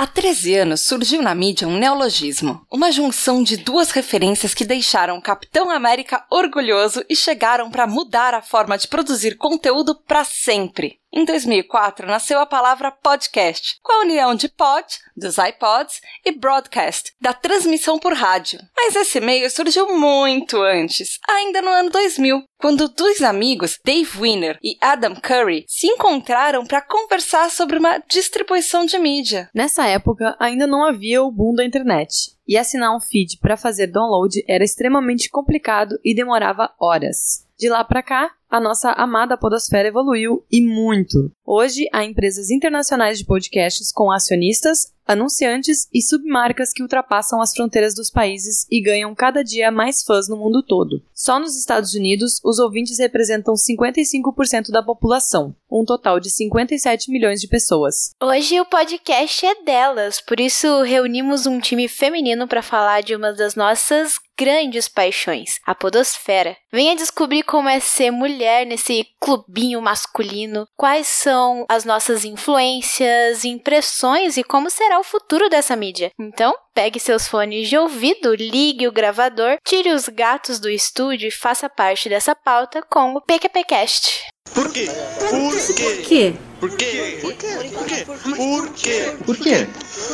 Há 0.00 0.06
13 0.06 0.54
anos 0.54 0.82
surgiu 0.82 1.20
na 1.20 1.34
mídia 1.34 1.66
um 1.66 1.76
neologismo, 1.76 2.64
uma 2.70 2.92
junção 2.92 3.42
de 3.42 3.56
duas 3.56 3.90
referências 3.90 4.54
que 4.54 4.64
deixaram 4.64 5.18
o 5.18 5.20
Capitão 5.20 5.70
América 5.70 6.24
orgulhoso 6.30 7.04
e 7.10 7.16
chegaram 7.16 7.68
para 7.68 7.84
mudar 7.84 8.32
a 8.32 8.40
forma 8.40 8.78
de 8.78 8.86
produzir 8.86 9.36
conteúdo 9.36 9.96
para 10.06 10.22
sempre. 10.22 11.00
Em 11.12 11.24
2004 11.24 12.06
nasceu 12.06 12.38
a 12.38 12.44
palavra 12.46 12.92
podcast, 12.92 13.78
com 13.82 13.92
a 13.92 14.00
união 14.00 14.34
de 14.34 14.46
pod, 14.48 14.86
dos 15.16 15.38
iPods, 15.38 16.00
e 16.24 16.32
broadcast, 16.32 17.14
da 17.18 17.32
transmissão 17.32 17.98
por 17.98 18.12
rádio. 18.12 18.60
Mas 18.76 18.94
esse 18.94 19.18
meio 19.18 19.50
surgiu 19.50 19.98
muito 19.98 20.60
antes, 20.60 21.18
ainda 21.26 21.62
no 21.62 21.70
ano 21.70 21.90
2000, 21.90 22.44
quando 22.58 22.88
dois 22.88 23.22
amigos, 23.22 23.78
Dave 23.82 24.18
Winner 24.18 24.58
e 24.62 24.76
Adam 24.82 25.14
Curry, 25.16 25.64
se 25.66 25.86
encontraram 25.86 26.66
para 26.66 26.82
conversar 26.82 27.50
sobre 27.50 27.78
uma 27.78 27.98
distribuição 28.08 28.84
de 28.84 28.98
mídia. 28.98 29.48
Nessa 29.54 29.86
época, 29.86 30.36
ainda 30.38 30.66
não 30.66 30.84
havia 30.84 31.22
o 31.22 31.32
boom 31.32 31.54
da 31.54 31.64
internet, 31.64 32.36
e 32.46 32.56
assinar 32.56 32.94
um 32.94 33.00
feed 33.00 33.38
para 33.38 33.56
fazer 33.56 33.86
download 33.86 34.44
era 34.46 34.64
extremamente 34.64 35.30
complicado 35.30 35.98
e 36.04 36.14
demorava 36.14 36.74
horas. 36.78 37.46
De 37.58 37.68
lá 37.68 37.82
para 37.82 38.02
cá, 38.02 38.30
a 38.50 38.60
nossa 38.60 38.92
amada 38.92 39.36
podosfera 39.36 39.88
evoluiu 39.88 40.44
e 40.50 40.62
muito. 40.62 41.30
Hoje, 41.44 41.86
há 41.92 42.04
empresas 42.04 42.50
internacionais 42.50 43.18
de 43.18 43.24
podcasts 43.24 43.92
com 43.92 44.10
acionistas, 44.10 44.92
anunciantes 45.08 45.88
e 45.92 46.02
submarcas 46.02 46.72
que 46.72 46.82
ultrapassam 46.82 47.40
as 47.40 47.54
fronteiras 47.54 47.94
dos 47.94 48.10
países 48.10 48.66
e 48.70 48.82
ganham 48.82 49.14
cada 49.14 49.42
dia 49.42 49.72
mais 49.72 50.02
fãs 50.02 50.28
no 50.28 50.36
mundo 50.36 50.62
todo. 50.62 51.02
Só 51.14 51.40
nos 51.40 51.58
Estados 51.58 51.94
Unidos, 51.94 52.40
os 52.44 52.58
ouvintes 52.58 52.98
representam 52.98 53.54
55% 53.54 54.70
da 54.70 54.82
população, 54.82 55.56
um 55.70 55.84
total 55.84 56.20
de 56.20 56.30
57 56.30 57.10
milhões 57.10 57.40
de 57.40 57.48
pessoas. 57.48 58.12
Hoje 58.22 58.60
o 58.60 58.66
podcast 58.66 59.46
é 59.46 59.62
delas, 59.62 60.20
por 60.20 60.38
isso 60.38 60.82
reunimos 60.82 61.46
um 61.46 61.58
time 61.58 61.88
feminino 61.88 62.46
para 62.46 62.62
falar 62.62 63.02
de 63.02 63.16
uma 63.16 63.32
das 63.32 63.54
nossas 63.54 64.20
grandes 64.38 64.86
paixões, 64.86 65.58
a 65.66 65.74
podosfera. 65.74 66.56
Venha 66.70 66.94
descobrir 66.94 67.42
como 67.42 67.68
é 67.68 67.80
ser 67.80 68.12
mulher 68.12 68.64
nesse 68.64 69.04
clubinho 69.18 69.82
masculino, 69.82 70.68
quais 70.76 71.08
são 71.08 71.66
as 71.68 71.84
nossas 71.84 72.24
influências, 72.24 73.44
impressões 73.44 74.36
e 74.36 74.44
como 74.44 74.70
será 74.70 74.97
o 74.98 75.04
futuro 75.04 75.48
dessa 75.48 75.76
mídia. 75.76 76.10
Então, 76.18 76.54
pegue 76.74 77.00
seus 77.00 77.26
fones 77.26 77.68
de 77.68 77.76
ouvido, 77.76 78.34
ligue 78.34 78.86
o 78.86 78.92
gravador, 78.92 79.58
tire 79.66 79.92
os 79.92 80.08
gatos 80.08 80.58
do 80.58 80.68
estúdio 80.68 81.28
e 81.28 81.32
faça 81.32 81.68
parte 81.68 82.08
dessa 82.08 82.34
pauta 82.34 82.82
com 82.82 83.14
o 83.14 83.20
PQPcast. 83.20 84.26
Por 84.54 84.72
quê? 84.72 84.88
Por 85.30 86.02
quê? 86.02 86.34
Por 86.60 86.70
quê? 86.70 87.18
Por 87.20 87.34
quê? 87.34 87.54
Por 87.56 87.76
quê? 87.86 88.04
Por 88.24 88.66
quê? 88.66 89.16
Por 89.24 89.36
quê? 89.36 89.66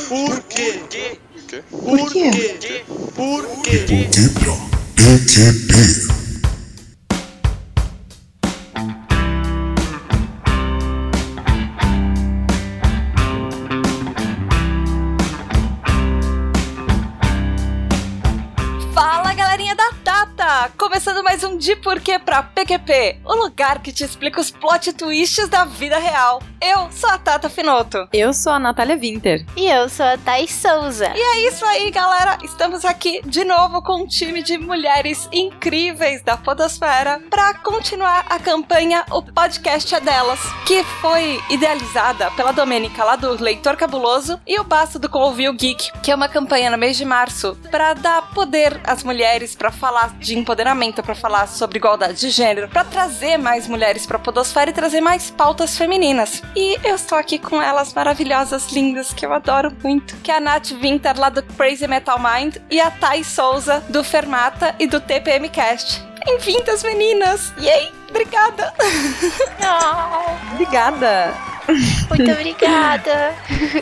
Por 0.08 0.42
quê? 0.42 1.18
Por 1.70 2.12
quê? 2.12 2.84
Por 3.14 3.62
quê? 3.62 3.78
Debra 3.86 4.52
PQP. 4.96 5.74
Fala 6.04 6.13
De 21.64 21.74
Porquê 21.76 22.18
pra 22.18 22.42
PQP, 22.42 23.20
o 23.24 23.34
lugar 23.36 23.80
que 23.80 23.90
te 23.90 24.04
explica 24.04 24.38
os 24.38 24.50
plot 24.50 24.92
twists 24.92 25.48
da 25.48 25.64
vida 25.64 25.96
real. 25.98 26.42
Eu 26.66 26.90
sou 26.90 27.10
a 27.10 27.18
Tata 27.18 27.50
Finoto. 27.50 28.08
Eu 28.10 28.32
sou 28.32 28.50
a 28.50 28.58
Natália 28.58 28.96
Winter. 28.96 29.44
E 29.54 29.66
eu 29.66 29.86
sou 29.86 30.06
a 30.06 30.16
Thais 30.16 30.50
Souza. 30.50 31.12
E 31.14 31.20
é 31.20 31.46
isso 31.46 31.62
aí, 31.62 31.90
galera! 31.90 32.38
Estamos 32.42 32.86
aqui 32.86 33.20
de 33.22 33.44
novo 33.44 33.82
com 33.82 34.00
um 34.00 34.06
time 34.06 34.42
de 34.42 34.56
mulheres 34.56 35.28
incríveis 35.30 36.22
da 36.22 36.38
Podosfera 36.38 37.20
para 37.28 37.52
continuar 37.58 38.24
a 38.30 38.38
campanha 38.38 39.04
O 39.10 39.20
Podcast 39.20 39.94
é 39.94 40.00
Delas, 40.00 40.40
que 40.66 40.82
foi 41.02 41.38
idealizada 41.50 42.30
pela 42.30 42.50
Domênica 42.50 43.04
lá 43.04 43.16
do 43.16 43.42
Leitor 43.42 43.76
Cabuloso 43.76 44.40
e 44.46 44.58
o 44.58 44.64
Baço 44.64 44.98
do 44.98 45.10
Convil 45.10 45.52
Geek, 45.52 45.92
que 46.00 46.10
é 46.10 46.14
uma 46.14 46.30
campanha 46.30 46.70
no 46.70 46.78
mês 46.78 46.96
de 46.96 47.04
março 47.04 47.58
para 47.70 47.92
dar 47.92 48.30
poder 48.30 48.80
às 48.84 49.02
mulheres, 49.02 49.54
para 49.54 49.70
falar 49.70 50.16
de 50.18 50.38
empoderamento, 50.38 51.02
para 51.02 51.14
falar 51.14 51.46
sobre 51.46 51.76
igualdade 51.76 52.18
de 52.18 52.30
gênero, 52.30 52.70
para 52.70 52.84
trazer 52.84 53.36
mais 53.36 53.68
mulheres 53.68 54.06
para 54.06 54.18
Podosfera 54.18 54.70
e 54.70 54.72
trazer 54.72 55.02
mais 55.02 55.30
pautas 55.30 55.76
femininas. 55.76 56.42
E 56.56 56.78
eu 56.84 56.94
estou 56.94 57.18
aqui 57.18 57.38
com 57.38 57.60
elas 57.60 57.92
maravilhosas, 57.92 58.70
lindas, 58.70 59.12
que 59.12 59.26
eu 59.26 59.32
adoro 59.32 59.72
muito, 59.82 60.16
que 60.18 60.30
é 60.30 60.36
a 60.36 60.40
Nath 60.40 60.70
Winter 60.70 61.18
lá 61.18 61.28
do 61.28 61.42
Crazy 61.42 61.88
Metal 61.88 62.18
Mind 62.18 62.56
e 62.70 62.80
a 62.80 62.90
Thais 62.90 63.26
Souza 63.26 63.80
do 63.88 64.04
Fermata 64.04 64.74
e 64.78 64.86
do 64.86 65.00
TPM 65.00 65.48
Cast. 65.48 66.13
Bem-vindas, 66.24 66.82
meninas! 66.82 67.52
E 67.58 67.68
aí, 67.68 67.92
obrigada! 68.08 68.72
Obrigada! 70.52 71.34
Muito 72.10 72.30
obrigada. 72.30 73.34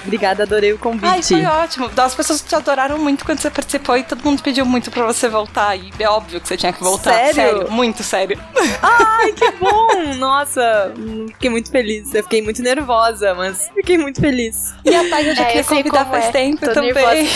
Obrigada, 0.05 0.43
adorei 0.45 0.73
o 0.73 0.79
convite. 0.79 1.05
Ai, 1.05 1.21
foi 1.23 1.45
ótimo. 1.45 1.91
As 1.97 2.15
pessoas 2.15 2.41
te 2.41 2.55
adoraram 2.55 2.97
muito 2.97 3.25
quando 3.25 3.41
você 3.41 3.51
participou 3.51 3.97
e 3.97 4.05
todo 4.05 4.23
mundo 4.25 4.41
pediu 4.41 4.65
muito 4.65 4.89
pra 4.91 5.05
você 5.05 5.29
voltar. 5.29 5.75
E 5.77 5.93
é 5.99 6.09
óbvio 6.09 6.41
que 6.41 6.47
você 6.47 6.57
tinha 6.57 6.73
que 6.73 6.81
voltar. 6.81 7.33
Sério? 7.33 7.69
muito 7.71 8.05
sério. 8.05 8.39
Ai, 8.81 9.33
que 9.33 9.51
bom! 9.53 10.15
Nossa, 10.17 10.93
fiquei 11.29 11.51
muito 11.51 11.73
feliz. 11.73 12.15
Eu 12.15 12.23
fiquei 12.23 12.41
muito 12.41 12.63
nervosa, 12.63 13.35
mas 13.35 13.69
fiquei 13.75 13.99
muito 13.99 14.21
feliz. 14.21 14.73
E 14.85 14.95
a 14.95 15.09
Thay 15.11 15.29
eu 15.29 15.35
já 15.35 15.43
É, 15.43 15.47
queria 15.47 15.65
convidar 15.65 16.05
faz 16.07 16.27
é. 16.27 16.31
tempo 16.31 16.65
Tô 16.65 16.73
também. 16.73 17.29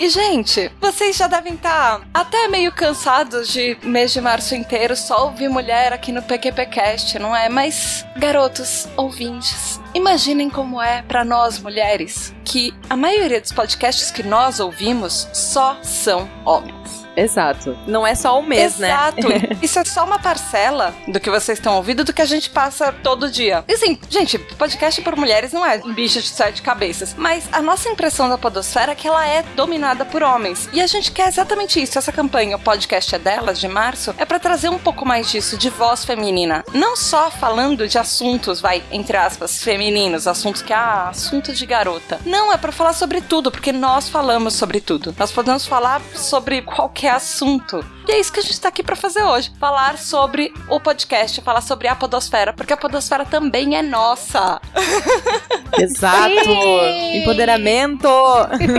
E, 0.00 0.08
gente, 0.08 0.72
vocês 0.80 1.14
já 1.14 1.26
devem 1.26 1.52
estar 1.52 2.00
até 2.14 2.48
meio 2.48 2.72
cansados 2.72 3.48
de 3.48 3.76
mês 3.82 4.10
de 4.14 4.18
março 4.18 4.54
inteiro 4.54 4.96
só 4.96 5.26
ouvir 5.26 5.50
mulher 5.50 5.92
aqui 5.92 6.10
no 6.10 6.22
PQPcast, 6.22 7.18
não 7.18 7.36
é? 7.36 7.50
Mas, 7.50 8.02
garotos, 8.16 8.88
ouvintes, 8.96 9.78
imaginem 9.92 10.48
como 10.48 10.80
é 10.80 11.02
pra 11.02 11.22
nós 11.22 11.58
mulheres 11.58 12.34
que 12.46 12.74
a 12.88 12.96
maioria 12.96 13.42
dos 13.42 13.52
podcasts 13.52 14.10
que 14.10 14.22
nós 14.22 14.58
ouvimos 14.58 15.28
só 15.34 15.76
são 15.82 16.26
homens. 16.46 16.99
Exato. 17.16 17.76
Não 17.86 18.06
é 18.06 18.14
só 18.14 18.38
um 18.38 18.42
mês, 18.42 18.78
né? 18.78 18.88
Exato. 18.88 19.28
Isso 19.62 19.78
é 19.78 19.84
só 19.84 20.04
uma 20.04 20.18
parcela 20.18 20.94
do 21.08 21.20
que 21.20 21.30
vocês 21.30 21.58
estão 21.58 21.76
ouvindo, 21.76 22.04
do 22.04 22.12
que 22.12 22.22
a 22.22 22.26
gente 22.26 22.50
passa 22.50 22.92
todo 22.92 23.30
dia. 23.30 23.64
E 23.68 23.74
assim, 23.74 23.98
gente, 24.08 24.38
podcast 24.38 25.00
por 25.02 25.16
mulheres 25.16 25.52
não 25.52 25.64
é 25.64 25.80
um 25.84 25.92
bicho 25.92 26.20
de 26.20 26.28
sete 26.28 26.62
cabeças. 26.62 27.14
Mas 27.16 27.48
a 27.52 27.60
nossa 27.60 27.88
impressão 27.88 28.28
da 28.28 28.38
podosfera 28.38 28.92
é 28.92 28.94
que 28.94 29.08
ela 29.08 29.26
é 29.26 29.42
dominada 29.54 30.04
por 30.04 30.22
homens. 30.22 30.68
E 30.72 30.80
a 30.80 30.86
gente 30.86 31.12
quer 31.12 31.28
exatamente 31.28 31.82
isso. 31.82 31.98
Essa 31.98 32.12
campanha, 32.12 32.56
o 32.56 32.60
podcast 32.60 33.14
é 33.14 33.18
delas, 33.18 33.58
de 33.58 33.68
março, 33.68 34.14
é 34.16 34.24
para 34.24 34.38
trazer 34.38 34.68
um 34.68 34.78
pouco 34.78 35.04
mais 35.04 35.30
disso, 35.30 35.58
de 35.58 35.68
voz 35.68 36.04
feminina. 36.04 36.64
Não 36.72 36.96
só 36.96 37.30
falando 37.30 37.88
de 37.88 37.98
assuntos, 37.98 38.60
vai, 38.60 38.82
entre 38.90 39.16
aspas, 39.16 39.62
femininos, 39.62 40.26
assuntos 40.26 40.62
que, 40.62 40.72
ah, 40.72 41.08
assunto 41.10 41.52
de 41.52 41.66
garota. 41.66 42.20
Não, 42.24 42.52
é 42.52 42.56
para 42.56 42.72
falar 42.72 42.92
sobre 42.92 43.20
tudo, 43.20 43.50
porque 43.50 43.72
nós 43.72 44.08
falamos 44.08 44.54
sobre 44.54 44.80
tudo. 44.80 45.14
Nós 45.18 45.32
podemos 45.32 45.66
falar 45.66 46.00
sobre 46.14 46.62
qualquer 46.62 46.99
assunto. 47.08 47.84
E 48.08 48.12
é 48.12 48.18
isso 48.18 48.32
que 48.32 48.40
a 48.40 48.42
gente 48.42 48.60
tá 48.60 48.68
aqui 48.68 48.82
para 48.82 48.96
fazer 48.96 49.22
hoje. 49.22 49.52
Falar 49.58 49.98
sobre 49.98 50.52
o 50.68 50.80
podcast, 50.80 51.40
falar 51.40 51.60
sobre 51.60 51.88
a 51.88 51.94
podosfera, 51.94 52.52
porque 52.52 52.72
a 52.72 52.76
podosfera 52.76 53.24
também 53.24 53.76
é 53.76 53.82
nossa. 53.82 54.60
Exato. 55.78 56.44
Sim. 56.44 57.22
Empoderamento. 57.22 58.08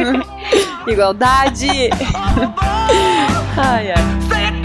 Igualdade. 0.88 1.68
ai, 3.58 3.92
ai. 3.92 4.61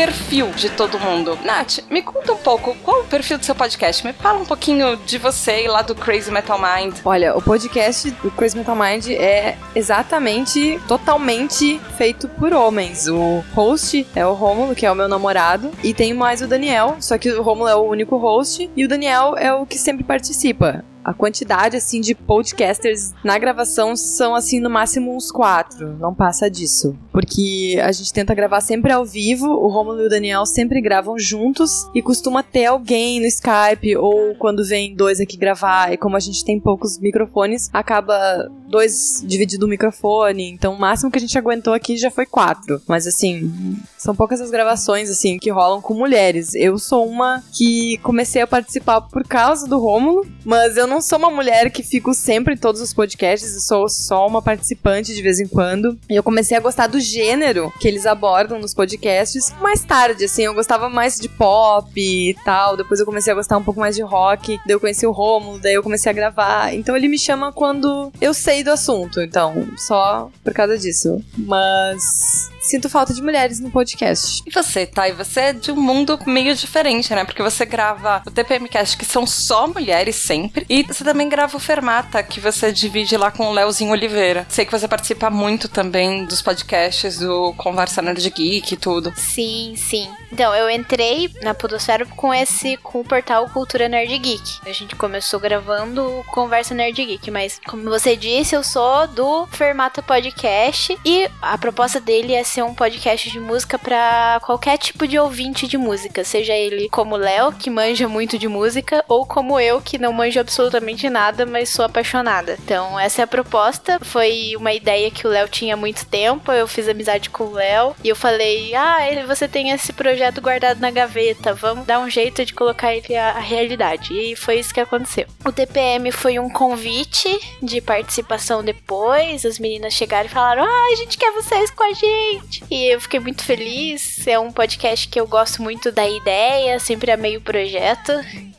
Twitter, 0.00 0.19
perfil 0.30 0.50
de 0.52 0.70
todo 0.70 0.98
mundo. 1.00 1.36
Nath, 1.44 1.80
me 1.90 2.02
conta 2.02 2.32
um 2.32 2.36
pouco 2.36 2.76
qual 2.84 3.00
o 3.00 3.04
perfil 3.04 3.36
do 3.36 3.44
seu 3.44 3.54
podcast. 3.54 4.06
Me 4.06 4.12
fala 4.12 4.38
um 4.38 4.44
pouquinho 4.44 4.96
de 4.98 5.18
você 5.18 5.64
e 5.64 5.68
lá 5.68 5.82
do 5.82 5.92
Crazy 5.92 6.30
Metal 6.30 6.56
Mind. 6.56 6.94
Olha, 7.04 7.36
o 7.36 7.42
podcast 7.42 8.12
do 8.12 8.30
Crazy 8.30 8.56
Metal 8.56 8.76
Mind 8.76 9.08
é 9.08 9.56
exatamente, 9.74 10.80
totalmente 10.86 11.80
feito 11.98 12.28
por 12.28 12.52
homens. 12.52 13.08
O 13.08 13.42
host 13.54 14.06
é 14.14 14.24
o 14.24 14.32
Rômulo, 14.32 14.76
que 14.76 14.86
é 14.86 14.92
o 14.92 14.94
meu 14.94 15.08
namorado, 15.08 15.72
e 15.82 15.92
tem 15.92 16.14
mais 16.14 16.40
o 16.40 16.46
Daniel, 16.46 16.96
só 17.00 17.18
que 17.18 17.28
o 17.32 17.42
Rômulo 17.42 17.68
é 17.68 17.74
o 17.74 17.82
único 17.82 18.16
host, 18.16 18.70
e 18.76 18.84
o 18.84 18.88
Daniel 18.88 19.34
é 19.36 19.52
o 19.52 19.66
que 19.66 19.78
sempre 19.78 20.04
participa. 20.04 20.84
a 21.02 21.14
quantidade, 21.14 21.78
assim, 21.78 21.98
de 22.00 22.14
podcasters 22.14 23.14
na 23.24 23.38
gravação 23.38 23.96
são, 23.96 24.34
assim, 24.34 24.60
no 24.60 24.68
máximo 24.68 25.16
uns 25.16 25.30
quatro. 25.32 25.96
Não 25.98 26.14
passa 26.14 26.50
disso. 26.50 26.94
Porque 27.10 27.80
a 27.82 27.90
gente 27.90 28.12
tenta 28.12 28.34
gravar 28.34 28.60
sempre 28.60 28.92
ao 28.92 29.04
vivo, 29.04 29.46
o 29.46 29.68
Romulo 29.68 30.02
e 30.02 30.06
o 30.06 30.08
Daniel 30.10 30.19
sempre 30.46 30.80
gravam 30.80 31.18
juntos 31.18 31.88
e 31.94 32.02
costuma 32.02 32.42
ter 32.42 32.66
alguém 32.66 33.20
no 33.20 33.26
Skype 33.26 33.96
ou 33.96 34.34
quando 34.36 34.64
vem 34.64 34.94
dois 34.94 35.20
aqui 35.20 35.36
gravar 35.36 35.92
e 35.92 35.96
como 35.96 36.16
a 36.16 36.20
gente 36.20 36.44
tem 36.44 36.58
poucos 36.58 36.98
microfones, 36.98 37.70
acaba 37.72 38.50
dois 38.70 39.22
dividindo 39.26 39.66
o 39.66 39.68
microfone. 39.68 40.50
Então, 40.50 40.74
o 40.74 40.78
máximo 40.78 41.10
que 41.10 41.18
a 41.18 41.20
gente 41.20 41.36
aguentou 41.36 41.74
aqui 41.74 41.96
já 41.96 42.10
foi 42.10 42.24
quatro. 42.24 42.80
Mas, 42.86 43.06
assim, 43.06 43.52
são 43.98 44.14
poucas 44.14 44.40
as 44.40 44.50
gravações, 44.50 45.10
assim, 45.10 45.38
que 45.38 45.50
rolam 45.50 45.80
com 45.80 45.92
mulheres. 45.92 46.54
Eu 46.54 46.78
sou 46.78 47.06
uma 47.06 47.42
que 47.52 47.98
comecei 47.98 48.40
a 48.40 48.46
participar 48.46 49.02
por 49.02 49.24
causa 49.24 49.66
do 49.66 49.78
Rômulo, 49.78 50.26
mas 50.44 50.76
eu 50.76 50.86
não 50.86 51.00
sou 51.00 51.18
uma 51.18 51.30
mulher 51.30 51.70
que 51.70 51.82
fico 51.82 52.14
sempre 52.14 52.54
em 52.54 52.56
todos 52.56 52.80
os 52.80 52.94
podcasts, 52.94 53.54
eu 53.54 53.60
sou 53.60 53.88
só 53.88 54.26
uma 54.26 54.40
participante 54.40 55.14
de 55.14 55.22
vez 55.22 55.40
em 55.40 55.46
quando. 55.46 55.98
E 56.08 56.14
eu 56.14 56.22
comecei 56.22 56.56
a 56.56 56.60
gostar 56.60 56.86
do 56.86 57.00
gênero 57.00 57.72
que 57.80 57.88
eles 57.88 58.06
abordam 58.06 58.58
nos 58.58 58.72
podcasts 58.72 59.52
mais 59.60 59.82
tarde, 59.84 60.09
assim, 60.24 60.44
eu 60.44 60.54
gostava 60.54 60.88
mais 60.88 61.16
de 61.16 61.28
pop 61.28 61.90
e 61.96 62.34
tal. 62.44 62.76
Depois 62.76 63.00
eu 63.00 63.06
comecei 63.06 63.32
a 63.32 63.36
gostar 63.36 63.56
um 63.56 63.64
pouco 63.64 63.80
mais 63.80 63.96
de 63.96 64.02
rock, 64.02 64.58
daí 64.66 64.74
eu 64.74 64.80
conheci 64.80 65.06
o 65.06 65.10
Rômulo, 65.10 65.58
daí 65.58 65.74
eu 65.74 65.82
comecei 65.82 66.10
a 66.10 66.14
gravar. 66.14 66.74
Então 66.74 66.96
ele 66.96 67.08
me 67.08 67.18
chama 67.18 67.52
quando 67.52 68.12
eu 68.20 68.34
sei 68.34 68.62
do 68.62 68.70
assunto, 68.70 69.20
então, 69.20 69.68
só 69.76 70.30
por 70.44 70.52
causa 70.52 70.78
disso. 70.78 71.22
Mas 71.36 72.50
sinto 72.60 72.88
falta 72.88 73.14
de 73.14 73.22
mulheres 73.22 73.60
no 73.60 73.70
podcast. 73.70 74.42
E 74.46 74.50
você, 74.50 74.86
Thay? 74.86 75.12
Você 75.12 75.40
é 75.40 75.52
de 75.52 75.72
um 75.72 75.80
mundo 75.80 76.18
meio 76.26 76.54
diferente, 76.54 77.14
né? 77.14 77.24
Porque 77.24 77.42
você 77.42 77.64
grava 77.64 78.22
o 78.26 78.30
TPMcast, 78.30 78.96
que 78.96 79.04
são 79.04 79.26
só 79.26 79.66
mulheres 79.66 80.16
sempre, 80.16 80.66
e 80.68 80.82
você 80.82 81.02
também 81.02 81.28
grava 81.28 81.56
o 81.56 81.60
Fermata, 81.60 82.22
que 82.22 82.40
você 82.40 82.72
divide 82.72 83.16
lá 83.16 83.30
com 83.30 83.48
o 83.48 83.52
Leozinho 83.52 83.92
Oliveira. 83.92 84.46
Sei 84.48 84.64
que 84.64 84.72
você 84.72 84.86
participa 84.86 85.30
muito 85.30 85.68
também 85.68 86.24
dos 86.24 86.42
podcasts 86.42 87.18
do 87.18 87.54
Conversa 87.54 88.02
Nerd 88.02 88.28
Geek 88.30 88.74
e 88.74 88.76
tudo. 88.76 89.12
Sim, 89.16 89.74
sim. 89.76 90.08
Então, 90.32 90.54
eu 90.54 90.70
entrei 90.70 91.28
na 91.42 91.54
Podosfera 91.54 92.06
com 92.06 92.32
esse, 92.32 92.76
com 92.76 93.00
o 93.00 93.04
portal 93.04 93.48
Cultura 93.48 93.88
Nerd 93.88 94.16
Geek. 94.16 94.60
A 94.64 94.72
gente 94.72 94.94
começou 94.94 95.40
gravando 95.40 96.24
Conversa 96.28 96.72
Nerd 96.72 97.04
Geek, 97.04 97.30
mas 97.30 97.60
como 97.66 97.82
você 97.82 98.16
disse, 98.16 98.54
eu 98.54 98.62
sou 98.62 99.08
do 99.08 99.46
Fermata 99.48 100.02
Podcast 100.02 100.96
e 101.04 101.28
a 101.42 101.58
proposta 101.58 102.00
dele 102.00 102.32
é 102.32 102.44
ser 102.44 102.62
um 102.62 102.74
podcast 102.74 103.28
de 103.28 103.40
música 103.40 103.76
para 103.78 104.40
qualquer 104.44 104.78
tipo 104.78 105.06
de 105.06 105.18
ouvinte 105.18 105.66
de 105.66 105.76
música, 105.76 106.22
seja 106.22 106.54
ele 106.54 106.88
como 106.88 107.16
Léo, 107.16 107.52
que 107.52 107.68
manja 107.68 108.08
muito 108.08 108.38
de 108.38 108.46
música, 108.46 109.04
ou 109.08 109.26
como 109.26 109.58
eu, 109.58 109.80
que 109.80 109.98
não 109.98 110.12
manjo 110.12 110.38
absolutamente 110.38 111.10
nada, 111.10 111.44
mas 111.44 111.70
sou 111.70 111.84
apaixonada. 111.84 112.56
Então, 112.64 112.98
essa 112.98 113.22
é 113.22 113.24
a 113.24 113.26
proposta. 113.26 113.98
Foi 114.00 114.54
uma 114.56 114.72
ideia 114.72 115.10
que 115.10 115.26
o 115.26 115.30
Léo 115.30 115.48
tinha 115.48 115.74
há 115.74 115.76
muito 115.76 116.06
tempo. 116.06 116.52
Eu 116.52 116.68
fiz 116.68 116.88
amizade 116.88 117.30
com 117.30 117.44
o 117.44 117.54
Léo 117.54 117.96
e 118.04 118.08
eu 118.08 118.16
falei: 118.16 118.74
Ah, 118.74 118.98
você 119.26 119.48
tem 119.48 119.70
esse 119.70 119.92
projeto 119.92 120.19
guardado 120.40 120.80
na 120.80 120.90
gaveta, 120.90 121.54
vamos 121.54 121.86
dar 121.86 122.00
um 122.00 122.10
jeito 122.10 122.44
de 122.44 122.52
colocar 122.52 122.94
ele 122.94 123.16
à 123.16 123.38
realidade. 123.38 124.12
E 124.12 124.36
foi 124.36 124.58
isso 124.58 124.74
que 124.74 124.80
aconteceu. 124.80 125.26
O 125.44 125.52
TPM 125.52 126.12
foi 126.12 126.38
um 126.38 126.50
convite 126.50 127.28
de 127.62 127.80
participação 127.80 128.62
depois. 128.62 129.44
As 129.44 129.58
meninas 129.58 129.94
chegaram 129.94 130.26
e 130.26 130.32
falaram: 130.32 130.64
Ah, 130.64 130.92
a 130.92 130.96
gente 130.96 131.16
quer 131.16 131.32
vocês 131.32 131.70
com 131.70 131.82
a 131.82 131.92
gente 131.92 132.00
gente. 132.00 132.64
E 132.70 132.92
eu 132.92 133.00
fiquei 133.00 133.20
muito 133.20 133.44
feliz. 133.44 134.26
É 134.26 134.38
um 134.38 134.52
podcast 134.52 135.08
que 135.08 135.20
eu 135.20 135.26
gosto 135.26 135.62
muito 135.62 135.92
da 135.92 136.08
ideia, 136.08 136.78
sempre 136.78 137.10
amei 137.10 137.36
o 137.36 137.40
projeto. 137.40 138.12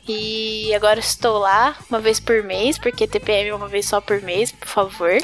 E 0.08 0.74
agora 0.74 0.98
estou 0.98 1.38
lá 1.38 1.76
uma 1.88 2.00
vez 2.00 2.18
por 2.18 2.42
mês, 2.42 2.76
porque 2.78 3.06
TPM 3.06 3.50
é 3.50 3.54
uma 3.54 3.68
vez 3.68 3.86
só 3.86 4.00
por 4.00 4.20
mês, 4.22 4.50
por 4.50 4.68
favor. 4.68 5.12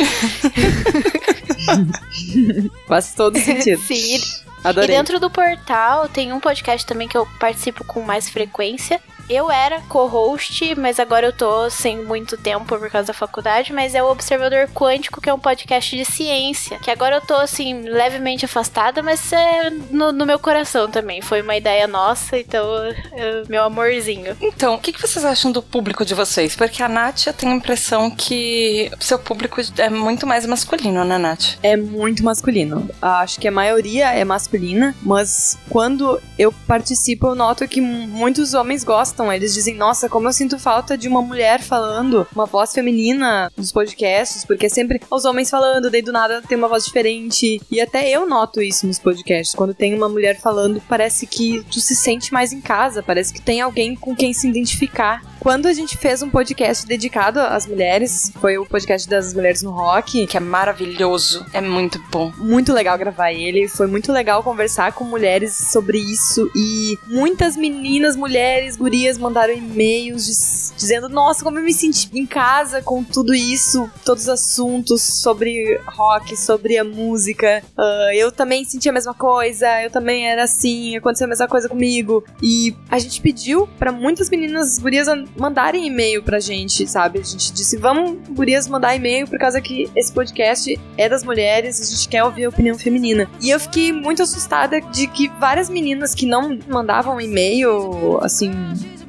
Faz 2.87 3.14
todo 3.14 3.37
sentido. 3.38 3.81
Sim. 3.82 4.20
Adorei. 4.62 4.94
E 4.94 4.99
dentro 4.99 5.20
do 5.20 5.31
portal 5.31 6.08
tem 6.08 6.32
um 6.32 6.40
podcast 6.40 6.87
também 6.87 7.08
que 7.08 7.16
eu 7.16 7.26
participo 7.38 7.84
com 7.84 8.02
mais 8.02 8.28
frequência, 8.28 9.00
eu 9.29 9.51
era 9.51 9.81
co-host, 9.83 10.75
mas 10.77 10.99
agora 10.99 11.27
eu 11.27 11.33
tô 11.33 11.69
sem 11.71 12.03
muito 12.05 12.37
tempo 12.37 12.65
por 12.65 12.91
causa 12.91 13.09
da 13.09 13.13
faculdade, 13.13 13.73
mas 13.73 13.95
é 13.95 14.03
o 14.03 14.11
Observador 14.11 14.69
Quântico, 14.75 15.21
que 15.21 15.29
é 15.29 15.35
um 15.35 15.39
podcast 15.39 15.95
de 15.97 16.05
ciência, 16.05 16.79
que 16.79 16.91
agora 16.91 17.17
eu 17.17 17.21
tô, 17.21 17.35
assim, 17.35 17.83
levemente 17.83 18.45
afastada, 18.45 19.03
mas 19.03 19.33
é 19.33 19.71
no, 19.91 20.13
no 20.13 20.25
meu 20.25 20.39
coração 20.39 20.91
também. 20.91 21.21
Foi 21.21 21.43
uma 21.43 21.57
ideia 21.57 21.87
nossa, 21.87 22.39
então, 22.39 22.65
é 23.13 23.43
meu 23.49 23.65
amorzinho. 23.65 24.37
Então, 24.41 24.75
o 24.75 24.79
que, 24.79 24.93
que 24.93 25.01
vocês 25.01 25.25
acham 25.25 25.53
do 25.53 25.63
público 25.63 26.05
de 26.05 26.15
vocês? 26.15 26.57
Porque 26.57 26.83
a 26.83 26.89
Nath, 26.89 27.27
eu 27.27 27.33
tenho 27.33 27.53
a 27.53 27.57
impressão 27.57 28.11
que 28.11 28.91
o 28.99 29.05
seu 29.05 29.19
público 29.19 29.61
é 29.77 29.91
muito 29.91 30.27
mais 30.27 30.47
masculino, 30.47 31.05
né, 31.05 31.19
Nath? 31.19 31.59
É 31.63 31.77
muito 31.77 32.25
masculino. 32.25 32.89
Acho 33.01 33.39
que 33.39 33.49
a 33.49 33.53
maioria 33.53 34.13
é 34.13 34.25
masculina, 34.25 34.95
mas 35.03 35.59
quando 35.69 36.21
eu 36.39 36.53
participo, 36.67 37.27
eu 37.29 37.35
noto 37.35 37.67
que 37.69 37.81
muitos 37.81 38.55
homens 38.55 38.85
gostam 38.85 39.18
gostam. 39.19 39.32
Eles 39.32 39.55
dizem, 39.55 39.75
nossa, 39.75 40.09
como 40.09 40.29
eu 40.29 40.32
sinto 40.32 40.59
falta 40.59 40.97
de 40.97 41.09
uma 41.09 41.20
mulher 41.20 41.61
falando, 41.61 42.26
uma 42.35 42.47
voz 42.47 42.73
feminina 42.73 43.50
nos 43.56 43.73
podcasts, 43.73 44.44
porque 44.44 44.67
é 44.67 44.69
sempre 44.69 45.00
os 45.11 45.25
homens 45.25 45.50
falando, 45.50 45.91
daí 45.91 46.03
do 46.03 46.12
nada 46.12 46.43
tem 46.43 46.56
uma 46.56 46.69
voz 46.69 46.85
diferente. 46.85 47.61
E 47.70 47.81
até 47.81 48.09
eu 48.09 48.26
noto 48.26 48.62
isso 48.62 48.87
nos 48.87 48.99
podcasts. 48.99 49.55
Quando 49.55 49.75
tem 49.75 49.94
uma 49.94 50.09
mulher 50.09 50.41
falando, 50.41 50.81
parece 50.88 51.26
que 51.26 51.65
tu 51.70 51.81
se 51.81 51.97
sente 51.97 52.32
mais 52.32 52.53
em 52.53 52.61
casa, 52.61 53.03
parece 53.03 53.32
que 53.32 53.43
tem 53.43 53.61
alguém 53.61 53.94
com 53.94 54.15
quem 54.15 54.32
se 54.32 54.49
identificar. 54.49 55.23
Quando 55.40 55.67
a 55.67 55.73
gente 55.73 55.96
fez 55.96 56.20
um 56.20 56.29
podcast 56.29 56.85
dedicado 56.85 57.38
às 57.38 57.64
mulheres, 57.64 58.32
foi 58.40 58.58
o 58.58 58.67
podcast 58.67 59.08
das 59.08 59.32
mulheres 59.32 59.62
no 59.62 59.70
rock, 59.70 60.26
que 60.26 60.37
é 60.37 60.40
maravilhoso, 60.40 61.46
é 61.52 61.61
muito 61.61 62.02
bom. 62.11 62.32
Muito 62.38 62.73
legal 62.73 62.99
gravar 62.99 63.32
ele, 63.32 63.69
foi 63.69 63.87
muito 63.87 64.12
legal 64.12 64.43
conversar 64.43 64.93
com 64.93 65.05
mulheres 65.05 65.55
sobre 65.70 65.99
isso 65.99 66.50
e 66.56 66.99
muitas 67.06 67.56
meninas, 67.56 68.17
mulheres, 68.17 68.76
gurias 68.76 69.17
mandaram 69.17 69.55
e-mails 69.55 70.73
dizendo: 70.76 71.08
Nossa, 71.08 71.44
como 71.44 71.58
eu 71.58 71.62
me 71.62 71.73
senti 71.73 72.11
em 72.19 72.26
casa 72.26 72.82
com 72.82 73.05
tudo 73.05 73.32
isso, 73.32 73.88
todos 74.05 74.25
os 74.25 74.29
assuntos 74.29 75.02
sobre 75.02 75.81
rock, 75.87 76.37
sobre 76.37 76.79
a 76.79 76.84
música. 76.84 77.62
Uh, 77.76 78.12
eu 78.14 78.32
também 78.32 78.64
senti 78.64 78.88
a 78.88 78.93
mesma 78.93 79.14
coisa, 79.14 79.82
eu 79.82 79.91
também 79.91 80.29
era 80.29 80.44
assim, 80.44 80.96
aconteceu 80.96 81.26
a 81.26 81.29
mesma 81.29 81.46
coisa 81.46 81.69
comigo. 81.69 82.25
E 82.43 82.75
a 82.91 82.99
gente 82.99 83.20
pediu 83.20 83.69
para 83.79 83.93
muitas 83.93 84.29
meninas, 84.29 84.79
gurias, 84.79 85.06
mandarem 85.37 85.87
e-mail 85.87 86.23
pra 86.23 86.41
gente, 86.41 86.87
sabe? 86.87 87.21
A 87.21 87.25
gente 87.25 87.53
disse, 87.53 87.77
vamos, 87.77 88.19
gurias, 88.31 88.69
mandar 88.69 88.95
e-mail 88.95 89.27
por 89.27 89.39
causa 89.39 89.61
que 89.61 89.91
esse 89.95 90.13
podcast 90.13 90.79
é 90.97 91.09
das 91.09 91.25
mulheres, 91.25 91.81
a 91.81 91.85
gente 91.85 92.09
quer 92.09 92.25
ouvir 92.25 92.45
a 92.45 92.49
opinião 92.49 92.79
feminina. 92.79 93.29
E 93.41 93.51
eu 93.51 93.61
fiquei 93.61 93.93
muito 93.93 94.23
assustada 94.23 94.81
de 94.81 95.06
que 95.06 95.29
várias 95.41 95.69
meninas 95.69 96.15
que 96.15 96.27
não 96.27 96.58
mandavam 96.69 97.20
e-mail, 97.20 98.19
assim, 98.23 98.53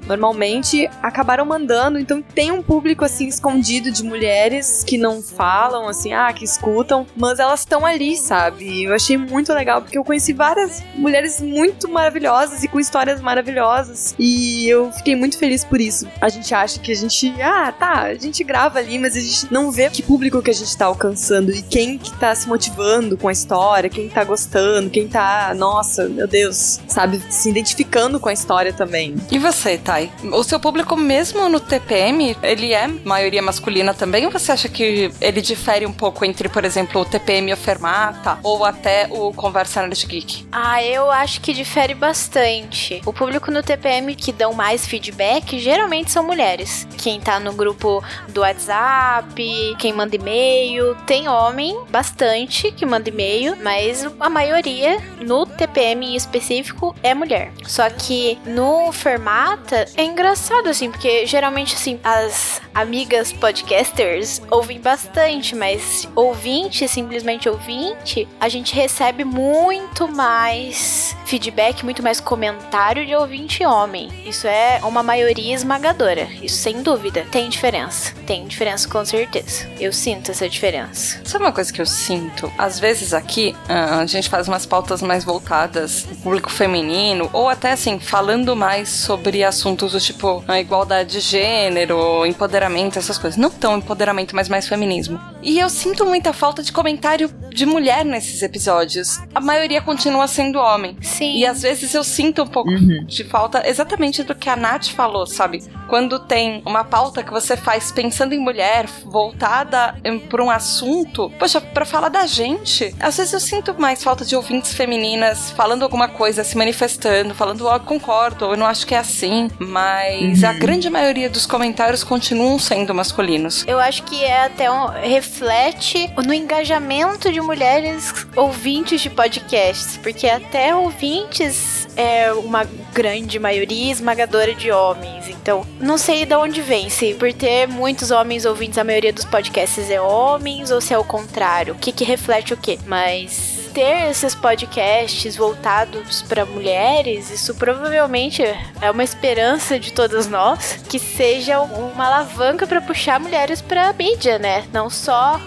normalmente 0.10 0.90
acabaram 1.02 1.46
mandando, 1.46 2.00
então 2.00 2.22
tem 2.22 2.52
um 2.52 2.62
público 2.62 3.06
assim 3.06 3.28
escondido 3.28 3.92
de 3.92 4.04
mulheres 4.04 4.84
que 4.84 4.98
não 4.98 5.22
falam, 5.22 5.88
assim, 5.88 6.14
ah, 6.14 6.32
que 6.34 6.44
escutam, 6.44 7.06
mas 7.16 7.40
elas 7.40 7.62
estão 7.62 7.86
ali, 7.86 8.18
sabe? 8.18 8.84
Eu 8.84 8.94
achei 8.94 9.18
muito 9.18 9.54
legal 9.54 9.82
porque 9.82 9.98
eu 9.98 10.04
conheci 10.04 10.34
várias 10.34 10.84
mulheres 10.96 11.40
muito 11.40 11.90
maravilhosas 11.90 12.64
e 12.64 12.68
com 12.68 12.80
histórias 12.80 13.22
maravilhosas 13.22 14.16
e 14.18 14.68
eu 14.68 14.92
fiquei 14.92 15.16
muito 15.16 15.38
feliz 15.38 15.64
por 15.64 15.80
isso. 15.80 16.08
A 16.20 16.30
gente 16.30 16.54
acha 16.54 16.80
que 16.80 16.92
a 16.92 16.96
gente, 16.96 17.34
ah, 17.42 17.72
tá, 17.72 18.02
a 18.04 18.16
gente 18.16 18.44
grava 18.44 18.80
ali, 18.80 18.98
mas 18.98 19.16
a 19.16 19.20
gente 19.20 19.52
não 19.52 19.72
vê 19.72 19.90
que 19.90 20.02
público 20.02 20.42
que 20.42 20.50
a 20.50 20.54
gente 20.54 20.76
tá 20.78 20.86
alcançando 20.86 21.52
e 21.52 21.62
quem 21.62 21.98
que 21.98 22.12
tá 22.18 22.34
se 22.34 22.48
motivando 22.48 23.18
com 23.18 23.28
a 23.28 23.32
história, 23.32 23.90
quem 23.90 24.10
tá 24.10 24.24
gostando, 24.24 24.90
quem 24.90 25.08
tá, 25.08 25.54
nossa, 25.56 26.08
meu 26.08 26.28
Deus, 26.28 26.80
sabe, 26.88 27.22
se 27.30 27.50
identificando 27.50 28.20
com 28.20 28.30
a 28.30 28.34
história 28.34 28.74
também. 28.74 29.16
E 29.32 29.38
você, 29.38 29.78
tá? 30.08 30.38
O 30.38 30.44
seu 30.44 30.60
público, 30.60 30.96
mesmo 30.96 31.50
no 31.50 31.60
TPM, 31.60 32.36
ele 32.42 32.74
é 32.74 32.88
maioria 32.88 33.42
masculina 33.42 33.94
também? 33.94 34.26
Ou 34.26 34.32
você 34.32 34.52
acha 34.52 34.70
que 34.70 35.12
ele 35.20 35.42
difere 35.42 35.86
um 35.86 35.94
pouco 35.94 36.26
entre, 36.26 36.50
por 36.50 36.66
exemplo, 36.66 37.02
o 37.02 37.06
TPM 37.06 37.52
e 37.52 37.54
o 37.54 37.58
Fermata? 37.58 38.40
Ou 38.44 38.66
até 38.66 39.08
o 39.10 39.34
Conversa 39.34 39.82
Nerd 39.82 40.06
Geek? 40.06 40.48
Ah, 40.52 40.84
eu 40.84 41.12
acho 41.12 41.42
que 41.42 41.54
difere 41.54 41.94
bastante. 41.94 43.02
O 43.06 43.14
público 43.14 43.52
no 43.52 43.64
TPM 43.64 44.16
que 44.16 44.32
dão 44.32 44.54
mais 44.54 44.86
feedback 44.86 45.60
geralmente 45.60 46.12
são 46.12 46.24
mulheres. 46.24 46.88
Quem 46.98 47.20
tá 47.20 47.40
no 47.40 47.54
grupo 47.54 48.04
do 48.30 48.42
WhatsApp, 48.42 49.76
quem 49.78 49.94
manda 49.94 50.16
e-mail. 50.16 50.96
Tem 51.06 51.28
homem, 51.28 51.78
bastante, 51.90 52.72
que 52.72 52.86
manda 52.86 53.10
e-mail, 53.10 53.58
mas 53.62 54.08
a 54.20 54.30
maioria 54.30 55.00
no 55.22 55.46
TPM 55.46 56.06
em 56.06 56.16
específico 56.16 56.96
é 57.04 57.14
mulher. 57.14 57.52
Só 57.66 57.90
que 57.90 58.38
no 58.46 58.92
Fermata 58.92 59.86
é 59.96 60.04
engraçado, 60.04 60.68
assim, 60.68 60.90
porque 60.90 61.26
geralmente, 61.26 61.76
assim, 61.76 62.00
as 62.04 62.62
amigas 62.74 63.32
podcasters 63.32 64.42
ouvem 64.50 64.80
bastante, 64.80 65.56
mas 65.56 66.08
ouvinte, 66.16 66.88
simplesmente 66.88 67.50
ouvinte, 67.50 68.28
a 68.40 68.48
gente 68.48 68.74
recebe 68.74 69.24
muito 69.24 70.08
mais 70.08 71.16
feedback, 71.26 71.84
muito 71.84 72.02
mais 72.02 72.20
comentário 72.20 73.06
de 73.06 73.16
ouvinte 73.16 73.66
homem. 73.66 74.10
Isso 74.26 74.48
é 74.48 74.80
uma 74.84 75.04
maioria 75.04 75.54
esmagadora. 75.54 76.28
Isso 76.42 76.58
sem 76.58 76.82
dúvida. 76.82 77.26
Tem 77.32 77.50
diferença. 77.50 78.14
Tem 78.26 78.48
diferença 78.48 78.88
com 78.88 79.04
certeza. 79.06 79.70
Eu 79.80 79.94
sinto 79.94 80.32
essa 80.32 80.48
diferença. 80.50 81.20
Sabe 81.24 81.44
uma 81.44 81.52
coisa 81.52 81.72
que 81.72 81.82
eu 81.82 81.86
sinto? 81.86 82.52
Às 82.58 82.80
vezes 82.80 83.14
aqui 83.14 83.56
ah, 83.68 84.00
a 84.00 84.06
gente 84.06 84.30
faz 84.30 84.48
umas 84.48 84.66
pautas 84.66 85.02
mais 85.02 85.24
voltadas 85.24 86.08
público 86.24 86.50
feminino, 86.50 87.30
ou 87.32 87.50
até 87.50 87.72
assim, 87.72 88.00
falando 88.00 88.56
mais 88.56 88.90
sobre 88.90 89.44
assuntos 89.44 89.79
do 89.88 90.00
tipo 90.00 90.44
a 90.48 90.60
igualdade 90.60 91.12
de 91.12 91.20
gênero, 91.20 92.26
empoderamento, 92.26 93.00
essas 93.00 93.18
coisas. 93.18 93.38
Não 93.38 93.50
tão 93.50 93.78
empoderamento, 93.78 94.36
mas 94.36 94.50
mais 94.50 94.68
feminismo. 94.68 95.20
E 95.42 95.60
eu 95.60 95.70
sinto 95.70 96.06
muita 96.06 96.34
falta 96.34 96.62
de 96.62 96.72
comentário 96.72 97.30
de 97.60 97.66
mulher 97.66 98.06
nesses 98.06 98.42
episódios. 98.42 99.22
A 99.36 99.42
maioria 99.42 99.82
continua 99.82 100.30
sendo 100.30 100.60
homem. 100.60 100.96
Sim. 101.02 101.36
E 101.36 101.46
às 101.46 101.62
vezes 101.62 101.94
eu 101.94 102.06
sinto 102.06 102.44
um 102.44 102.48
pouco 102.48 102.70
de 103.06 103.26
falta 103.26 103.68
exatamente 103.68 104.24
do 104.24 104.34
que 104.34 104.50
a 104.50 104.56
Nath 104.56 104.88
falou, 104.88 105.28
sabe? 105.28 105.62
Quando 105.90 106.20
tem 106.20 106.64
uma 106.66 106.86
pauta 106.86 107.22
que 107.22 107.32
você 107.32 107.58
faz 107.58 107.92
pensando 107.92 108.34
em 108.34 108.40
mulher, 108.40 108.86
voltada 109.04 109.94
para 110.30 110.42
um 110.42 110.50
assunto, 110.50 111.30
poxa, 111.38 111.60
pra 111.60 111.84
falar 111.84 112.08
da 112.08 112.26
gente, 112.26 112.96
às 112.98 113.18
vezes 113.18 113.34
eu 113.34 113.40
sinto 113.42 113.76
mais 113.78 114.02
falta 114.02 114.24
de 114.24 114.38
ouvintes 114.38 114.74
femininas 114.74 115.52
falando 115.52 115.84
alguma 115.84 116.08
coisa, 116.08 116.46
se 116.46 116.58
manifestando, 116.58 117.36
falando, 117.36 117.68
ó, 117.68 117.78
concordo, 117.78 118.46
eu 118.46 118.56
não 118.56 118.68
acho 118.68 118.88
que 118.88 118.96
é 118.96 119.00
assim, 119.00 119.50
mas 119.60 120.46
a 120.46 120.54
grande 120.54 120.90
maioria 120.90 121.30
dos 121.30 121.46
comentários 121.46 122.06
continuam 122.06 122.58
sendo 122.58 122.96
masculinos. 122.96 123.66
Eu 123.68 123.80
acho 123.80 124.04
que 124.04 124.24
é 124.24 124.46
até 124.46 124.72
um 124.72 124.88
reflete 124.88 126.10
no 126.26 126.34
engajamento 126.34 127.30
de 127.30 127.42
mulheres 127.50 128.14
ouvintes 128.36 129.02
de 129.02 129.10
podcasts, 129.10 129.98
porque 129.98 130.28
até 130.28 130.76
ouvintes 130.76 131.88
é 131.96 132.32
uma 132.32 132.64
grande 132.94 133.40
maioria 133.40 133.92
esmagadora 133.92 134.54
de 134.54 134.72
homens. 134.72 135.28
Então, 135.28 135.66
não 135.80 135.98
sei 135.98 136.28
de 136.28 136.36
onde 136.36 136.62
vem, 136.62 136.92
se 136.92 137.16
por 137.16 137.34
ter 137.34 137.68
muitos 137.68 138.12
homens 138.12 138.46
ouvintes, 138.46 138.78
a 138.78 138.84
maioria 138.84 139.12
dos 139.12 139.26
podcasts 139.26 139.90
é 139.90 140.00
homens 140.00 140.70
ou 140.70 140.80
se 140.80 140.94
é 140.94 140.98
o 141.00 141.04
contrário. 141.04 141.74
O 141.74 141.78
que 141.80 141.92
que 141.92 142.04
reflete 142.04 142.54
o 142.54 142.58
quê? 142.58 142.78
Mas 142.86 143.59
ter 143.70 144.10
esses 144.10 144.36
podcasts 144.36 145.36
voltados 145.36 146.22
para 146.24 146.46
mulheres, 146.46 147.30
isso 147.32 147.56
provavelmente 147.56 148.44
é 148.44 148.92
uma 148.92 149.04
esperança 149.04 149.80
de 149.80 149.94
todas 149.94 150.28
nós 150.28 150.80
que 150.90 151.00
seja 151.00 151.60
uma 151.62 152.06
alavanca 152.06 152.66
para 152.66 152.82
puxar 152.82 153.20
mulheres 153.20 153.62
para 153.62 153.94
mídia, 153.94 154.40
né? 154.40 154.66
Não 154.74 154.90
só 154.90 155.40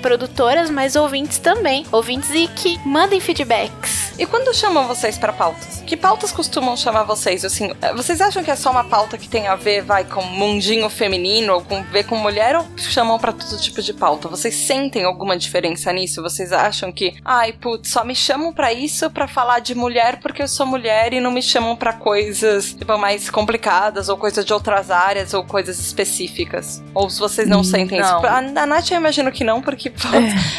produtoras, 0.00 0.70
mas 0.70 0.96
ouvintes 0.96 1.38
também. 1.38 1.86
Ouvintes 1.92 2.30
e 2.30 2.48
que 2.48 2.78
mandem 2.86 3.20
feedbacks. 3.20 4.11
E 4.18 4.26
quando 4.26 4.54
chamam 4.54 4.86
vocês 4.86 5.16
pra 5.18 5.32
pautas? 5.32 5.82
Que 5.86 5.96
pautas 5.96 6.30
costumam 6.32 6.76
chamar 6.76 7.04
vocês? 7.04 7.44
Assim, 7.44 7.72
eh, 7.80 7.92
vocês 7.94 8.20
acham 8.20 8.44
que 8.44 8.50
é 8.50 8.56
só 8.56 8.70
uma 8.70 8.84
pauta 8.84 9.16
que 9.18 9.28
tem 9.28 9.48
a 9.48 9.56
ver, 9.56 9.82
vai, 9.82 10.04
com 10.04 10.22
mundinho 10.22 10.88
feminino 10.88 11.54
ou 11.54 11.62
com 11.62 11.82
ver 11.84 12.04
com 12.04 12.16
mulher 12.16 12.56
ou 12.56 12.66
chamam 12.76 13.18
pra 13.18 13.32
todo 13.32 13.58
tipo 13.60 13.80
de 13.82 13.92
pauta? 13.92 14.28
Vocês 14.28 14.54
sentem 14.54 15.04
alguma 15.04 15.36
diferença 15.36 15.92
nisso? 15.92 16.22
Vocês 16.22 16.52
acham 16.52 16.92
que, 16.92 17.14
ai, 17.24 17.52
putz, 17.52 17.90
só 17.90 18.04
me 18.04 18.14
chamam 18.14 18.52
pra 18.52 18.72
isso 18.72 19.10
pra 19.10 19.26
falar 19.26 19.58
de 19.60 19.74
mulher 19.74 20.20
porque 20.20 20.42
eu 20.42 20.48
sou 20.48 20.66
mulher 20.66 21.12
e 21.12 21.20
não 21.20 21.30
me 21.30 21.42
chamam 21.42 21.74
pra 21.74 21.92
coisas, 21.92 22.74
tipo, 22.74 22.96
mais 22.98 23.28
complicadas 23.30 24.08
ou 24.08 24.16
coisas 24.16 24.44
de 24.44 24.52
outras 24.52 24.90
áreas 24.90 25.34
ou 25.34 25.44
coisas 25.44 25.78
específicas? 25.80 26.82
Ou 26.94 27.08
se 27.10 27.18
vocês 27.18 27.48
não 27.48 27.64
sentem 27.64 28.00
isso? 28.00 28.10
não. 28.12 28.24
A, 28.24 28.36
a 28.62 28.66
Nath 28.66 28.90
eu 28.90 28.98
imagino 28.98 29.32
que 29.32 29.42
não, 29.42 29.60
porque 29.62 29.90
pô, 29.90 30.08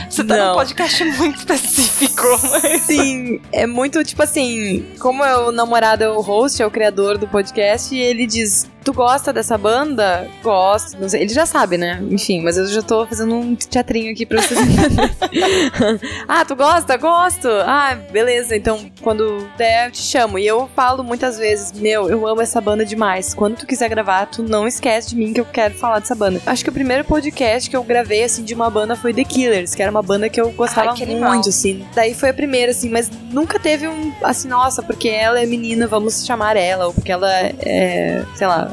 você 0.09 0.23
tá 0.23 0.35
num 0.37 0.45
não. 0.47 0.53
podcast 0.55 1.03
muito 1.05 1.37
específico. 1.39 2.23
mas- 2.51 2.81
Sim, 2.83 3.39
é 3.51 3.67
muito 3.67 4.03
tipo 4.03 4.23
assim, 4.23 4.85
como 4.99 5.23
é 5.23 5.37
o 5.37 5.51
namorado 5.51 6.03
é 6.03 6.09
o 6.09 6.21
host, 6.21 6.61
é 6.61 6.65
o 6.65 6.71
criador 6.71 7.17
do 7.17 7.27
podcast, 7.27 7.93
e 7.93 7.99
ele 7.99 8.25
diz: 8.25 8.69
Tu 8.83 8.93
gosta 8.93 9.31
dessa 9.31 9.57
banda? 9.57 10.27
Gosto. 10.43 10.99
Não 10.99 11.07
sei, 11.07 11.21
ele 11.21 11.33
já 11.33 11.45
sabe, 11.45 11.77
né? 11.77 12.01
Enfim, 12.09 12.41
mas 12.41 12.57
eu 12.57 12.67
já 12.67 12.81
tô 12.81 13.05
fazendo 13.05 13.35
um 13.35 13.55
teatrinho 13.55 14.11
aqui 14.11 14.25
pra 14.25 14.41
vocês 14.41 14.59
ah, 16.27 16.43
tu 16.45 16.55
gosta? 16.55 16.97
Gosto. 16.97 17.47
Ah, 17.65 17.97
beleza. 18.11 18.55
Então, 18.55 18.91
quando 19.01 19.47
der, 19.57 19.87
eu 19.87 19.91
te 19.91 20.01
chamo. 20.01 20.37
E 20.37 20.45
eu 20.45 20.69
falo 20.75 21.03
muitas 21.03 21.37
vezes: 21.37 21.71
Meu, 21.71 22.09
eu 22.09 22.27
amo 22.27 22.41
essa 22.41 22.59
banda 22.59 22.85
demais. 22.85 23.33
Quando 23.33 23.57
tu 23.57 23.65
quiser 23.65 23.89
gravar, 23.89 24.25
tu 24.25 24.43
não 24.43 24.67
esquece 24.67 25.09
de 25.09 25.15
mim 25.15 25.33
que 25.33 25.39
eu 25.39 25.45
quero 25.45 25.73
falar 25.75 25.99
dessa 25.99 26.15
banda. 26.15 26.41
Acho 26.45 26.63
que 26.63 26.69
o 26.69 26.73
primeiro 26.73 27.03
podcast 27.05 27.69
que 27.69 27.75
eu 27.75 27.83
gravei, 27.83 28.23
assim, 28.23 28.43
de 28.43 28.53
uma 28.53 28.69
banda 28.69 28.95
foi 28.95 29.13
The 29.13 29.23
Killers, 29.23 29.75
que 29.75 29.81
era 29.81 29.91
uma 29.91 30.01
banda 30.01 30.29
que 30.29 30.39
eu 30.39 30.51
gostava 30.51 30.91
Ai, 30.91 30.95
que 30.95 31.03
animal. 31.03 31.33
muito, 31.33 31.49
assim. 31.49 31.85
Daí 31.95 32.13
foi 32.13 32.29
a 32.29 32.33
primeira, 32.33 32.71
assim, 32.71 32.89
mas 32.89 33.09
nunca 33.31 33.59
teve 33.59 33.87
um, 33.87 34.13
assim, 34.23 34.47
nossa, 34.47 34.81
porque 34.83 35.07
ela 35.09 35.41
é 35.41 35.45
menina, 35.45 35.87
vamos 35.87 36.25
chamar 36.25 36.55
ela, 36.57 36.87
ou 36.87 36.93
porque 36.93 37.11
ela 37.11 37.31
é, 37.31 38.23
sei 38.35 38.47
lá. 38.47 38.72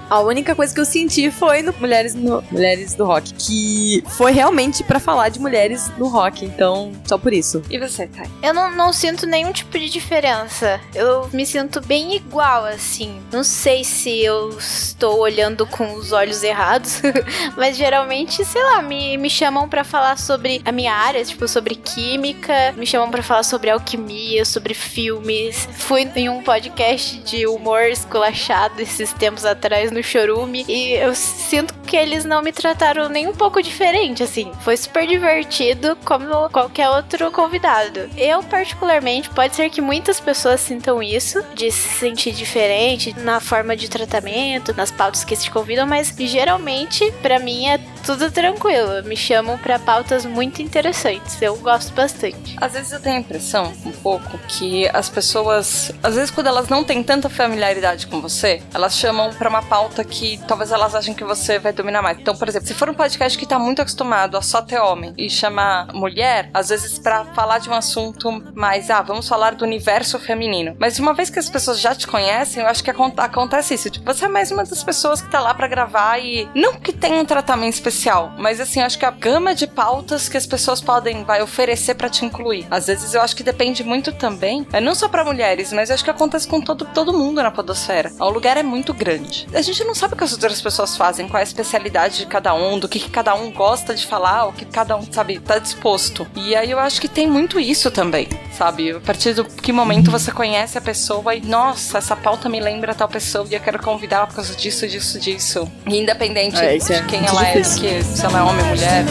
A 0.11 0.19
única 0.19 0.53
coisa 0.53 0.73
que 0.73 0.79
eu 0.81 0.83
senti 0.83 1.31
foi 1.31 1.61
no 1.61 1.73
Mulheres, 1.79 2.13
no, 2.13 2.43
Mulheres 2.51 2.93
do 2.93 3.05
Rock, 3.05 3.33
que 3.33 4.03
foi 4.09 4.33
realmente 4.33 4.83
pra 4.83 4.99
falar 4.99 5.29
de 5.29 5.39
mulheres 5.39 5.89
no 5.97 6.09
rock, 6.09 6.43
então 6.43 6.91
só 7.05 7.17
por 7.17 7.31
isso. 7.31 7.63
E 7.69 7.79
você, 7.79 8.07
Thay? 8.07 8.29
Eu 8.43 8.53
não, 8.53 8.75
não 8.75 8.91
sinto 8.91 9.25
nenhum 9.25 9.53
tipo 9.53 9.79
de 9.79 9.89
diferença. 9.89 10.81
Eu 10.93 11.29
me 11.31 11.45
sinto 11.45 11.79
bem 11.79 12.13
igual, 12.13 12.65
assim. 12.65 13.21
Não 13.31 13.41
sei 13.41 13.85
se 13.85 14.21
eu 14.21 14.49
estou 14.49 15.17
olhando 15.17 15.65
com 15.65 15.93
os 15.93 16.11
olhos 16.11 16.43
errados, 16.43 17.01
mas 17.55 17.77
geralmente, 17.77 18.43
sei 18.43 18.63
lá, 18.63 18.81
me, 18.81 19.15
me 19.15 19.29
chamam 19.29 19.69
pra 19.69 19.85
falar 19.85 20.17
sobre 20.17 20.61
a 20.65 20.73
minha 20.73 20.93
área, 20.93 21.23
tipo, 21.23 21.47
sobre 21.47 21.75
química, 21.75 22.73
me 22.75 22.85
chamam 22.85 23.09
pra 23.09 23.23
falar 23.23 23.43
sobre 23.43 23.69
alquimia, 23.69 24.43
sobre 24.43 24.73
filmes. 24.73 25.69
Fui 25.71 26.05
em 26.17 26.27
um 26.27 26.43
podcast 26.43 27.17
de 27.19 27.47
humor 27.47 27.83
esculachado 27.83 28.81
esses 28.81 29.13
tempos 29.13 29.45
atrás 29.45 29.89
no 29.89 30.00
Chorume 30.03 30.65
e 30.67 30.93
eu 30.93 31.13
sinto 31.15 31.73
que 31.85 31.97
eles 31.97 32.23
não 32.23 32.41
me 32.41 32.51
trataram 32.51 33.09
nem 33.09 33.27
um 33.27 33.33
pouco 33.33 33.61
diferente, 33.61 34.23
assim. 34.23 34.51
Foi 34.61 34.77
super 34.77 35.05
divertido, 35.05 35.97
como 36.05 36.49
qualquer 36.49 36.89
outro 36.89 37.31
convidado. 37.31 38.09
Eu, 38.15 38.41
particularmente, 38.43 39.29
pode 39.29 39.55
ser 39.55 39.69
que 39.69 39.81
muitas 39.81 40.19
pessoas 40.19 40.61
sintam 40.61 41.03
isso, 41.03 41.43
de 41.53 41.69
se 41.69 41.99
sentir 41.99 42.31
diferente 42.31 43.13
na 43.19 43.39
forma 43.39 43.75
de 43.75 43.89
tratamento, 43.89 44.73
nas 44.73 44.89
pautas 44.91 45.23
que 45.23 45.35
se 45.35 45.49
convidam, 45.51 45.85
mas 45.85 46.13
geralmente, 46.17 47.11
pra 47.21 47.39
mim, 47.39 47.67
é 47.67 47.77
tudo 48.05 48.31
tranquilo. 48.31 49.03
Me 49.03 49.17
chamam 49.17 49.57
pra 49.57 49.77
pautas 49.77 50.25
muito 50.25 50.61
interessantes. 50.61 51.41
Eu 51.41 51.57
gosto 51.57 51.93
bastante. 51.93 52.55
Às 52.59 52.73
vezes 52.73 52.91
eu 52.93 53.01
tenho 53.01 53.17
a 53.17 53.19
impressão, 53.19 53.73
um 53.85 53.91
pouco, 53.91 54.37
que 54.47 54.87
as 54.93 55.09
pessoas, 55.09 55.91
às 56.01 56.15
vezes 56.15 56.31
quando 56.31 56.47
elas 56.47 56.69
não 56.69 56.83
têm 56.83 57.03
tanta 57.03 57.29
familiaridade 57.29 58.07
com 58.07 58.21
você, 58.21 58.61
elas 58.73 58.95
chamam 58.95 59.31
pra 59.33 59.49
uma 59.49 59.61
pauta 59.61 59.90
que 60.03 60.39
talvez 60.47 60.71
elas 60.71 60.95
achem 60.95 61.13
que 61.13 61.23
você 61.23 61.59
vai 61.59 61.73
dominar 61.73 62.01
mais. 62.01 62.17
Então, 62.17 62.35
por 62.35 62.47
exemplo, 62.47 62.67
se 62.67 62.73
for 62.73 62.89
um 62.89 62.93
podcast 62.93 63.37
que 63.37 63.45
tá 63.45 63.57
muito 63.59 63.81
acostumado 63.81 64.37
a 64.37 64.41
só 64.41 64.61
ter 64.61 64.79
homem 64.79 65.13
e 65.17 65.29
chamar 65.29 65.87
mulher, 65.93 66.49
às 66.53 66.69
vezes 66.69 66.97
pra 66.99 67.25
falar 67.33 67.57
de 67.59 67.69
um 67.69 67.73
assunto 67.73 68.31
mais, 68.55 68.89
ah, 68.89 69.01
vamos 69.01 69.27
falar 69.27 69.55
do 69.55 69.65
universo 69.65 70.17
feminino. 70.19 70.75
Mas 70.79 70.99
uma 70.99 71.13
vez 71.13 71.29
que 71.29 71.39
as 71.39 71.49
pessoas 71.49 71.79
já 71.79 71.93
te 71.95 72.07
conhecem, 72.07 72.63
eu 72.63 72.69
acho 72.69 72.83
que 72.83 72.89
acon- 72.91 73.13
acontece 73.17 73.73
isso. 73.73 73.89
Tipo, 73.89 74.05
você 74.13 74.25
é 74.25 74.27
mais 74.27 74.51
uma 74.51 74.63
das 74.63 74.83
pessoas 74.83 75.21
que 75.21 75.29
tá 75.29 75.39
lá 75.39 75.53
pra 75.53 75.67
gravar 75.67 76.19
e 76.19 76.47
não 76.55 76.73
que 76.75 76.93
tenha 76.93 77.21
um 77.21 77.25
tratamento 77.25 77.73
especial, 77.73 78.33
mas 78.37 78.59
assim, 78.59 78.81
acho 78.81 78.97
que 78.97 79.05
a 79.05 79.11
gama 79.11 79.53
de 79.55 79.67
pautas 79.67 80.27
que 80.29 80.37
as 80.37 80.45
pessoas 80.45 80.81
podem 80.81 81.23
vai 81.23 81.41
oferecer 81.41 81.95
pra 81.95 82.09
te 82.09 82.25
incluir. 82.25 82.65
Às 82.69 82.87
vezes 82.87 83.13
eu 83.13 83.21
acho 83.21 83.35
que 83.35 83.43
depende 83.43 83.83
muito 83.83 84.11
também, 84.13 84.65
é 84.73 84.79
não 84.79 84.95
só 84.95 85.07
pra 85.07 85.23
mulheres, 85.23 85.71
mas 85.73 85.89
eu 85.89 85.95
acho 85.95 86.03
que 86.03 86.09
acontece 86.09 86.47
com 86.47 86.61
todo, 86.61 86.85
todo 86.85 87.13
mundo 87.13 87.41
na 87.41 87.51
podosfera. 87.51 88.11
O 88.19 88.29
lugar 88.29 88.57
é 88.57 88.63
muito 88.63 88.93
grande. 88.93 89.47
A 89.53 89.61
gente 89.61 89.80
não 89.85 89.95
sabe 89.95 90.13
o 90.13 90.17
que 90.17 90.23
as 90.23 90.31
outras 90.33 90.61
pessoas 90.61 90.95
fazem, 90.97 91.27
qual 91.27 91.37
é 91.37 91.41
a 91.41 91.43
especialidade 91.43 92.17
de 92.19 92.25
cada 92.25 92.53
um, 92.53 92.77
do 92.79 92.87
que, 92.87 92.99
que 92.99 93.09
cada 93.09 93.33
um 93.35 93.51
gosta 93.51 93.93
de 93.95 94.05
falar, 94.05 94.45
o 94.47 94.53
que 94.53 94.65
cada 94.65 94.95
um, 94.97 95.11
sabe, 95.11 95.39
tá 95.39 95.57
disposto. 95.59 96.27
E 96.35 96.55
aí 96.55 96.71
eu 96.71 96.79
acho 96.79 96.99
que 97.01 97.07
tem 97.07 97.27
muito 97.27 97.59
isso 97.59 97.89
também, 97.91 98.27
sabe? 98.57 98.91
A 98.91 98.99
partir 98.99 99.33
do 99.33 99.45
que 99.45 99.71
momento 99.71 100.09
você 100.11 100.31
conhece 100.31 100.77
a 100.77 100.81
pessoa 100.81 101.35
e, 101.35 101.41
nossa, 101.41 101.97
essa 101.97 102.15
pauta 102.15 102.47
me 102.49 102.59
lembra 102.59 102.93
tal 102.93 103.07
pessoa 103.07 103.45
e 103.49 103.53
eu 103.55 103.59
quero 103.59 103.79
convidar 103.79 104.17
ela 104.17 104.27
por 104.27 104.35
causa 104.35 104.55
disso, 104.55 104.87
disso, 104.87 105.19
disso. 105.19 105.71
E 105.87 105.97
independente 105.97 106.57
É, 106.57 106.77
de 106.77 106.93
é 106.93 107.01
quem 107.03 107.25
ela 107.25 107.43
difícil. 107.43 107.87
é, 107.87 107.97
que, 107.99 108.03
se 108.03 108.25
ela 108.25 108.39
é 108.39 108.41
homem 108.41 108.61
ou 108.63 108.69
mulher. 108.69 109.05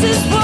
This 0.00 0.35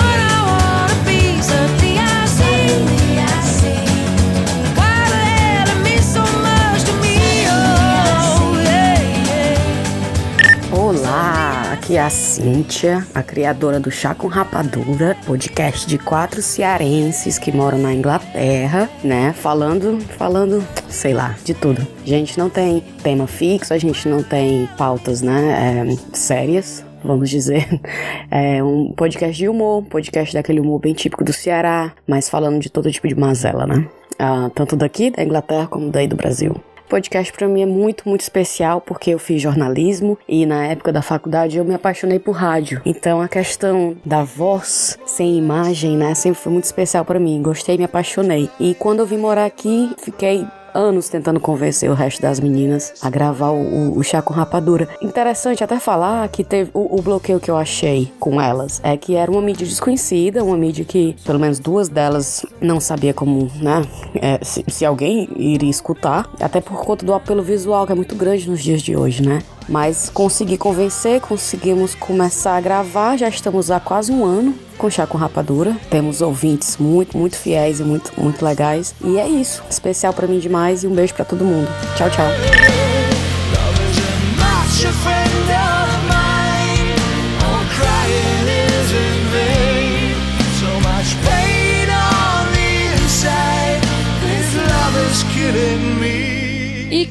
aqui 11.82 11.96
é 11.96 12.00
a 12.00 12.10
Cíntia, 12.10 13.04
a 13.12 13.24
criadora 13.24 13.80
do 13.80 13.90
Chá 13.90 14.14
com 14.14 14.28
Rapadura, 14.28 15.16
podcast 15.26 15.84
de 15.84 15.98
quatro 15.98 16.40
cearenses 16.40 17.40
que 17.40 17.50
moram 17.50 17.76
na 17.76 17.92
Inglaterra, 17.92 18.88
né? 19.02 19.32
Falando, 19.32 20.00
falando, 20.16 20.64
sei 20.88 21.12
lá, 21.12 21.34
de 21.44 21.54
tudo. 21.54 21.84
A 22.04 22.06
gente 22.06 22.38
não 22.38 22.48
tem 22.48 22.84
tema 23.02 23.26
fixo, 23.26 23.74
a 23.74 23.78
gente 23.78 24.08
não 24.08 24.22
tem 24.22 24.68
pautas, 24.78 25.22
né, 25.22 25.88
é, 25.90 26.16
sérias. 26.16 26.84
Vamos 27.02 27.28
dizer, 27.28 27.66
é 28.30 28.62
um 28.62 28.92
podcast 28.92 29.36
de 29.36 29.48
humor, 29.48 29.82
podcast 29.82 30.32
daquele 30.32 30.60
humor 30.60 30.78
bem 30.78 30.94
típico 30.94 31.24
do 31.24 31.32
Ceará, 31.32 31.92
mas 32.06 32.28
falando 32.28 32.60
de 32.60 32.70
todo 32.70 32.92
tipo 32.92 33.08
de 33.08 33.16
mazela, 33.16 33.66
né? 33.66 33.88
Ah, 34.20 34.48
tanto 34.54 34.76
daqui, 34.76 35.10
da 35.10 35.24
Inglaterra, 35.24 35.66
como 35.66 35.90
daí 35.90 36.06
do 36.06 36.14
Brasil 36.14 36.54
podcast 36.92 37.32
para 37.32 37.48
mim 37.48 37.62
é 37.62 37.66
muito, 37.66 38.06
muito 38.06 38.20
especial 38.20 38.78
porque 38.78 39.14
eu 39.14 39.18
fiz 39.18 39.40
jornalismo 39.40 40.18
e 40.28 40.44
na 40.44 40.66
época 40.66 40.92
da 40.92 41.00
faculdade 41.00 41.56
eu 41.56 41.64
me 41.64 41.72
apaixonei 41.72 42.18
por 42.18 42.32
rádio. 42.32 42.82
Então 42.84 43.18
a 43.18 43.28
questão 43.28 43.96
da 44.04 44.22
voz 44.22 44.98
sem 45.06 45.38
imagem, 45.38 45.96
né, 45.96 46.14
sempre 46.14 46.42
foi 46.42 46.52
muito 46.52 46.64
especial 46.64 47.02
para 47.02 47.18
mim. 47.18 47.40
Gostei, 47.40 47.78
me 47.78 47.84
apaixonei. 47.84 48.50
E 48.60 48.74
quando 48.74 48.98
eu 48.98 49.06
vim 49.06 49.16
morar 49.16 49.46
aqui, 49.46 49.90
fiquei 49.96 50.46
anos 50.74 51.08
tentando 51.08 51.40
convencer 51.40 51.90
o 51.90 51.94
resto 51.94 52.22
das 52.22 52.40
meninas 52.40 52.94
a 53.02 53.10
gravar 53.10 53.50
o, 53.50 53.96
o, 53.96 54.02
chá 54.02 54.22
com 54.22 54.32
rapadura. 54.32 54.88
Interessante 55.00 55.62
até 55.62 55.78
falar 55.78 56.28
que 56.28 56.44
teve 56.44 56.70
o, 56.74 56.98
o, 56.98 57.02
bloqueio 57.02 57.40
que 57.40 57.50
eu 57.50 57.56
achei 57.56 58.12
com 58.18 58.40
elas 58.40 58.80
é 58.82 58.96
que 58.96 59.14
era 59.14 59.30
uma 59.30 59.42
mídia 59.42 59.66
desconhecida, 59.66 60.44
uma 60.44 60.56
mídia 60.56 60.84
que 60.84 61.16
pelo 61.24 61.38
menos 61.38 61.58
duas 61.58 61.88
delas 61.88 62.44
não 62.60 62.80
sabia 62.80 63.14
como, 63.14 63.50
né, 63.60 63.82
é, 64.14 64.42
se, 64.42 64.64
se 64.68 64.84
alguém 64.84 65.28
iria 65.36 65.70
escutar, 65.70 66.30
até 66.40 66.60
por 66.60 66.84
conta 66.84 67.04
do 67.04 67.14
apelo 67.14 67.42
visual 67.42 67.86
que 67.86 67.92
é 67.92 67.94
muito 67.94 68.14
grande 68.14 68.48
nos 68.48 68.62
dias 68.62 68.82
de 68.82 68.96
hoje, 68.96 69.22
né? 69.22 69.40
Mas 69.68 70.10
consegui 70.10 70.56
convencer, 70.56 71.20
conseguimos 71.20 71.94
começar 71.94 72.56
a 72.56 72.60
gravar, 72.60 73.16
já 73.16 73.28
estamos 73.28 73.70
há 73.70 73.80
quase 73.80 74.12
um 74.12 74.24
ano 74.24 74.54
com 74.78 74.90
Chá 74.90 75.06
com 75.06 75.16
Rapadura. 75.16 75.76
Temos 75.90 76.20
ouvintes 76.20 76.76
muito, 76.76 77.16
muito 77.16 77.36
fiéis 77.36 77.80
e 77.80 77.84
muito, 77.84 78.12
muito 78.20 78.44
legais. 78.44 78.94
E 79.04 79.18
é 79.18 79.28
isso. 79.28 79.62
Especial 79.70 80.12
para 80.12 80.26
mim 80.26 80.38
demais 80.38 80.82
e 80.82 80.86
um 80.86 80.94
beijo 80.94 81.14
para 81.14 81.24
todo 81.24 81.44
mundo. 81.44 81.68
Tchau, 81.96 82.10
tchau. 82.10 82.71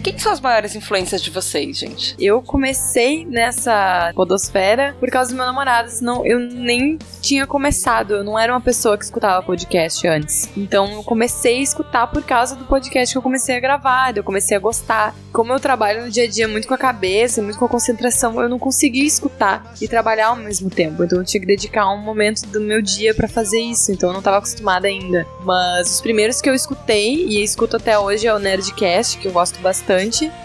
Quem 0.01 0.17
são 0.17 0.31
as 0.31 0.39
maiores 0.39 0.75
influências 0.75 1.21
de 1.21 1.29
vocês, 1.29 1.77
gente? 1.77 2.15
Eu 2.19 2.41
comecei 2.41 3.25
nessa 3.25 4.11
podosfera 4.15 4.95
por 4.99 5.09
causa 5.09 5.29
do 5.29 5.35
meu 5.35 5.45
namorado, 5.45 5.89
senão 5.89 6.25
eu 6.25 6.39
nem 6.39 6.97
tinha 7.21 7.45
começado. 7.45 8.15
Eu 8.15 8.23
não 8.23 8.37
era 8.37 8.51
uma 8.51 8.61
pessoa 8.61 8.97
que 8.97 9.03
escutava 9.03 9.45
podcast 9.45 10.05
antes. 10.07 10.49
Então 10.57 10.91
eu 10.91 11.03
comecei 11.03 11.59
a 11.59 11.61
escutar 11.61 12.07
por 12.07 12.23
causa 12.23 12.55
do 12.55 12.65
podcast 12.65 13.13
que 13.13 13.17
eu 13.17 13.21
comecei 13.21 13.55
a 13.55 13.59
gravar, 13.59 14.17
eu 14.17 14.23
comecei 14.23 14.57
a 14.57 14.59
gostar. 14.59 15.13
Como 15.31 15.53
eu 15.53 15.59
trabalho 15.59 16.05
no 16.05 16.11
dia 16.11 16.23
a 16.23 16.27
dia 16.27 16.47
muito 16.47 16.67
com 16.67 16.73
a 16.73 16.77
cabeça, 16.77 17.41
muito 17.41 17.57
com 17.57 17.65
a 17.65 17.69
concentração, 17.69 18.41
eu 18.41 18.49
não 18.49 18.59
conseguia 18.59 19.05
escutar 19.05 19.73
e 19.79 19.87
trabalhar 19.87 20.27
ao 20.27 20.35
mesmo 20.35 20.69
tempo. 20.69 21.03
Então 21.03 21.19
eu 21.19 21.25
tinha 21.25 21.39
que 21.39 21.47
dedicar 21.47 21.89
um 21.93 21.97
momento 21.97 22.47
do 22.47 22.59
meu 22.59 22.81
dia 22.81 23.13
para 23.13 23.27
fazer 23.27 23.59
isso. 23.59 23.91
Então 23.91 24.09
eu 24.09 24.13
não 24.13 24.19
estava 24.19 24.37
acostumada 24.37 24.87
ainda. 24.87 25.27
Mas 25.45 25.91
os 25.91 26.01
primeiros 26.01 26.41
que 26.41 26.49
eu 26.49 26.55
escutei 26.55 27.27
e 27.27 27.43
escuto 27.43 27.77
até 27.77 27.97
hoje 27.97 28.25
é 28.27 28.33
o 28.33 28.39
Nerdcast, 28.39 29.19
que 29.19 29.27
eu 29.27 29.31
gosto 29.31 29.59
bastante. 29.59 29.90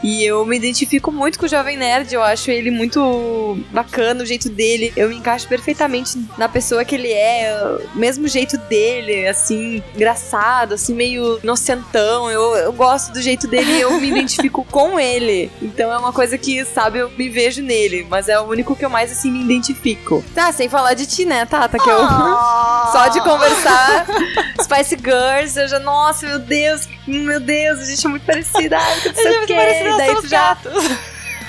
E 0.02 0.24
eu 0.24 0.44
me 0.44 0.56
identifico 0.56 1.10
muito 1.12 1.38
com 1.38 1.46
o 1.46 1.48
Jovem 1.48 1.76
Nerd, 1.76 2.14
eu 2.14 2.22
acho 2.22 2.50
ele 2.50 2.70
muito 2.70 3.58
bacana, 3.72 4.22
o 4.22 4.26
jeito 4.26 4.48
dele. 4.48 4.92
Eu 4.96 5.08
me 5.08 5.16
encaixo 5.16 5.48
perfeitamente 5.48 6.18
na 6.36 6.48
pessoa 6.48 6.84
que 6.84 6.94
ele 6.94 7.12
é, 7.12 7.78
o 7.94 7.98
mesmo 7.98 8.28
jeito 8.28 8.56
dele, 8.56 9.26
assim, 9.26 9.82
engraçado, 9.94 10.74
assim, 10.74 10.94
meio 10.94 11.38
inocentão. 11.42 12.30
Eu, 12.30 12.56
eu 12.56 12.72
gosto 12.72 13.12
do 13.12 13.22
jeito 13.22 13.46
dele 13.46 13.72
e 13.72 13.80
eu 13.80 14.00
me 14.00 14.08
identifico 14.10 14.64
com 14.70 14.98
ele. 14.98 15.50
Então 15.60 15.92
é 15.92 15.98
uma 15.98 16.12
coisa 16.12 16.36
que, 16.38 16.64
sabe, 16.64 16.98
eu 16.98 17.10
me 17.10 17.28
vejo 17.28 17.62
nele, 17.62 18.06
mas 18.08 18.28
é 18.28 18.38
o 18.38 18.44
único 18.44 18.74
que 18.74 18.84
eu 18.84 18.90
mais, 18.90 19.12
assim, 19.12 19.30
me 19.30 19.42
identifico. 19.42 20.24
Tá, 20.34 20.52
sem 20.52 20.68
falar 20.68 20.94
de 20.94 21.06
ti, 21.06 21.24
né, 21.24 21.44
Tata? 21.46 21.78
Que 21.78 21.88
eu. 21.88 21.98
Só 22.92 23.08
de 23.08 23.20
conversar. 23.20 24.06
Spice 24.62 24.96
Girls, 24.96 25.58
eu 25.58 25.68
já, 25.68 25.78
nossa, 25.78 26.26
meu 26.26 26.38
Deus, 26.38 26.88
meu 27.06 27.40
Deus, 27.40 27.80
a 27.80 27.84
gente 27.84 28.06
é 28.06 28.08
muito 28.08 28.26
parecida. 28.26 28.78
Ai, 28.78 29.00
que 29.00 29.08
não 29.08 29.14
sei 29.22 29.38
o 29.38 29.46
quê. 29.46 29.54
Daí 29.98 30.14
tu 30.16 30.28
já. 30.28 30.56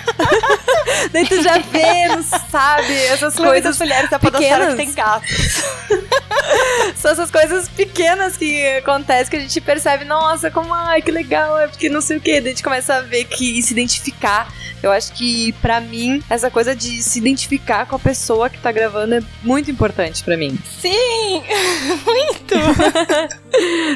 Daí 1.11 1.27
tu 1.27 1.41
já 1.41 1.57
vê, 1.57 2.07
não 2.07 2.23
sabe? 2.23 2.93
Essas 3.07 3.35
coisas 3.35 3.77
mulheres 3.77 4.09
da 4.09 4.17
pequenas. 4.17 4.69
que 4.71 4.75
tem 4.77 4.93
gatos. 4.93 5.29
São 6.95 7.11
essas 7.11 7.29
coisas 7.29 7.67
pequenas 7.67 8.37
que 8.37 8.65
acontecem 8.77 9.29
que 9.29 9.35
a 9.35 9.39
gente 9.39 9.59
percebe, 9.59 10.05
nossa, 10.05 10.49
como, 10.49 10.73
ai, 10.73 11.01
que 11.01 11.11
legal, 11.11 11.59
é 11.59 11.67
porque 11.67 11.89
não 11.89 12.01
sei 12.01 12.17
o 12.17 12.21
que. 12.21 12.39
Daí 12.39 12.47
a 12.47 12.49
gente 12.49 12.63
começa 12.63 12.95
a 12.95 13.01
ver 13.01 13.25
que 13.25 13.59
e 13.59 13.63
se 13.63 13.73
identificar. 13.73 14.47
Eu 14.81 14.91
acho 14.91 15.13
que, 15.13 15.51
pra 15.53 15.81
mim, 15.81 16.21
essa 16.29 16.49
coisa 16.51 16.75
de 16.75 17.01
se 17.01 17.19
identificar 17.19 17.85
com 17.87 17.95
a 17.95 17.99
pessoa 17.99 18.49
que 18.49 18.59
tá 18.59 18.71
gravando 18.71 19.15
é 19.15 19.21
muito 19.43 19.71
importante 19.71 20.23
pra 20.23 20.37
mim. 20.37 20.57
Sim! 20.79 21.43
Muito! 22.05 22.55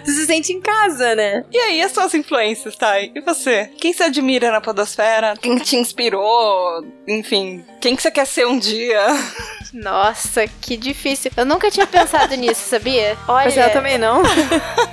Tu 0.04 0.12
se 0.12 0.26
sente 0.26 0.52
em 0.52 0.60
casa, 0.62 1.14
né? 1.14 1.44
E 1.52 1.58
aí, 1.58 1.82
as 1.82 1.92
suas 1.92 2.14
influências, 2.14 2.76
Thay? 2.76 3.12
E 3.14 3.22
você? 3.22 3.70
Quem 3.80 3.94
você 3.94 4.04
admira 4.04 4.52
na 4.52 4.60
podosfera? 4.60 5.36
Quem 5.40 5.58
te 5.58 5.76
inspirou? 5.76 6.84
Enfim, 7.08 7.64
quem 7.80 7.96
que 7.96 8.02
você 8.02 8.10
quer 8.10 8.26
ser 8.26 8.48
um 8.48 8.58
dia? 8.58 9.00
Nossa, 9.74 10.48
que 10.48 10.76
difícil. 10.76 11.32
Eu 11.38 11.46
nunca 11.46 11.70
tinha 11.70 11.86
pensado 11.86 12.36
nisso, 12.36 12.68
sabia? 12.70 13.18
Olha, 13.28 13.46
Mas 13.46 13.58
eu 13.58 13.70
também 13.72 13.98
não. 13.98 14.24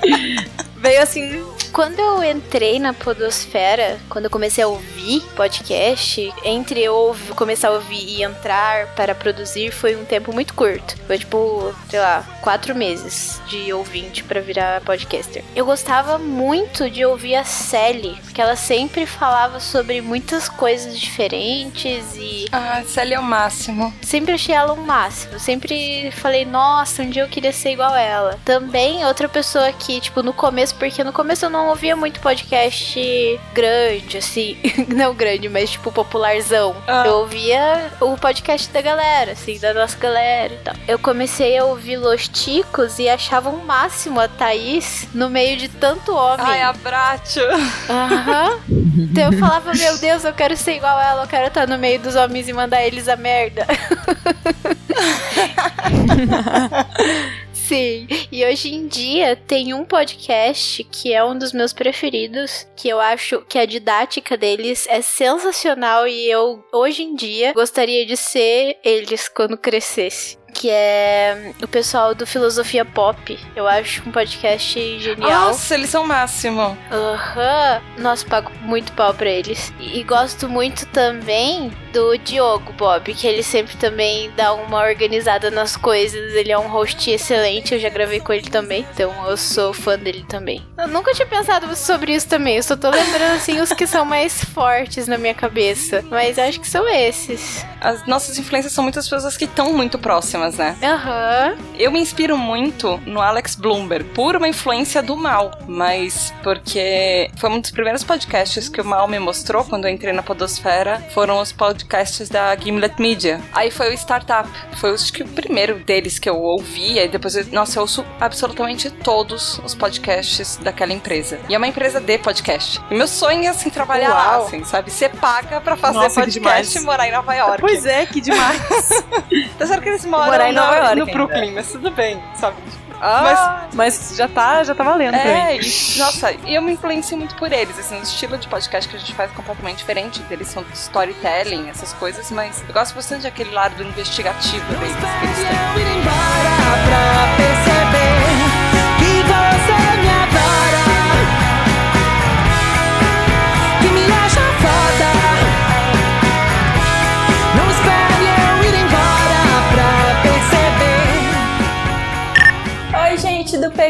Veio 0.77 1.03
assim. 1.03 1.45
Quando 1.73 1.99
eu 1.99 2.25
entrei 2.25 2.79
na 2.79 2.93
Podosfera, 2.93 3.99
quando 4.09 4.25
eu 4.25 4.31
comecei 4.31 4.65
a 4.65 4.69
ouvir 4.69 5.23
podcast, 5.37 6.33
entre 6.45 6.83
eu 6.83 7.15
começar 7.37 7.69
a 7.69 7.73
ouvir 7.73 8.05
e 8.19 8.23
entrar 8.23 8.87
para 8.95 9.15
produzir 9.15 9.71
foi 9.71 9.95
um 9.97 10.05
tempo 10.05 10.33
muito 10.33 10.55
curto. 10.55 10.97
Foi 11.07 11.19
tipo, 11.19 11.73
sei 11.89 12.01
lá, 12.01 12.25
quatro 12.43 12.75
meses 12.75 13.41
de 13.47 13.73
ouvinte 13.73 14.25
para 14.25 14.41
virar 14.41 14.81
podcaster. 14.81 15.45
Eu 15.55 15.65
gostava 15.65 16.19
muito 16.19 16.91
de 16.91 17.05
ouvir 17.05 17.37
a 17.37 17.45
Sally, 17.45 18.19
porque 18.25 18.41
ela 18.41 18.57
sempre 18.57 19.07
falava 19.07 19.61
sobre 19.61 20.01
muitas 20.01 20.49
coisas 20.49 20.99
diferentes 20.99 22.17
e 22.17 22.47
Ah, 22.53 22.83
Célia 22.87 23.17
é 23.17 23.21
o 23.21 23.23
máximo. 23.23 23.93
sempre 24.03 24.33
achei 24.35 24.55
ela 24.55 24.73
o 24.73 24.83
máximo. 24.87 25.39
Sempre 25.39 26.11
falei, 26.13 26.45
nossa, 26.45 27.03
um 27.03 27.11
dia 27.11 27.23
eu 27.23 27.29
queria 27.29 27.53
ser 27.53 27.71
igual 27.73 27.95
ela. 27.95 28.39
Também 28.45 29.05
outra 29.05 29.29
pessoa 29.29 29.71
que, 29.73 30.01
tipo, 30.01 30.23
no 30.23 30.33
começo, 30.33 30.75
porque 30.75 31.05
no 31.05 31.13
começo 31.13 31.45
eu 31.45 31.51
não 31.51 31.68
ouvia 31.69 31.97
muito 31.97 32.21
podcast 32.21 33.41
grande, 33.53 34.19
assim. 34.19 34.57
não 34.89 35.15
grande, 35.15 35.49
mas 35.49 35.71
tipo 35.71 35.93
popularzão. 35.93 36.77
Ah. 36.87 37.05
Eu 37.07 37.15
ouvia 37.21 37.91
o 38.01 38.17
podcast 38.17 38.71
da 38.71 38.81
galera, 38.81 39.33
assim, 39.33 39.59
da 39.59 39.75
nossa 39.75 39.99
galera 39.99 40.55
e 40.55 40.59
tal. 40.59 40.75
Eu 40.87 40.99
comecei 40.99 41.59
a 41.59 41.65
ouvir 41.65 41.97
Los 41.97 42.29
Ticos 42.29 42.99
e 42.99 43.09
achava 43.09 43.51
o 43.51 43.65
máximo 43.65 44.21
a 44.21 44.29
Thaís 44.29 45.09
no 45.15 45.31
meio 45.31 45.57
de 45.57 45.69
tanto 45.69 46.15
homem. 46.15 46.47
Ai, 46.47 46.63
abraço. 46.63 47.41
Aham. 47.89 48.61
Então 48.69 49.33
eu 49.33 49.39
falava, 49.39 49.73
meu 49.75 49.99
Deus, 49.99 50.25
eu 50.25 50.33
quero 50.33 50.57
ser 50.57 50.77
igual 50.77 51.01
ela, 51.01 51.23
eu 51.23 51.29
quero 51.29 51.49
estar 51.49 51.67
no 51.67 51.79
meio 51.79 52.01
dos 52.01 52.17
homens 52.17 52.49
e 52.49 52.53
mandar 52.53 52.83
eles 52.83 53.09
a 53.09 53.17
merda. 53.17 53.67
Sim, 57.69 58.09
e 58.33 58.47
hoje 58.47 58.75
em 58.75 58.87
dia 58.87 59.37
tem 59.37 59.75
um 59.75 59.85
podcast 59.85 60.83
que 60.85 61.13
é 61.13 61.23
um 61.23 61.37
dos 61.37 61.53
meus 61.53 61.71
preferidos, 61.75 62.67
que 62.75 62.89
eu 62.89 62.99
acho 62.99 63.43
que 63.43 63.59
a 63.59 63.67
didática 63.67 64.39
deles 64.39 64.87
é 64.89 65.03
sensacional 65.03 66.09
e 66.09 66.31
eu 66.31 66.65
hoje 66.73 67.03
em 67.03 67.15
dia 67.15 67.53
gostaria 67.53 68.07
de 68.07 68.17
ser 68.17 68.79
eles 68.83 69.29
quando 69.29 69.59
crescesse. 69.59 70.38
Que 70.59 70.71
é 70.71 71.53
o 71.63 71.69
pessoal 71.69 72.17
do 72.17 72.27
Filosofia 72.27 72.85
Pop. 72.85 73.39
Eu 73.55 73.69
acho 73.69 74.03
um 74.05 74.11
podcast 74.11 74.99
genial. 74.99 75.31
Nossa, 75.51 75.75
eles 75.75 75.89
são 75.89 76.03
o 76.03 76.07
máximo. 76.09 76.77
Aham. 76.91 77.81
Nossa, 77.97 78.27
pago 78.27 78.51
muito 78.63 78.93
pau 78.95 79.15
pra 79.15 79.31
eles. 79.31 79.73
E, 79.79 80.01
e 80.01 80.03
gosto 80.03 80.49
muito 80.49 80.85
também 80.87 81.71
do 81.93 82.17
Diogo 82.19 82.73
Bob, 82.73 83.15
que 83.15 83.27
ele 83.27 83.43
sempre 83.43 83.77
também 83.77 84.31
dá 84.37 84.53
uma 84.53 84.83
organizada 84.83 85.49
nas 85.51 85.77
coisas. 85.77 86.35
Ele 86.35 86.51
é 86.51 86.59
um 86.59 86.69
host 86.69 87.09
excelente, 87.09 87.75
eu 87.75 87.81
já 87.81 87.89
gravei 87.89 88.19
com 88.19 88.33
ele 88.33 88.51
também. 88.51 88.85
Então 88.93 89.13
eu 89.29 89.37
sou 89.37 89.73
fã 89.73 89.97
dele 89.97 90.25
também. 90.29 90.67
Eu 90.77 90.89
nunca 90.89 91.13
tinha 91.13 91.27
pensado 91.27 91.75
sobre 91.77 92.15
isso 92.15 92.27
também. 92.27 92.57
Eu 92.57 92.63
só 92.63 92.77
tô 92.77 92.91
lembrando 92.91 93.37
assim 93.37 93.61
os 93.61 93.73
que 93.73 93.87
são 93.87 94.05
mais 94.05 94.43
fortes 94.43 95.07
na 95.07 95.19
minha 95.19 95.35
cabeça. 95.35 96.05
Mas 96.11 96.39
acho 96.39 96.61
que 96.61 96.69
são 96.69 96.89
esses. 96.89 97.65
As 97.81 98.05
nossas 98.07 98.39
influências 98.39 98.73
são 98.73 98.83
muitas 98.83 99.09
pessoas 99.09 99.37
que 99.37 99.45
estão 99.45 99.73
muito 99.73 99.99
próximas, 99.99 100.48
né? 100.57 100.77
Aham. 100.83 101.57
Eu 101.79 101.91
me 101.91 102.01
inspiro 102.01 102.37
muito 102.37 102.99
no 103.07 103.21
Alex 103.21 103.55
Bloomberg, 103.55 104.05
por 104.11 104.37
uma 104.37 104.49
influência 104.49 105.03
do 105.03 105.17
mal, 105.17 105.51
mas 105.67 106.33
porque 106.43 107.31
foi 107.37 107.51
um 107.51 107.61
dos 107.61 107.71
primeiros 107.71 108.03
podcasts 108.03 108.69
que 108.69 108.81
o 108.81 108.85
mal 108.85 109.07
me 109.07 109.19
mostrou 109.19 109.65
quando 109.65 109.87
eu 109.87 109.91
entrei 109.91 110.13
na 110.13 110.23
Podosfera. 110.23 111.01
Foram 111.13 111.41
os 111.41 111.53
podcasts 111.53 112.29
da 112.29 112.55
Gimlet 112.57 113.01
Media. 113.01 113.41
Aí 113.53 113.71
foi 113.71 113.91
o 113.91 113.93
Startup. 113.93 114.49
Foi 114.77 114.93
acho 114.93 115.13
que 115.13 115.23
o 115.23 115.29
primeiro 115.29 115.79
deles 115.81 116.19
que 116.19 116.29
eu 116.29 116.37
ouvi. 116.41 116.99
Aí 116.99 117.09
depois, 117.09 117.37
eu, 117.37 117.47
nossa, 117.53 117.79
eu 117.79 117.83
ouço 117.83 118.05
absolutamente 118.21 118.91
todos 118.91 119.61
os 119.65 119.75
podcasts 119.75 120.57
daquela 120.57 120.93
empresa. 120.93 121.39
E 121.49 121.55
é 121.55 121.59
uma 121.59 121.67
empresa 121.67 122.01
de 122.01 122.19
podcast. 122.19 122.81
E 122.91 122.95
meu 122.95 123.09
sonho 123.09 123.45
é 123.45 123.49
assim 123.49 123.71
trabalhar 123.71 124.11
lá, 124.11 124.39
Uau. 124.39 124.47
assim, 124.47 124.65
sabe? 124.65 124.91
Você 124.91 125.09
paga 125.09 125.61
pra 125.61 125.77
fazer 125.77 125.99
Nossa, 125.99 126.21
podcast 126.21 126.79
e 126.79 126.81
morar 126.83 127.09
em 127.09 127.13
Nova 127.13 127.35
York. 127.35 127.61
Pois 127.61 127.85
é, 127.87 128.07
que 128.07 128.21
demais. 128.21 128.59
Tá 129.59 129.67
certo 129.67 129.83
que 129.83 129.89
eles 129.89 130.05
moram 130.05 130.28
Morar 130.31 130.51
em 130.51 130.53
no- 130.53 130.61
Nova 130.61 130.77
York 130.77 130.95
no 130.97 131.03
ainda. 131.03 131.13
Brooklyn, 131.13 131.53
mas 131.53 131.73
tudo 131.73 131.91
bem, 131.91 132.23
sabe? 132.35 132.57
Ah, 133.01 133.69
mas 133.75 134.15
já 134.17 134.27
tá, 134.27 134.65
já 134.65 134.75
tá 134.75 134.83
valendo 134.83 135.15
É, 135.15 135.55
e, 135.57 135.99
nossa, 135.99 136.33
e 136.33 136.53
eu 136.57 136.61
me 136.61 136.73
influencio 136.73 137.17
muito 137.17 137.37
por 137.37 137.53
eles, 137.53 137.79
assim, 137.79 137.97
o 137.97 138.03
estilo 138.03 138.37
de 138.37 138.49
podcast 138.49 138.91
que 138.91 138.97
a 138.97 138.99
gente 138.99 139.15
faz 139.15 139.31
é 139.31 139.35
completamente 139.35 139.77
diferente 139.79 140.21
deles, 140.23 140.49
são 140.49 140.65
storytelling, 140.75 141.69
essas 141.71 141.93
coisas, 141.93 142.29
mas 142.33 142.61
eu 142.67 142.75
gosto 142.75 142.97
bastante 142.97 143.23
daquele 143.23 143.53
lado 143.53 143.77
do 143.77 143.85
investigativo 143.85 144.65
deles 144.67 144.97
que 144.97 145.27
eles 145.27 145.39
têm. 145.39 146.69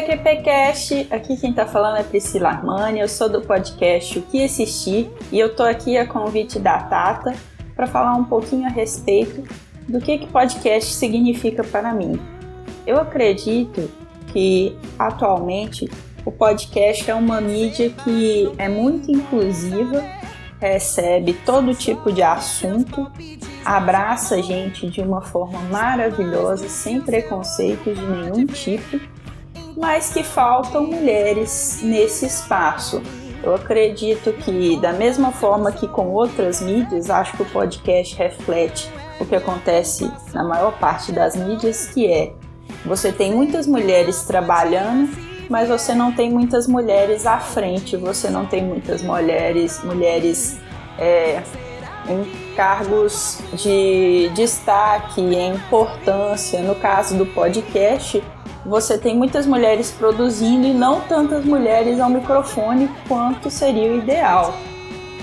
PQPcast. 0.08 1.06
Aqui 1.10 1.36
quem 1.36 1.52
tá 1.52 1.66
falando 1.66 1.98
é 1.98 2.02
Priscila 2.02 2.48
Armani. 2.48 2.98
Eu 2.98 3.08
sou 3.08 3.28
do 3.28 3.42
podcast 3.42 4.18
O 4.18 4.22
que 4.22 4.42
Assistir 4.42 5.10
e 5.30 5.38
eu 5.38 5.54
tô 5.54 5.62
aqui 5.62 5.98
a 5.98 6.06
convite 6.06 6.58
da 6.58 6.78
Tata 6.78 7.34
para 7.76 7.86
falar 7.86 8.14
um 8.14 8.24
pouquinho 8.24 8.66
a 8.66 8.70
respeito 8.70 9.44
do 9.86 10.00
que 10.00 10.16
que 10.16 10.26
podcast 10.26 10.94
significa 10.94 11.62
para 11.62 11.92
mim. 11.92 12.18
Eu 12.86 12.98
acredito 12.98 13.90
que 14.28 14.74
atualmente 14.98 15.90
o 16.24 16.32
podcast 16.32 17.10
é 17.10 17.14
uma 17.14 17.38
mídia 17.38 17.90
que 17.90 18.50
é 18.56 18.68
muito 18.68 19.10
inclusiva, 19.10 20.02
recebe 20.58 21.34
todo 21.44 21.74
tipo 21.74 22.10
de 22.10 22.22
assunto, 22.22 23.10
abraça 23.62 24.36
a 24.36 24.42
gente 24.42 24.88
de 24.88 25.02
uma 25.02 25.20
forma 25.20 25.60
maravilhosa, 25.70 26.66
sem 26.66 26.98
preconceitos 27.00 27.94
de 27.94 28.06
nenhum 28.06 28.46
tipo, 28.46 28.98
mas 29.78 30.12
que 30.12 30.22
faltam 30.22 30.86
mulheres 30.86 31.80
nesse 31.82 32.26
espaço. 32.26 33.00
Eu 33.42 33.54
acredito 33.54 34.32
que, 34.32 34.76
da 34.80 34.92
mesma 34.92 35.30
forma 35.30 35.70
que 35.70 35.86
com 35.86 36.08
outras 36.08 36.60
mídias, 36.60 37.08
acho 37.08 37.36
que 37.36 37.42
o 37.42 37.46
podcast 37.46 38.16
reflete 38.16 38.90
o 39.20 39.24
que 39.24 39.36
acontece 39.36 40.10
na 40.34 40.42
maior 40.42 40.76
parte 40.78 41.12
das 41.12 41.36
mídias, 41.36 41.86
que 41.86 42.10
é 42.10 42.32
você 42.84 43.12
tem 43.12 43.32
muitas 43.32 43.66
mulheres 43.66 44.22
trabalhando, 44.22 45.10
mas 45.48 45.68
você 45.68 45.94
não 45.94 46.12
tem 46.12 46.30
muitas 46.30 46.66
mulheres 46.66 47.26
à 47.26 47.38
frente, 47.38 47.96
você 47.96 48.28
não 48.28 48.46
tem 48.46 48.62
muitas 48.64 49.02
mulheres, 49.02 49.82
mulheres 49.82 50.58
é, 50.98 51.42
em 52.08 52.54
cargos 52.54 53.40
de 53.54 54.30
destaque, 54.34 55.20
em 55.20 55.54
importância. 55.54 56.60
No 56.60 56.74
caso 56.74 57.16
do 57.16 57.26
podcast, 57.26 58.22
você 58.68 58.98
tem 58.98 59.16
muitas 59.16 59.46
mulheres 59.46 59.90
produzindo 59.90 60.66
e 60.66 60.74
não 60.74 61.00
tantas 61.00 61.44
mulheres 61.44 61.98
ao 61.98 62.10
microfone 62.10 62.88
quanto 63.08 63.50
seria 63.50 63.92
o 63.92 63.98
ideal. 63.98 64.54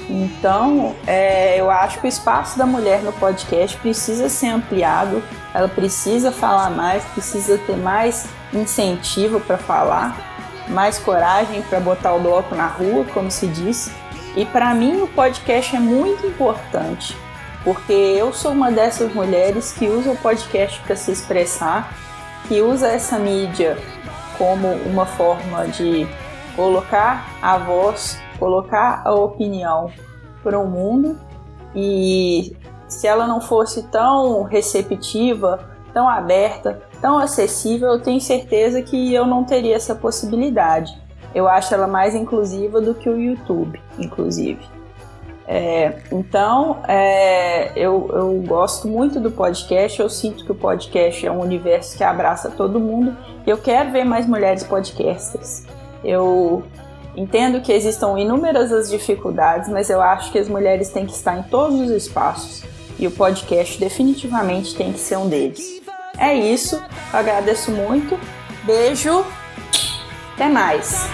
Então, 0.10 0.96
é, 1.08 1.60
eu 1.60 1.70
acho 1.70 2.00
que 2.00 2.06
o 2.06 2.10
espaço 2.10 2.58
da 2.58 2.66
mulher 2.66 3.02
no 3.02 3.12
podcast 3.14 3.78
precisa 3.78 4.30
ser 4.30 4.48
ampliado, 4.48 5.24
ela 5.54 5.68
precisa 5.68 6.32
falar 6.32 6.70
mais, 6.70 7.04
precisa 7.06 7.58
ter 7.58 7.78
mais 7.78 8.28
incentivo 8.54 9.40
para 9.40 9.58
falar, 9.58 10.16
mais 10.70 11.00
coragem 11.00 11.62
para 11.64 11.80
botar 11.80 12.14
o 12.14 12.20
bloco 12.20 12.54
na 12.56 12.68
rua, 12.68 13.06
como 13.14 13.32
se 13.32 13.48
diz. 13.48 13.92
E 14.36 14.46
para 14.46 14.74
mim 14.74 15.02
o 15.02 15.08
podcast 15.08 15.76
é 15.76 15.80
muito 15.80 16.28
importante, 16.28 17.18
porque 17.64 17.94
eu 17.94 18.32
sou 18.34 18.52
uma 18.52 18.72
dessas 18.72 19.12
mulheres 19.14 19.72
que 19.72 19.88
usa 19.88 20.12
o 20.12 20.18
podcast 20.18 20.80
para 20.82 20.96
se 20.96 21.12
expressar, 21.12 21.92
que 22.48 22.62
usa 22.62 22.88
essa 22.88 23.18
mídia 23.18 23.78
como 24.38 24.68
uma 24.86 25.06
forma 25.06 25.68
de 25.68 26.08
colocar 26.56 27.38
a 27.42 27.58
voz, 27.58 28.20
colocar 28.40 29.02
a 29.06 29.14
opinião 29.14 29.92
para 30.44 30.60
o 30.60 30.68
mundo. 30.68 31.18
E 31.76 32.56
se 32.88 33.08
ela 33.08 33.28
não 33.28 33.42
fosse 33.42 33.84
tão 33.84 34.44
receptiva, 34.44 35.70
tão 35.94 36.08
aberta, 36.08 36.82
tão 37.02 37.18
acessível, 37.18 37.90
eu 37.90 38.02
tenho 38.02 38.22
certeza 38.22 38.82
que 38.82 39.14
eu 39.14 39.26
não 39.26 39.44
teria 39.44 39.76
essa 39.76 39.96
possibilidade. 39.96 40.98
Eu 41.34 41.48
acho 41.48 41.74
ela 41.74 41.88
mais 41.88 42.16
inclusiva 42.16 42.80
do 42.80 42.94
que 42.94 43.10
o 43.10 43.20
YouTube, 43.20 43.82
inclusive. 44.00 44.75
É, 45.48 46.00
então, 46.12 46.80
é, 46.88 47.72
eu, 47.76 48.10
eu 48.14 48.44
gosto 48.46 48.88
muito 48.88 49.20
do 49.20 49.32
podcast. 49.32 50.00
Eu 50.00 50.10
sinto 50.10 50.44
que 50.44 50.52
o 50.52 50.56
podcast 50.56 51.26
é 51.26 51.32
um 51.32 51.40
universo 51.40 51.98
que 51.98 52.04
abraça 52.04 52.50
todo 52.50 52.80
mundo. 52.80 53.16
E 53.46 53.50
eu 53.50 53.58
quero 53.58 53.92
ver 53.92 54.04
mais 54.04 54.28
mulheres 54.28 54.64
podcasters. 54.64 55.64
Eu 56.04 56.64
entendo 57.16 57.62
que 57.62 57.72
existam 57.72 58.18
inúmeras 58.18 58.72
as 58.72 58.90
dificuldades, 58.90 59.70
mas 59.70 59.90
eu 59.90 60.02
acho 60.02 60.32
que 60.32 60.40
as 60.40 60.48
mulheres 60.48 60.90
têm 60.90 61.06
que 61.06 61.14
estar 61.14 61.38
em 61.38 61.44
todos 61.44 61.80
os 61.80 61.90
espaços. 61.90 62.64
E 62.98 63.08
o 63.08 63.12
podcast 63.12 63.80
definitivamente 63.80 64.76
tem 64.76 64.92
que 64.92 65.00
ser 65.00 65.18
um 65.18 65.28
deles. 65.28 65.82
É 66.18 66.34
isso. 66.34 66.76
Eu 66.76 67.20
agradeço 67.20 67.72
muito. 67.72 68.18
Beijo. 68.64 69.26
Até 70.34 70.48
mais. 70.50 71.08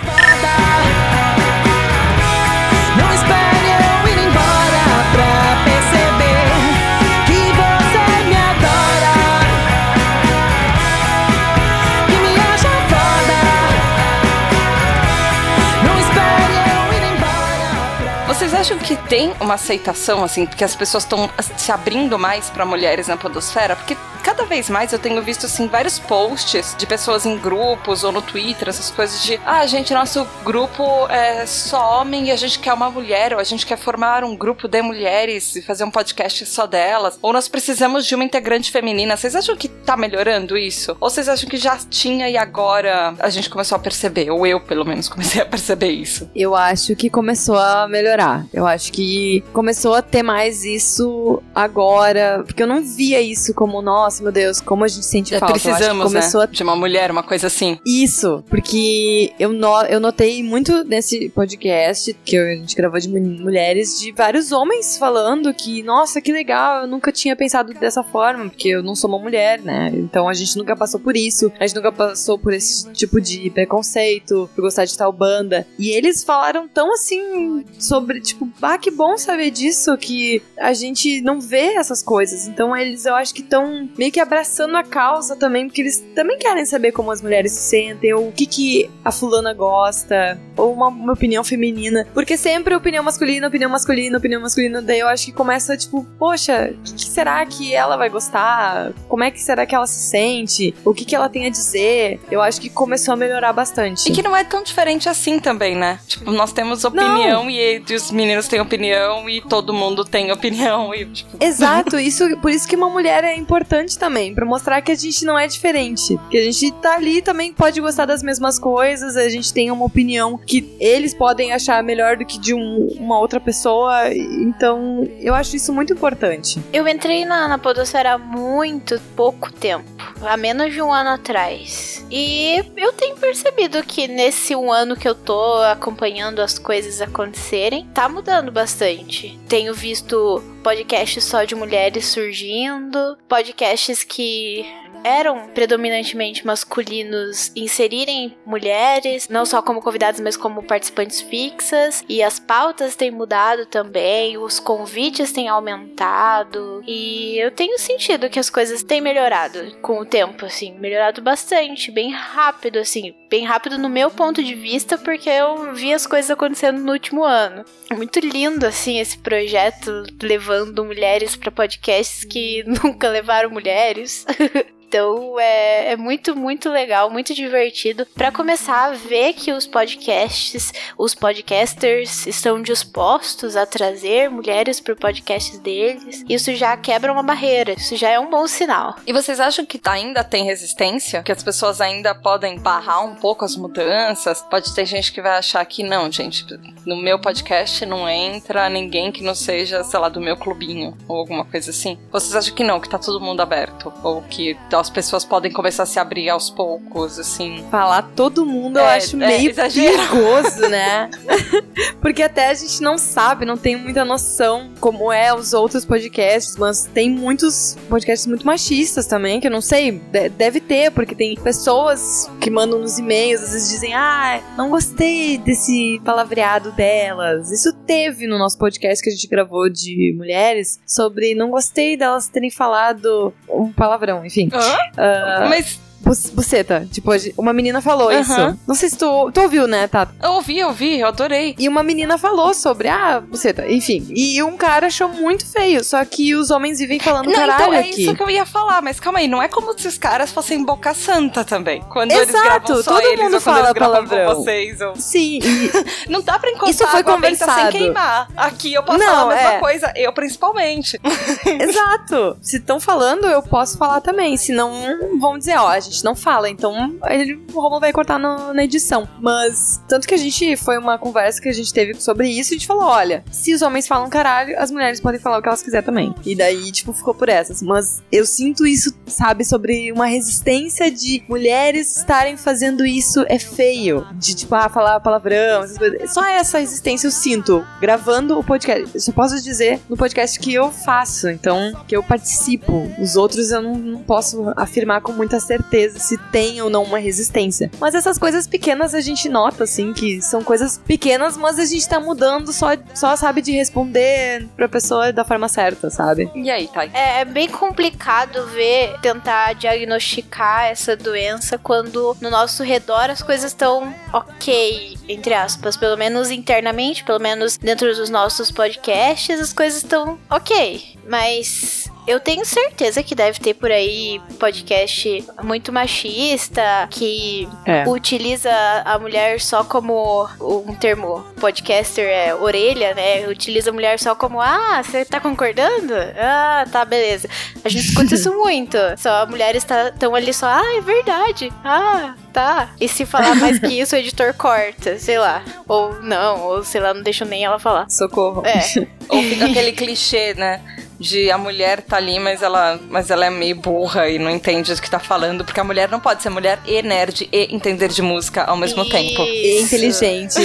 Acham 18.61 18.77
que 18.77 18.95
tem 18.95 19.33
uma 19.39 19.55
aceitação, 19.55 20.23
assim, 20.23 20.45
porque 20.45 20.63
as 20.63 20.75
pessoas 20.75 21.03
estão 21.03 21.27
se 21.57 21.71
abrindo 21.71 22.19
mais 22.19 22.47
pra 22.51 22.63
mulheres 22.63 23.07
na 23.07 23.17
podosfera? 23.17 23.75
Porque 23.75 23.97
cada 24.31 24.45
vez 24.45 24.69
mais 24.69 24.93
eu 24.93 24.99
tenho 24.99 25.21
visto, 25.21 25.45
assim, 25.45 25.67
vários 25.67 25.99
posts 25.99 26.73
de 26.77 26.87
pessoas 26.87 27.25
em 27.25 27.37
grupos 27.37 28.05
ou 28.05 28.13
no 28.13 28.21
Twitter, 28.21 28.69
essas 28.69 28.89
coisas 28.89 29.21
de 29.21 29.37
ah, 29.45 29.65
gente, 29.67 29.93
nosso 29.93 30.25
grupo 30.41 31.05
é 31.09 31.45
só 31.45 31.99
homem 31.99 32.27
e 32.27 32.31
a 32.31 32.37
gente 32.37 32.57
quer 32.57 32.71
uma 32.71 32.89
mulher, 32.89 33.33
ou 33.33 33.39
a 33.39 33.43
gente 33.43 33.65
quer 33.65 33.77
formar 33.77 34.23
um 34.23 34.33
grupo 34.33 34.69
de 34.69 34.81
mulheres 34.81 35.57
e 35.57 35.61
fazer 35.61 35.83
um 35.83 35.91
podcast 35.91 36.45
só 36.45 36.65
delas, 36.65 37.19
ou 37.21 37.33
nós 37.33 37.49
precisamos 37.49 38.05
de 38.05 38.15
uma 38.15 38.23
integrante 38.23 38.71
feminina. 38.71 39.17
Vocês 39.17 39.35
acham 39.35 39.53
que 39.53 39.67
tá 39.67 39.97
melhorando 39.97 40.57
isso? 40.57 40.95
Ou 41.01 41.09
vocês 41.09 41.27
acham 41.27 41.49
que 41.49 41.57
já 41.57 41.77
tinha 41.89 42.29
e 42.29 42.37
agora 42.37 43.13
a 43.19 43.29
gente 43.29 43.49
começou 43.49 43.75
a 43.75 43.79
perceber? 43.79 44.31
Ou 44.31 44.47
eu, 44.47 44.61
pelo 44.61 44.85
menos, 44.85 45.09
comecei 45.09 45.41
a 45.41 45.45
perceber 45.45 45.91
isso? 45.91 46.29
Eu 46.33 46.55
acho 46.55 46.95
que 46.95 47.09
começou 47.09 47.57
a 47.57 47.85
melhorar. 47.85 48.45
Eu 48.53 48.65
acho 48.65 48.93
que 48.93 49.43
começou 49.51 49.93
a 49.93 50.01
ter 50.01 50.23
mais 50.23 50.63
isso 50.63 51.43
agora. 51.53 52.43
Porque 52.45 52.63
eu 52.63 52.67
não 52.67 52.81
via 52.81 53.19
isso 53.19 53.53
como, 53.53 53.81
nossa, 53.81 54.20
meu 54.21 54.31
Deus, 54.31 54.61
como 54.61 54.83
a 54.83 54.87
gente 54.87 55.05
sente 55.05 55.33
É, 55.35 55.39
falta. 55.39 55.53
Precisamos, 55.59 56.05
começou 56.05 56.41
né? 56.41 56.47
De 56.51 56.63
uma 56.63 56.75
mulher, 56.75 57.11
uma 57.11 57.23
coisa 57.23 57.47
assim. 57.47 57.79
Isso, 57.85 58.43
porque 58.49 59.33
eu, 59.39 59.51
no- 59.51 59.81
eu 59.83 59.99
notei 59.99 60.43
muito 60.43 60.83
nesse 60.83 61.29
podcast 61.29 62.13
que 62.25 62.37
a 62.37 62.55
gente 62.55 62.75
gravou 62.75 62.99
de 62.99 63.09
mu- 63.09 63.19
mulheres, 63.19 63.99
de 63.99 64.11
vários 64.11 64.51
homens 64.51 64.97
falando 64.97 65.53
que, 65.53 65.83
nossa, 65.83 66.21
que 66.21 66.31
legal, 66.31 66.81
eu 66.81 66.87
nunca 66.87 67.11
tinha 67.11 67.35
pensado 67.35 67.73
dessa 67.73 68.03
forma, 68.03 68.49
porque 68.49 68.69
eu 68.69 68.83
não 68.83 68.95
sou 68.95 69.09
uma 69.09 69.19
mulher, 69.19 69.61
né? 69.61 69.91
Então 69.93 70.27
a 70.29 70.33
gente 70.33 70.57
nunca 70.57 70.75
passou 70.75 70.99
por 70.99 71.15
isso, 71.17 71.51
a 71.59 71.65
gente 71.65 71.75
nunca 71.75 71.91
passou 71.91 72.37
por 72.37 72.53
esse 72.53 72.89
tipo 72.91 73.19
de 73.19 73.49
preconceito, 73.49 74.49
por 74.55 74.61
gostar 74.61 74.85
de 74.85 74.97
tal 74.97 75.11
banda. 75.11 75.65
E 75.77 75.89
eles 75.91 76.23
falaram 76.23 76.67
tão 76.67 76.93
assim 76.93 77.65
sobre, 77.79 78.21
tipo, 78.21 78.47
ah, 78.61 78.77
que 78.77 78.91
bom 78.91 79.17
saber 79.17 79.49
disso, 79.51 79.97
que 79.97 80.41
a 80.57 80.73
gente 80.73 81.21
não 81.21 81.39
vê 81.41 81.73
essas 81.75 82.01
coisas. 82.03 82.47
Então 82.47 82.75
eles, 82.75 83.05
eu 83.05 83.15
acho 83.15 83.33
que 83.33 83.41
estão 83.41 83.89
meio 83.97 84.10
que 84.11 84.19
abraçando 84.19 84.75
a 84.75 84.83
causa 84.83 85.35
também, 85.35 85.67
porque 85.67 85.81
eles 85.81 86.03
também 86.13 86.37
querem 86.37 86.65
saber 86.65 86.91
como 86.91 87.11
as 87.11 87.21
mulheres 87.21 87.53
se 87.53 87.61
sentem, 87.61 88.13
ou 88.13 88.27
o 88.27 88.31
que 88.31 88.45
que 88.45 88.89
a 89.03 89.11
fulana 89.11 89.53
gosta, 89.53 90.39
ou 90.55 90.73
uma, 90.73 90.87
uma 90.87 91.13
opinião 91.13 91.43
feminina. 91.43 92.07
Porque 92.13 92.37
sempre 92.37 92.75
opinião 92.75 93.03
masculina, 93.03 93.47
opinião 93.47 93.69
masculina, 93.69 94.17
opinião 94.17 94.41
masculina. 94.41 94.81
Daí 94.81 94.99
eu 94.99 95.07
acho 95.07 95.25
que 95.25 95.31
começa, 95.31 95.75
tipo, 95.75 96.05
poxa, 96.17 96.73
o 96.73 96.83
que, 96.83 96.93
que 96.93 97.05
será 97.05 97.45
que 97.45 97.73
ela 97.73 97.97
vai 97.97 98.09
gostar? 98.09 98.91
Como 99.07 99.23
é 99.23 99.31
que 99.31 99.41
será 99.41 99.65
que 99.65 99.75
ela 99.75 99.87
se 99.87 99.99
sente? 100.09 100.73
O 100.85 100.93
que, 100.93 101.05
que 101.05 101.15
ela 101.15 101.29
tem 101.29 101.45
a 101.45 101.49
dizer? 101.49 102.19
Eu 102.29 102.41
acho 102.41 102.61
que 102.61 102.69
começou 102.69 103.13
a 103.13 103.17
melhorar 103.17 103.53
bastante. 103.53 104.09
E 104.09 104.13
que 104.13 104.21
não 104.21 104.35
é 104.35 104.43
tão 104.43 104.63
diferente 104.63 105.09
assim 105.09 105.39
também, 105.39 105.75
né? 105.75 105.99
Tipo, 106.07 106.31
nós 106.31 106.53
temos 106.53 106.83
opinião 106.83 107.49
e, 107.49 107.83
e 107.87 107.95
os 107.95 108.11
meninos 108.11 108.47
têm 108.47 108.59
opinião 108.59 109.29
e 109.29 109.41
todo 109.41 109.73
mundo 109.73 110.05
tem 110.05 110.31
opinião 110.31 110.93
e, 110.93 111.05
tipo... 111.05 111.37
Exato, 111.39 111.97
isso, 111.99 112.37
por 112.37 112.51
isso 112.51 112.67
que 112.67 112.75
uma 112.75 112.89
mulher 112.89 113.23
é 113.23 113.35
importante 113.35 113.97
também, 113.97 114.33
pra 114.33 114.45
mostrar 114.45 114.81
que 114.81 114.91
a 114.91 114.95
gente 114.95 115.25
não 115.25 115.37
é 115.37 115.47
diferente. 115.47 116.19
Que 116.29 116.37
a 116.37 116.43
gente 116.43 116.71
tá 116.73 116.95
ali 116.95 117.21
também 117.21 117.53
pode 117.53 117.81
gostar 117.81 118.05
das 118.05 118.21
mesmas 118.21 118.59
coisas, 118.59 118.90
a 118.93 119.29
gente 119.29 119.53
tem 119.53 119.71
uma 119.71 119.85
opinião 119.85 120.37
que 120.37 120.75
eles 120.79 121.13
podem 121.13 121.53
achar 121.53 121.81
melhor 121.83 122.17
do 122.17 122.25
que 122.25 122.39
de 122.39 122.53
um- 122.53 122.87
uma 122.99 123.19
outra 123.19 123.39
pessoa. 123.39 124.13
Então, 124.13 125.07
eu 125.19 125.33
acho 125.33 125.55
isso 125.55 125.71
muito 125.73 125.93
importante. 125.93 126.59
Eu 126.73 126.87
entrei 126.87 127.25
na, 127.25 127.47
na 127.47 127.57
Podosfera 127.57 128.13
há 128.13 128.17
muito 128.17 128.99
pouco 129.15 129.51
tempo, 129.51 129.85
há 130.21 130.35
menos 130.35 130.73
de 130.73 130.81
um 130.81 130.91
ano 130.91 131.11
atrás. 131.11 132.05
E 132.11 132.63
eu 132.75 132.91
tenho 132.93 133.15
percebido 133.15 133.81
que 133.83 134.07
nesse 134.07 134.55
um 134.55 134.71
ano 134.71 134.95
que 134.95 135.07
eu 135.07 135.15
tô 135.15 135.55
acompanhando 135.63 136.39
as 136.41 136.59
coisas 136.59 137.01
acontecerem, 137.01 137.87
tá 137.93 138.09
mudando 138.09 138.51
bastante. 138.51 139.39
Tenho 139.47 139.73
visto 139.73 140.43
podcasts 140.63 141.23
só 141.23 141.43
de 141.43 141.55
mulheres 141.55 142.05
surgindo, 142.07 143.17
podcasts 143.29 144.03
que 144.03 144.65
eram 145.03 145.47
predominantemente 145.49 146.45
masculinos 146.45 147.51
inserirem 147.55 148.37
mulheres, 148.45 149.27
não 149.29 149.45
só 149.45 149.61
como 149.61 149.81
convidadas, 149.81 150.19
mas 150.19 150.37
como 150.37 150.63
participantes 150.63 151.21
fixas. 151.21 152.03
E 152.07 152.21
as 152.21 152.39
pautas 152.39 152.95
têm 152.95 153.11
mudado 153.11 153.65
também, 153.65 154.37
os 154.37 154.59
convites 154.59 155.31
têm 155.31 155.47
aumentado. 155.47 156.83
E 156.87 157.37
eu 157.37 157.51
tenho 157.51 157.77
sentido 157.77 158.29
que 158.29 158.39
as 158.39 158.49
coisas 158.49 158.83
têm 158.83 159.01
melhorado 159.01 159.75
com 159.81 159.99
o 159.99 160.05
tempo, 160.05 160.45
assim, 160.45 160.73
melhorado 160.77 161.21
bastante, 161.21 161.91
bem 161.91 162.11
rápido, 162.11 162.79
assim, 162.79 163.13
bem 163.29 163.45
rápido 163.45 163.77
no 163.77 163.89
meu 163.89 164.09
ponto 164.11 164.43
de 164.43 164.55
vista, 164.55 164.97
porque 164.97 165.29
eu 165.29 165.73
vi 165.73 165.93
as 165.93 166.05
coisas 166.05 166.31
acontecendo 166.31 166.79
no 166.79 166.91
último 166.91 167.23
ano. 167.23 167.63
Muito 167.91 168.19
lindo, 168.19 168.65
assim, 168.65 168.99
esse 168.99 169.17
projeto 169.17 170.03
levando 170.21 170.83
mulheres 170.83 171.35
para 171.35 171.51
podcasts 171.51 172.23
que 172.23 172.63
nunca 172.83 173.09
levaram 173.09 173.49
mulheres. 173.49 174.25
Então 174.91 175.39
é, 175.39 175.93
é 175.93 175.95
muito, 175.95 176.35
muito 176.35 176.69
legal, 176.69 177.09
muito 177.09 177.33
divertido. 177.33 178.05
Pra 178.13 178.29
começar 178.29 178.87
a 178.87 178.91
ver 178.91 179.31
que 179.31 179.53
os 179.53 179.65
podcasts, 179.65 180.73
os 180.97 181.15
podcasters 181.15 182.27
estão 182.27 182.61
dispostos 182.61 183.55
a 183.55 183.65
trazer 183.65 184.29
mulheres 184.29 184.81
pro 184.81 184.93
podcast 184.93 185.57
deles, 185.59 186.25
isso 186.27 186.53
já 186.55 186.75
quebra 186.75 187.09
uma 187.09 187.23
barreira, 187.23 187.71
isso 187.71 187.95
já 187.95 188.09
é 188.09 188.19
um 188.19 188.29
bom 188.29 188.45
sinal. 188.47 188.97
E 189.07 189.13
vocês 189.13 189.39
acham 189.39 189.65
que 189.65 189.79
ainda 189.85 190.25
tem 190.25 190.43
resistência? 190.43 191.23
Que 191.23 191.31
as 191.31 191.41
pessoas 191.41 191.79
ainda 191.79 192.13
podem 192.13 192.59
barrar 192.59 193.05
um 193.05 193.15
pouco 193.15 193.45
as 193.45 193.55
mudanças? 193.55 194.41
Pode 194.41 194.75
ter 194.75 194.85
gente 194.85 195.13
que 195.13 195.21
vai 195.21 195.37
achar 195.37 195.63
que 195.63 195.83
não, 195.83 196.11
gente. 196.11 196.45
No 196.85 196.97
meu 196.97 197.17
podcast 197.17 197.85
não 197.85 198.09
entra 198.09 198.67
ninguém 198.67 199.09
que 199.09 199.23
não 199.23 199.35
seja, 199.35 199.85
sei 199.85 199.99
lá, 200.01 200.09
do 200.09 200.19
meu 200.19 200.35
clubinho 200.35 200.97
ou 201.07 201.15
alguma 201.15 201.45
coisa 201.45 201.69
assim. 201.69 201.97
Vocês 202.11 202.35
acham 202.35 202.53
que 202.53 202.63
não, 202.65 202.81
que 202.81 202.89
tá 202.89 202.99
todo 202.99 203.21
mundo 203.21 203.39
aberto? 203.39 203.93
Ou 204.03 204.21
que 204.23 204.57
as 204.81 204.89
pessoas 204.89 205.23
podem 205.23 205.51
começar 205.51 205.83
a 205.83 205.85
se 205.85 205.99
abrir 205.99 206.29
aos 206.29 206.49
poucos, 206.49 207.17
assim? 207.19 207.63
Falar 207.71 208.01
todo 208.15 208.45
mundo 208.45 208.77
eu 208.79 208.83
É, 208.85 208.97
acho 208.97 209.15
é, 209.15 209.27
meio 209.27 209.53
perigoso, 209.55 210.67
né? 210.69 211.09
Porque 212.01 212.23
até 212.23 212.49
a 212.49 212.53
gente 212.53 212.81
não 212.81 212.97
sabe, 212.97 213.45
não 213.45 213.57
tem 213.57 213.75
muita 213.75 214.03
noção 214.03 214.71
como 214.79 215.11
é 215.11 215.33
os 215.33 215.53
outros 215.53 215.85
podcasts, 215.85 216.57
mas 216.57 216.85
tem 216.93 217.09
muitos 217.09 217.77
podcasts 217.89 218.25
muito 218.27 218.45
machistas 218.45 219.05
também, 219.05 219.39
que 219.39 219.47
eu 219.47 219.51
não 219.51 219.61
sei, 219.61 219.91
de- 219.91 220.29
deve 220.29 220.59
ter, 220.59 220.91
porque 220.91 221.13
tem 221.15 221.35
pessoas 221.35 222.29
que 222.39 222.49
mandam 222.49 222.79
nos 222.79 222.97
e-mails, 222.97 223.41
às 223.43 223.53
vezes 223.53 223.69
dizem, 223.69 223.93
ah, 223.93 224.41
não 224.57 224.69
gostei 224.69 225.37
desse 225.37 226.01
palavreado 226.03 226.71
delas. 226.71 227.51
Isso 227.51 227.71
teve 227.85 228.25
no 228.27 228.37
nosso 228.37 228.57
podcast 228.57 229.03
que 229.03 229.09
a 229.09 229.13
gente 229.13 229.27
gravou 229.27 229.69
de 229.69 230.13
mulheres, 230.17 230.79
sobre 230.87 231.35
não 231.35 231.49
gostei 231.51 231.95
delas 231.95 232.27
terem 232.27 232.49
falado 232.49 233.33
um 233.49 233.71
palavrão, 233.71 234.25
enfim. 234.25 234.49
Hã? 234.53 234.70
Ah, 234.97 235.45
Mas 235.49 235.79
Buceta, 236.03 236.87
tipo, 236.91 237.11
uma 237.37 237.53
menina 237.53 237.81
falou 237.81 238.11
isso. 238.11 238.57
Não 238.67 238.75
sei 238.75 238.89
se 238.89 238.97
tu, 238.97 239.31
tu 239.31 239.41
ouviu, 239.41 239.67
né, 239.67 239.87
Tata? 239.87 240.13
eu 240.21 240.31
ouvi, 240.33 240.59
eu 240.59 240.67
ouvi, 240.69 240.99
eu 240.99 241.07
adorei. 241.07 241.55
E 241.57 241.67
uma 241.69 241.83
menina 241.83 242.17
falou 242.17 242.53
sobre, 242.53 242.87
ah, 242.89 243.21
buceta, 243.21 243.69
enfim. 243.71 244.05
E 244.15 244.41
um 244.43 244.57
cara 244.57 244.87
achou 244.87 245.07
muito 245.07 245.45
feio, 245.45 245.83
só 245.83 246.03
que 246.03 246.35
os 246.35 246.49
homens 246.51 246.79
vivem 246.79 246.99
falando 246.99 247.27
Não, 247.27 247.33
caralho 247.33 247.61
então 247.61 247.73
é 247.73 247.79
aqui. 247.79 248.03
isso 248.03 248.15
que 248.15 248.23
eu 248.23 248.29
ia 248.29 248.45
falar, 248.45 248.81
mas 248.81 248.99
calma 248.99 249.19
aí, 249.19 249.27
não 249.27 249.41
é 249.41 249.47
como 249.47 249.77
se 249.77 249.87
os 249.87 249.97
caras 249.97 250.31
fossem 250.31 250.63
boca 250.63 250.93
santa 250.93 251.43
também. 251.43 251.81
Quando 251.89 252.11
eles 252.11 252.29
Exato, 252.29 252.43
gravam 252.45 252.83
só 252.83 252.91
todo 252.95 253.05
eles, 253.05 253.23
mundo 253.23 253.33
ou 253.35 253.41
fala 253.41 253.59
eles 253.69 253.73
palavrão. 253.73 254.35
com 254.35 254.41
vocês. 254.41 254.81
Ou... 254.81 254.95
Sim, 254.95 255.39
e 255.43 255.71
Não 256.09 256.21
dá 256.21 256.37
pra 256.39 256.49
encostar 256.49 256.69
Isso 256.69 256.87
foi 256.87 257.03
conversado. 257.03 257.61
sem 257.61 257.69
queimar. 257.71 258.27
Aqui 258.35 258.73
eu 258.73 258.83
posso 258.83 258.99
Não, 258.99 259.05
falar 259.07 259.21
a 259.33 259.35
mesma 259.35 259.53
é. 259.53 259.59
coisa, 259.59 259.93
eu 259.95 260.11
principalmente. 260.13 260.99
exato. 261.59 262.37
Se 262.41 262.57
estão 262.57 262.79
falando, 262.79 263.25
eu 263.27 263.41
posso 263.41 263.77
falar 263.77 264.01
também. 264.01 264.35
Se 264.37 264.51
não, 264.51 264.71
vão 265.19 265.37
dizer, 265.37 265.57
ó, 265.57 265.67
a 265.67 265.79
gente 265.79 265.90
não 266.03 266.15
fala. 266.15 266.49
Então, 266.49 266.97
ele, 267.09 267.41
o 267.53 267.59
Romulo 267.59 267.79
vai 267.81 267.91
cortar 267.91 268.17
no- 268.19 268.53
na 268.53 268.63
edição. 268.63 269.07
Mas, 269.19 269.81
tanto 269.87 270.07
que 270.07 270.13
a 270.13 270.17
gente, 270.17 270.55
foi 270.55 270.77
uma 270.77 270.97
conversa 270.97 271.41
que 271.41 271.49
a 271.49 271.53
gente 271.53 271.73
teve 271.73 271.93
sobre 272.01 272.27
isso. 272.29 272.51
E 272.51 272.55
a 272.55 272.57
gente 272.57 272.67
falou, 272.67 272.83
olha, 272.83 273.23
se 273.31 273.53
os 273.53 273.61
homens 273.61 273.87
falam 273.87 274.09
caralho, 274.09 274.57
as 274.59 274.71
mulheres 274.71 274.99
podem 275.01 275.19
falar 275.19 275.39
o 275.39 275.41
que 275.41 275.47
elas 275.47 275.61
quiser 275.61 275.83
também. 275.83 276.13
E 276.25 276.35
daí, 276.35 276.71
tipo, 276.71 276.93
ficou 276.93 277.13
por 277.13 277.29
essas. 277.29 277.61
Mas 277.61 278.01
eu 278.11 278.25
sinto 278.25 278.65
isso, 278.65 278.90
sabe, 279.11 279.45
sobre 279.45 279.91
uma 279.91 280.05
resistência 280.05 280.89
de 280.89 281.23
mulheres 281.27 281.97
estarem 281.97 282.37
fazendo 282.37 282.85
isso 282.85 283.25
é 283.27 283.37
feio. 283.37 284.05
De, 284.13 284.35
tipo, 284.35 284.55
ah, 284.55 284.69
falar 284.69 284.99
palavrão, 284.99 285.63
essas 285.63 285.77
coisas. 285.77 286.13
Só 286.13 286.23
essa 286.25 286.59
resistência 286.59 287.07
eu 287.07 287.11
sinto 287.11 287.65
gravando 287.79 288.37
o 288.37 288.43
podcast. 288.43 288.89
Eu 288.93 288.99
só 288.99 289.11
posso 289.11 289.41
dizer 289.41 289.79
no 289.89 289.97
podcast 289.97 290.39
que 290.39 290.53
eu 290.53 290.71
faço, 290.71 291.29
então, 291.29 291.73
que 291.87 291.95
eu 291.95 292.03
participo. 292.03 292.89
Os 292.99 293.15
outros 293.15 293.51
eu 293.51 293.61
não, 293.61 293.75
não 293.75 294.03
posso 294.03 294.51
afirmar 294.55 295.01
com 295.01 295.11
muita 295.11 295.39
certeza 295.39 295.99
se 295.99 296.17
tem 296.31 296.61
ou 296.61 296.69
não 296.69 296.83
uma 296.83 296.99
resistência. 296.99 297.69
Mas 297.79 297.95
essas 297.95 298.17
coisas 298.17 298.47
pequenas 298.47 298.93
a 298.93 299.01
gente 299.01 299.29
nota, 299.29 299.63
assim, 299.63 299.93
que 299.93 300.21
são 300.21 300.43
coisas 300.43 300.77
pequenas, 300.77 301.37
mas 301.37 301.59
a 301.59 301.65
gente 301.65 301.87
tá 301.87 301.99
mudando 301.99 302.51
só, 302.53 302.69
só 302.93 303.15
sabe, 303.15 303.41
de 303.41 303.51
responder 303.51 304.47
pra 304.55 304.67
pessoa 304.67 305.11
da 305.11 305.23
forma 305.23 305.47
certa, 305.47 305.89
sabe? 305.89 306.29
E 306.35 306.49
aí, 306.49 306.67
Thay? 306.67 306.91
É, 306.93 307.21
é 307.21 307.25
bem 307.25 307.49
complicado 307.49 308.45
ver, 308.47 308.95
tentar 309.01 309.53
diagnosticar 309.53 310.65
essa 310.65 310.95
doença 310.95 311.57
quando 311.57 312.15
no 312.21 312.29
nosso 312.29 312.63
redor 312.63 313.09
as 313.09 313.21
coisas 313.21 313.51
estão 313.51 313.93
ok, 314.13 314.97
entre 315.09 315.33
aspas. 315.33 315.75
Pelo 315.75 315.97
menos 315.97 316.29
internamente, 316.29 317.03
pelo 317.03 317.19
menos 317.19 317.57
dentro 317.57 317.93
dos 317.95 318.09
nossos 318.09 318.51
podcasts, 318.51 319.39
as 319.39 319.53
coisas 319.53 319.83
estão 319.83 320.19
ok. 320.29 320.97
Mas 321.07 321.91
eu 322.07 322.19
tenho 322.19 322.45
certeza 322.45 323.01
que 323.03 323.13
deve 323.15 323.39
ter 323.39 323.53
por 323.53 323.71
aí 323.71 324.21
podcast 324.39 325.23
muito 325.43 325.71
machista 325.71 326.87
que 326.89 327.47
É. 327.65 327.87
utiliza 327.87 328.51
a 328.85 328.97
mulher 328.99 329.39
só 329.39 329.63
como 329.63 330.27
um 330.39 330.73
termo 330.75 331.23
podcaster 331.39 332.05
é 332.05 332.33
orelha, 332.35 332.93
né? 332.93 333.27
Utiliza 333.27 333.69
a 333.69 333.73
mulher 333.73 333.99
só 333.99 334.15
como 334.15 334.39
ah, 334.41 334.81
você 334.83 335.05
tá 335.05 335.19
concordando? 335.19 335.93
Ah, 336.17 336.65
tá, 336.71 336.83
beleza. 336.85 337.29
A 337.63 337.69
gente 337.69 337.87
escuta 337.89 338.15
isso 338.15 338.31
muito. 338.37 338.77
Só 338.97 339.25
mulheres 339.27 339.65
estão 339.65 340.15
ali 340.15 340.33
só, 340.33 340.47
ah, 340.47 340.75
é 340.77 340.81
verdade. 340.81 341.51
Ah, 341.63 342.15
tá. 342.33 342.69
E 342.79 342.87
se 342.87 343.05
falar 343.05 343.35
mais 343.35 343.59
que 343.59 343.79
isso, 343.79 343.95
o 343.95 343.99
editor 343.99 344.33
corta, 344.33 344.97
sei 344.97 345.17
lá. 345.19 345.43
Ou 345.67 346.01
não, 346.01 346.41
ou 346.47 346.63
sei 346.63 346.81
lá, 346.81 346.93
não 346.93 347.01
deixa 347.03 347.25
nem 347.25 347.43
ela 347.45 347.59
falar. 347.59 347.89
Socorro. 347.89 348.43
É. 348.45 348.61
Ou 349.09 349.21
fica 349.21 349.45
aquele 349.45 349.73
clichê, 349.73 350.33
né? 350.35 350.61
De 351.01 351.31
a 351.31 351.37
mulher 351.37 351.81
tá 351.81 351.97
ali, 351.97 352.19
mas 352.19 352.43
ela, 352.43 352.79
mas 352.89 353.09
ela 353.09 353.25
é 353.25 353.29
meio 353.29 353.55
burra 353.55 354.07
e 354.07 354.19
não 354.19 354.29
entende 354.29 354.71
o 354.71 354.81
que 354.81 354.89
tá 354.89 354.99
falando, 354.99 355.43
porque 355.43 355.59
a 355.59 355.63
mulher 355.63 355.89
não 355.89 355.99
pode 355.99 356.21
ser 356.21 356.29
mulher 356.29 356.59
e 356.65 356.79
nerd 356.83 357.27
e 357.31 357.53
entender 357.53 357.87
de 357.87 358.03
música 358.03 358.43
ao 358.43 358.55
mesmo 358.55 358.87
tempo. 358.87 359.21
E 359.31 359.57
Isso. 359.57 359.75
inteligente. 359.75 360.35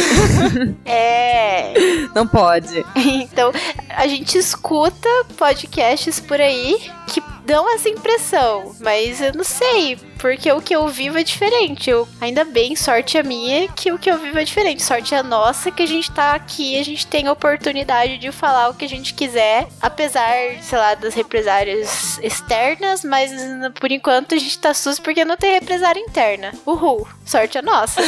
É. 0.85 1.75
não 2.14 2.27
pode. 2.27 2.85
Então, 2.97 3.53
a 3.90 4.07
gente 4.07 4.38
escuta 4.38 5.09
podcasts 5.37 6.19
por 6.19 6.40
aí 6.40 6.90
que 7.07 7.23
dão 7.45 7.73
essa 7.73 7.88
impressão, 7.88 8.75
mas 8.81 9.21
eu 9.21 9.33
não 9.33 9.45
sei, 9.45 9.97
porque 10.19 10.51
o 10.51 10.61
que 10.61 10.75
eu 10.75 10.88
vivo 10.88 11.19
é 11.19 11.23
diferente. 11.23 11.88
Eu, 11.88 12.09
ainda 12.21 12.45
bem, 12.45 12.75
sorte 12.75 13.16
a 13.16 13.23
minha 13.23 13.69
que 13.69 13.92
o 13.92 13.99
que 13.99 14.11
eu 14.11 14.19
vivo 14.19 14.38
é 14.38 14.45
diferente. 14.45 14.83
Sorte 14.83 15.14
a 15.14 15.23
nossa 15.23 15.71
que 15.71 15.83
a 15.83 15.87
gente 15.87 16.11
tá 16.11 16.35
aqui, 16.35 16.79
a 16.79 16.85
gente 16.85 17.07
tem 17.07 17.29
a 17.29 17.33
oportunidade 17.33 18.19
de 18.19 18.33
falar 18.33 18.69
o 18.69 18.75
que 18.75 18.85
a 18.85 18.88
gente 18.88 19.14
quiser, 19.14 19.69
apesar, 19.81 20.33
sei 20.61 20.79
lá, 20.79 20.95
das 20.95 21.14
represárias 21.14 22.19
externas, 22.23 23.05
mas 23.05 23.31
por 23.79 23.92
enquanto 23.92 24.35
a 24.35 24.38
gente 24.38 24.59
tá 24.59 24.75
sus 24.75 24.99
porque 24.99 25.25
não 25.25 25.37
tem 25.37 25.53
represária 25.53 26.01
interna. 26.01 26.53
Uhul, 26.66 27.07
sorte 27.25 27.59
a 27.59 27.62
nossa. 27.62 28.01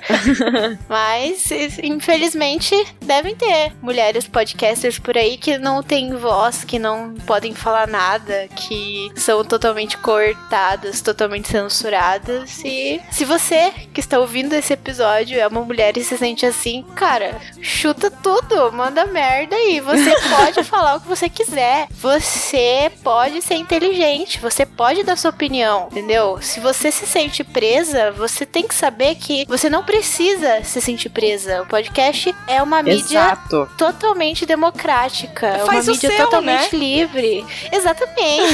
mas, 0.88 1.50
infelizmente, 1.82 2.74
devem 3.02 3.34
ter 3.36 3.72
mulheres 3.82 4.26
podcasters 4.26 4.98
por 4.98 5.18
aí 5.18 5.36
que 5.36 5.58
não 5.58 5.82
têm 5.82 6.16
voz, 6.16 6.64
que 6.64 6.78
não 6.78 7.14
podem 7.26 7.54
falar 7.54 7.86
nada, 7.86 8.13
que 8.54 9.10
são 9.16 9.44
totalmente 9.44 9.98
cortadas, 9.98 11.00
totalmente 11.00 11.48
censuradas. 11.48 12.60
E 12.64 13.00
se 13.10 13.24
você 13.24 13.72
que 13.92 14.00
está 14.00 14.18
ouvindo 14.18 14.52
esse 14.54 14.72
episódio 14.72 15.38
é 15.38 15.46
uma 15.46 15.62
mulher 15.62 15.96
e 15.96 16.04
se 16.04 16.16
sente 16.16 16.46
assim, 16.46 16.84
cara, 16.94 17.40
chuta 17.60 18.10
tudo, 18.10 18.72
manda 18.72 19.06
merda 19.06 19.56
aí. 19.56 19.80
Você 19.80 20.14
pode 20.28 20.64
falar 20.64 20.96
o 20.96 21.00
que 21.00 21.08
você 21.08 21.28
quiser. 21.28 21.86
Você 21.90 22.90
pode 23.02 23.42
ser 23.42 23.54
inteligente, 23.54 24.40
você 24.40 24.64
pode 24.64 25.02
dar 25.02 25.16
sua 25.16 25.30
opinião, 25.30 25.88
entendeu? 25.90 26.38
Se 26.40 26.60
você 26.60 26.90
se 26.90 27.06
sente 27.06 27.42
presa, 27.42 28.12
você 28.12 28.46
tem 28.46 28.66
que 28.66 28.74
saber 28.74 29.14
que 29.16 29.44
você 29.46 29.68
não 29.68 29.82
precisa 29.82 30.62
se 30.62 30.80
sentir 30.80 31.08
presa. 31.08 31.62
O 31.62 31.66
podcast 31.66 32.34
é 32.46 32.62
uma 32.62 32.82
mídia 32.82 33.20
Exato. 33.20 33.68
totalmente 33.76 34.46
democrática, 34.46 35.46
é 35.46 35.64
uma 35.64 35.66
Faz 35.66 35.88
o 35.88 35.92
mídia 35.92 36.10
seu, 36.10 36.24
totalmente 36.24 36.76
livre. 36.76 37.44
Exatamente. 37.72 38.03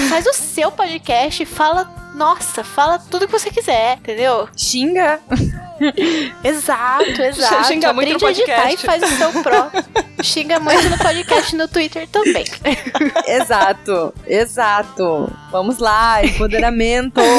Faz 0.08 0.26
o 0.26 0.32
seu 0.32 0.70
podcast, 0.70 1.44
fala 1.44 1.99
nossa, 2.20 2.62
fala 2.62 2.98
tudo 2.98 3.24
que 3.24 3.32
você 3.32 3.50
quiser, 3.50 3.96
entendeu? 3.96 4.46
Xinga. 4.54 5.18
Exato, 6.44 7.22
exato. 7.22 7.64
Xinga 7.64 7.92
muito 7.92 8.14
Aprende 8.14 8.22
no 8.22 8.28
a 8.28 8.30
editar 8.30 8.72
e 8.72 8.76
podcast. 8.76 8.86
faz 8.86 9.02
o 9.02 9.16
seu 9.16 9.42
próprio. 9.42 9.84
Xinga 10.22 10.60
muito 10.60 10.90
no 10.90 10.98
podcast 10.98 11.56
no 11.56 11.66
Twitter 11.66 12.06
também. 12.08 12.44
Exato. 13.26 14.12
Exato. 14.26 15.32
Vamos 15.50 15.78
lá, 15.78 16.24
empoderamento. 16.24 17.20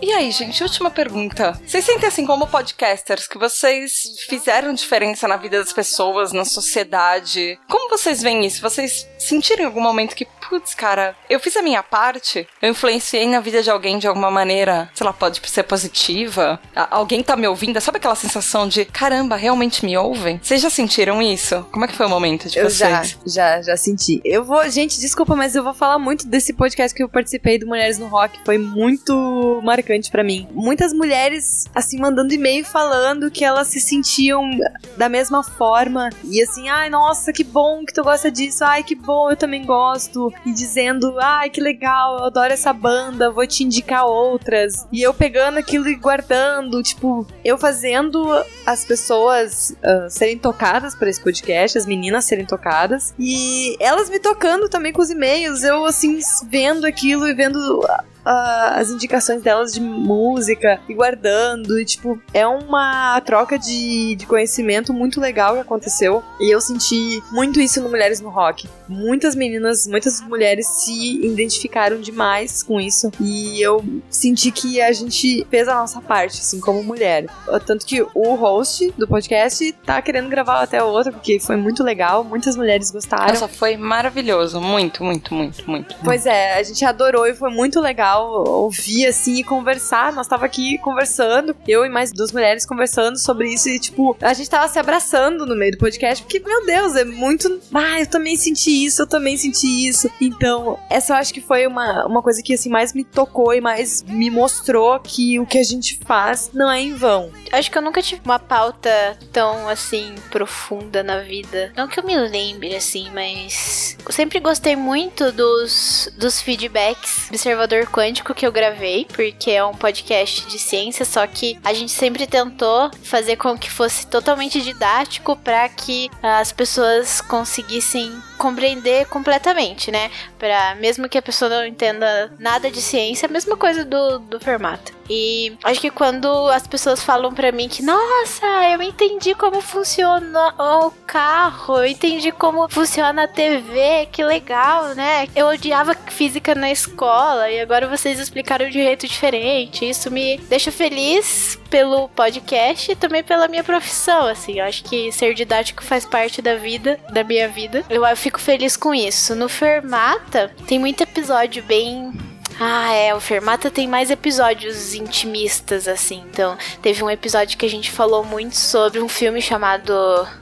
E 0.00 0.12
aí, 0.12 0.30
gente, 0.30 0.62
última 0.62 0.90
pergunta. 0.90 1.58
Vocês 1.66 1.84
sentem 1.84 2.06
assim 2.08 2.24
como 2.24 2.46
podcasters 2.46 3.26
que 3.26 3.38
vocês 3.38 4.24
fizeram 4.28 4.72
diferença 4.72 5.26
na 5.26 5.36
vida 5.36 5.58
das 5.58 5.72
pessoas, 5.72 6.32
na 6.32 6.44
sociedade? 6.44 7.58
Como 7.68 7.90
vocês 7.90 8.22
veem 8.22 8.46
isso? 8.46 8.62
Vocês 8.62 9.06
sentiram 9.18 9.62
em 9.62 9.66
algum 9.66 9.80
momento 9.80 10.14
que, 10.14 10.26
putz, 10.48 10.74
cara, 10.74 11.16
eu 11.28 11.40
fiz 11.40 11.56
a 11.56 11.62
minha 11.62 11.82
parte, 11.82 12.19
eu 12.60 12.70
influenciei 12.70 13.26
na 13.26 13.40
vida 13.40 13.62
de 13.62 13.70
alguém 13.70 13.98
de 13.98 14.06
alguma 14.06 14.30
maneira, 14.30 14.90
sei 14.94 15.06
lá, 15.06 15.12
pode 15.12 15.40
ser 15.48 15.62
positiva? 15.62 16.60
Alguém 16.90 17.22
tá 17.22 17.36
me 17.36 17.46
ouvindo? 17.46 17.80
Sabe 17.80 17.98
aquela 17.98 18.14
sensação 18.14 18.68
de, 18.68 18.84
caramba, 18.84 19.36
realmente 19.36 19.84
me 19.84 19.96
ouvem? 19.96 20.38
Vocês 20.42 20.60
já 20.60 20.70
sentiram 20.70 21.20
isso? 21.22 21.66
Como 21.72 21.84
é 21.84 21.88
que 21.88 21.96
foi 21.96 22.06
o 22.06 22.08
momento 22.08 22.48
de 22.48 22.58
Eu 22.58 22.68
já, 22.70 23.02
vocês? 23.02 23.18
já, 23.26 23.62
já 23.62 23.76
senti. 23.76 24.20
Eu 24.24 24.44
vou, 24.44 24.68
gente, 24.70 24.98
desculpa, 25.00 25.34
mas 25.34 25.54
eu 25.54 25.62
vou 25.62 25.74
falar 25.74 25.98
muito 25.98 26.26
desse 26.26 26.52
podcast 26.52 26.96
que 26.96 27.02
eu 27.02 27.08
participei 27.08 27.58
do 27.58 27.66
Mulheres 27.66 27.98
no 27.98 28.06
Rock. 28.08 28.38
Foi 28.44 28.58
muito 28.58 29.60
marcante 29.62 30.10
pra 30.10 30.22
mim. 30.24 30.48
Muitas 30.52 30.92
mulheres, 30.92 31.64
assim, 31.74 31.98
mandando 31.98 32.32
e-mail 32.32 32.64
falando 32.64 33.30
que 33.30 33.44
elas 33.44 33.68
se 33.68 33.80
sentiam 33.80 34.48
da 34.96 35.08
mesma 35.08 35.42
forma. 35.42 36.10
E 36.24 36.42
assim, 36.42 36.68
ai, 36.68 36.88
nossa, 36.90 37.32
que 37.32 37.44
bom 37.44 37.84
que 37.84 37.92
tu 37.94 38.02
gosta 38.02 38.30
disso. 38.30 38.64
Ai, 38.64 38.82
que 38.82 38.94
bom, 38.94 39.30
eu 39.30 39.36
também 39.36 39.64
gosto. 39.64 40.32
E 40.44 40.52
dizendo, 40.52 41.14
ai, 41.20 41.50
que 41.50 41.60
legal, 41.60 42.09
eu 42.18 42.24
adoro 42.24 42.52
essa 42.52 42.72
banda, 42.72 43.30
vou 43.30 43.46
te 43.46 43.64
indicar 43.64 44.06
outras. 44.06 44.86
E 44.92 45.02
eu 45.02 45.12
pegando 45.14 45.58
aquilo 45.58 45.88
e 45.88 45.94
guardando, 45.94 46.82
tipo, 46.82 47.26
eu 47.44 47.56
fazendo 47.58 48.44
as 48.66 48.84
pessoas 48.84 49.74
ah, 49.82 50.08
serem 50.08 50.38
tocadas 50.38 50.94
por 50.94 51.08
esse 51.08 51.20
podcast, 51.20 51.78
as 51.78 51.86
meninas 51.86 52.24
serem 52.24 52.46
tocadas. 52.46 53.14
E 53.18 53.76
elas 53.80 54.08
me 54.10 54.18
tocando 54.18 54.68
também 54.68 54.92
com 54.92 55.02
os 55.02 55.10
e-mails, 55.10 55.62
eu 55.62 55.84
assim, 55.84 56.18
vendo 56.48 56.86
aquilo 56.86 57.28
e 57.28 57.34
vendo 57.34 57.84
as 58.24 58.90
indicações 58.90 59.42
delas 59.42 59.72
de 59.72 59.80
música 59.80 60.80
e 60.88 60.94
guardando. 60.94 61.78
E, 61.78 61.84
tipo, 61.84 62.20
é 62.32 62.46
uma 62.46 63.20
troca 63.20 63.58
de, 63.58 64.14
de 64.16 64.26
conhecimento 64.26 64.92
muito 64.92 65.20
legal 65.20 65.54
que 65.54 65.60
aconteceu. 65.60 66.22
E 66.38 66.52
eu 66.52 66.60
senti 66.60 67.22
muito 67.30 67.60
isso 67.60 67.80
no 67.80 67.88
Mulheres 67.88 68.20
no 68.20 68.28
Rock. 68.28 68.68
Muitas 68.88 69.34
meninas, 69.34 69.86
muitas 69.86 70.20
mulheres 70.20 70.66
se 70.66 71.24
identificaram 71.24 72.00
demais 72.00 72.62
com 72.62 72.80
isso. 72.80 73.10
E 73.20 73.60
eu 73.60 73.84
senti 74.08 74.50
que 74.50 74.80
a 74.80 74.92
gente 74.92 75.46
fez 75.50 75.68
a 75.68 75.74
nossa 75.74 76.00
parte, 76.00 76.40
assim, 76.40 76.60
como 76.60 76.82
mulher. 76.82 77.26
Tanto 77.66 77.86
que 77.86 78.02
o 78.14 78.34
host 78.34 78.92
do 78.96 79.06
podcast 79.06 79.72
tá 79.84 80.00
querendo 80.02 80.28
gravar 80.28 80.62
até 80.62 80.82
outro, 80.82 81.12
porque 81.12 81.38
foi 81.38 81.56
muito 81.56 81.82
legal. 81.82 82.24
Muitas 82.24 82.56
mulheres 82.56 82.90
gostaram. 82.90 83.28
Nossa, 83.28 83.48
foi 83.48 83.76
maravilhoso. 83.76 84.60
Muito, 84.60 85.04
muito, 85.04 85.34
muito, 85.34 85.70
muito. 85.70 85.96
Pois 86.02 86.26
é, 86.26 86.54
a 86.54 86.62
gente 86.62 86.84
adorou 86.84 87.26
e 87.26 87.34
foi 87.34 87.50
muito 87.50 87.80
legal 87.80 88.09
ouvir 88.18 89.06
assim 89.06 89.36
e 89.36 89.44
conversar. 89.44 90.12
Nós 90.12 90.26
tava 90.26 90.46
aqui 90.46 90.78
conversando, 90.78 91.54
eu 91.66 91.84
e 91.84 91.88
mais 91.88 92.12
duas 92.12 92.32
mulheres 92.32 92.66
conversando 92.66 93.18
sobre 93.18 93.52
isso 93.52 93.68
e 93.68 93.78
tipo, 93.78 94.16
a 94.20 94.32
gente 94.32 94.50
tava 94.50 94.68
se 94.68 94.78
abraçando 94.78 95.46
no 95.46 95.56
meio 95.56 95.72
do 95.72 95.78
podcast, 95.78 96.22
porque 96.22 96.40
meu 96.40 96.64
Deus, 96.64 96.96
é 96.96 97.04
muito, 97.04 97.60
ah, 97.74 98.00
eu 98.00 98.06
também 98.06 98.36
senti 98.36 98.84
isso, 98.84 99.02
eu 99.02 99.06
também 99.06 99.36
senti 99.36 99.88
isso. 99.88 100.10
Então, 100.20 100.78
essa 100.88 101.12
eu 101.12 101.16
acho 101.16 101.32
que 101.32 101.40
foi 101.40 101.66
uma, 101.66 102.06
uma 102.06 102.22
coisa 102.22 102.42
que 102.42 102.54
assim 102.54 102.68
mais 102.68 102.92
me 102.92 103.04
tocou 103.04 103.54
e 103.54 103.60
mais 103.60 104.02
me 104.02 104.30
mostrou 104.30 104.98
que 105.00 105.38
o 105.38 105.46
que 105.46 105.58
a 105.58 105.62
gente 105.62 105.98
faz 106.04 106.50
não 106.52 106.70
é 106.70 106.80
em 106.80 106.94
vão. 106.94 107.30
Acho 107.52 107.70
que 107.70 107.78
eu 107.78 107.82
nunca 107.82 108.02
tive 108.02 108.20
uma 108.24 108.38
pauta 108.38 108.90
tão 109.32 109.68
assim 109.68 110.14
profunda 110.30 111.02
na 111.02 111.20
vida. 111.20 111.72
Não 111.76 111.88
que 111.88 111.98
eu 111.98 112.04
me 112.04 112.16
lembre 112.16 112.74
assim, 112.74 113.10
mas 113.12 113.96
eu 114.04 114.12
sempre 114.12 114.40
gostei 114.40 114.76
muito 114.76 115.32
dos, 115.32 116.12
dos 116.16 116.40
feedbacks 116.40 117.28
Observador 117.28 117.86
Quântico 118.00 118.32
que 118.32 118.46
eu 118.46 118.50
gravei, 118.50 119.06
porque 119.14 119.50
é 119.50 119.62
um 119.62 119.74
podcast 119.74 120.46
de 120.46 120.58
ciência, 120.58 121.04
só 121.04 121.26
que 121.26 121.58
a 121.62 121.74
gente 121.74 121.92
sempre 121.92 122.26
tentou 122.26 122.90
fazer 123.02 123.36
com 123.36 123.58
que 123.58 123.70
fosse 123.70 124.06
totalmente 124.06 124.62
didático 124.62 125.36
para 125.36 125.68
que 125.68 126.08
as 126.22 126.50
pessoas 126.50 127.20
conseguissem 127.20 128.10
compreender 128.38 129.04
completamente, 129.04 129.90
né? 129.90 130.10
Para 130.38 130.76
mesmo 130.76 131.10
que 131.10 131.18
a 131.18 131.22
pessoa 131.22 131.50
não 131.50 131.66
entenda 131.66 132.32
nada 132.38 132.70
de 132.70 132.80
ciência, 132.80 133.28
a 133.28 133.30
mesma 133.30 133.54
coisa 133.54 133.84
do, 133.84 134.18
do 134.18 134.40
formato. 134.40 134.99
E 135.12 135.52
acho 135.64 135.80
que 135.80 135.90
quando 135.90 136.28
as 136.50 136.68
pessoas 136.68 137.02
falam 137.02 137.34
pra 137.34 137.50
mim 137.50 137.68
que, 137.68 137.82
nossa, 137.82 138.46
eu 138.72 138.80
entendi 138.80 139.34
como 139.34 139.60
funciona 139.60 140.54
o 140.56 140.92
carro, 141.04 141.78
eu 141.78 141.86
entendi 141.86 142.30
como 142.30 142.68
funciona 142.68 143.24
a 143.24 143.28
TV, 143.28 144.06
que 144.12 144.22
legal, 144.22 144.94
né? 144.94 145.26
Eu 145.34 145.48
odiava 145.48 145.96
física 146.06 146.54
na 146.54 146.70
escola 146.70 147.50
e 147.50 147.58
agora 147.60 147.88
vocês 147.88 148.20
explicaram 148.20 148.70
de 148.70 148.78
um 148.78 148.82
jeito 148.84 149.08
diferente. 149.08 149.88
Isso 149.88 150.12
me 150.12 150.38
deixa 150.48 150.70
feliz 150.70 151.58
pelo 151.68 152.08
podcast 152.10 152.92
e 152.92 152.94
também 152.94 153.24
pela 153.24 153.48
minha 153.48 153.64
profissão, 153.64 154.28
assim. 154.28 154.60
Eu 154.60 154.64
acho 154.64 154.84
que 154.84 155.10
ser 155.10 155.34
didático 155.34 155.82
faz 155.82 156.04
parte 156.04 156.40
da 156.40 156.54
vida, 156.54 157.00
da 157.12 157.24
minha 157.24 157.48
vida. 157.48 157.84
Eu, 157.90 158.06
eu 158.06 158.16
fico 158.16 158.40
feliz 158.40 158.76
com 158.76 158.94
isso. 158.94 159.34
No 159.34 159.48
Fermata, 159.48 160.54
tem 160.68 160.78
muito 160.78 161.02
episódio 161.02 161.64
bem 161.64 162.29
ah, 162.62 162.92
é, 162.92 163.14
o 163.14 163.20
Fermata 163.20 163.70
tem 163.70 163.88
mais 163.88 164.10
episódios 164.10 164.92
intimistas, 164.92 165.88
assim. 165.88 166.22
Então, 166.30 166.58
teve 166.82 167.02
um 167.02 167.08
episódio 167.08 167.56
que 167.56 167.64
a 167.64 167.70
gente 167.70 167.90
falou 167.90 168.22
muito 168.22 168.54
sobre 168.54 169.00
um 169.00 169.08
filme 169.08 169.40
chamado 169.40 169.94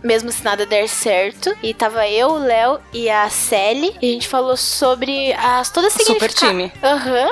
Mesmo 0.02 0.32
Se 0.32 0.44
Nada 0.44 0.66
Der 0.66 0.88
Certo. 0.88 1.56
E 1.62 1.72
tava 1.72 2.08
eu, 2.08 2.30
o 2.30 2.38
Léo 2.38 2.80
e 2.92 3.08
a 3.08 3.30
Sally. 3.30 3.94
E 4.02 4.10
a 4.10 4.12
gente 4.14 4.26
falou 4.26 4.56
sobre 4.56 5.32
as 5.34 5.70
todas 5.70 5.94
as 5.94 6.06
Super 6.08 6.32
time. 6.32 6.72
Aham. 6.82 7.28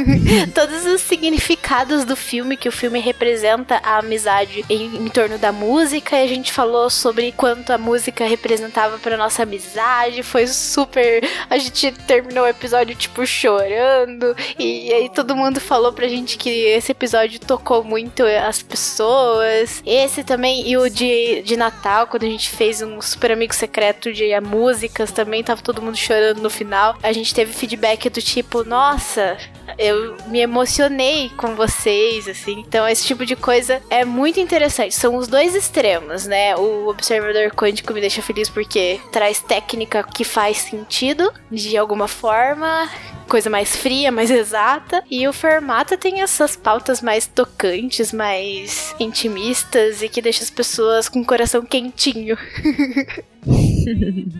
Todos 0.54 0.86
os 0.86 1.02
significados 1.02 2.04
do 2.06 2.16
filme, 2.16 2.56
que 2.56 2.68
o 2.68 2.72
filme 2.72 3.00
representa 3.00 3.80
a 3.82 3.98
amizade 3.98 4.64
em, 4.70 4.96
em 4.96 5.08
torno 5.08 5.36
da 5.36 5.52
música. 5.52 6.16
E 6.16 6.24
a 6.24 6.26
gente 6.26 6.50
falou 6.50 6.88
sobre 6.88 7.32
quanto 7.32 7.70
a 7.70 7.76
música 7.76 8.24
representava 8.24 8.98
pra 8.98 9.18
nossa 9.18 9.42
amizade. 9.42 10.22
Foi 10.22 10.46
super. 10.46 11.22
A 11.50 11.58
gente 11.58 11.92
terminou 12.06 12.44
o 12.44 12.48
episódio, 12.48 12.96
tipo, 12.96 13.26
chorando. 13.26 14.21
E 14.58 14.92
aí 14.92 15.08
todo 15.08 15.36
mundo 15.36 15.60
falou 15.60 15.92
pra 15.92 16.08
gente 16.08 16.36
que 16.36 16.48
esse 16.48 16.92
episódio 16.92 17.40
tocou 17.40 17.82
muito 17.84 18.22
as 18.24 18.62
pessoas. 18.62 19.82
Esse 19.84 20.24
também, 20.24 20.68
e 20.68 20.76
o 20.76 20.88
de, 20.88 21.42
de 21.42 21.56
Natal, 21.56 22.06
quando 22.06 22.24
a 22.24 22.28
gente 22.28 22.50
fez 22.50 22.82
um 22.82 23.00
super 23.00 23.32
amigo 23.32 23.54
secreto 23.54 24.12
de 24.12 24.32
músicas 24.40 25.10
também, 25.10 25.42
tava 25.42 25.62
todo 25.62 25.82
mundo 25.82 25.96
chorando 25.96 26.40
no 26.40 26.50
final. 26.50 26.96
A 27.02 27.12
gente 27.12 27.34
teve 27.34 27.52
feedback 27.52 28.08
do 28.08 28.20
tipo, 28.20 28.64
nossa, 28.64 29.36
eu 29.78 30.16
me 30.26 30.40
emocionei 30.40 31.30
com 31.36 31.54
vocês, 31.54 32.28
assim. 32.28 32.60
Então, 32.66 32.88
esse 32.88 33.04
tipo 33.04 33.24
de 33.24 33.36
coisa 33.36 33.82
é 33.90 34.04
muito 34.04 34.40
interessante. 34.40 34.94
São 34.94 35.16
os 35.16 35.28
dois 35.28 35.54
extremos, 35.54 36.26
né? 36.26 36.56
O 36.56 36.88
observador 36.88 37.50
quântico 37.50 37.92
me 37.92 38.00
deixa 38.00 38.22
feliz 38.22 38.48
porque 38.48 39.00
traz 39.10 39.40
técnica 39.40 40.02
que 40.02 40.24
faz 40.24 40.58
sentido 40.58 41.32
de 41.50 41.76
alguma 41.76 42.08
forma, 42.08 42.88
coisa 43.32 43.48
mais 43.48 43.74
fria, 43.74 44.12
mais 44.12 44.30
exata. 44.30 45.02
E 45.10 45.26
o 45.26 45.32
Fermata 45.32 45.96
tem 45.96 46.20
essas 46.20 46.54
pautas 46.54 47.00
mais 47.00 47.26
tocantes, 47.26 48.12
mais 48.12 48.94
intimistas 49.00 50.02
e 50.02 50.08
que 50.10 50.20
deixa 50.20 50.44
as 50.44 50.50
pessoas 50.50 51.08
com 51.08 51.22
o 51.22 51.24
coração 51.24 51.62
quentinho. 51.62 52.36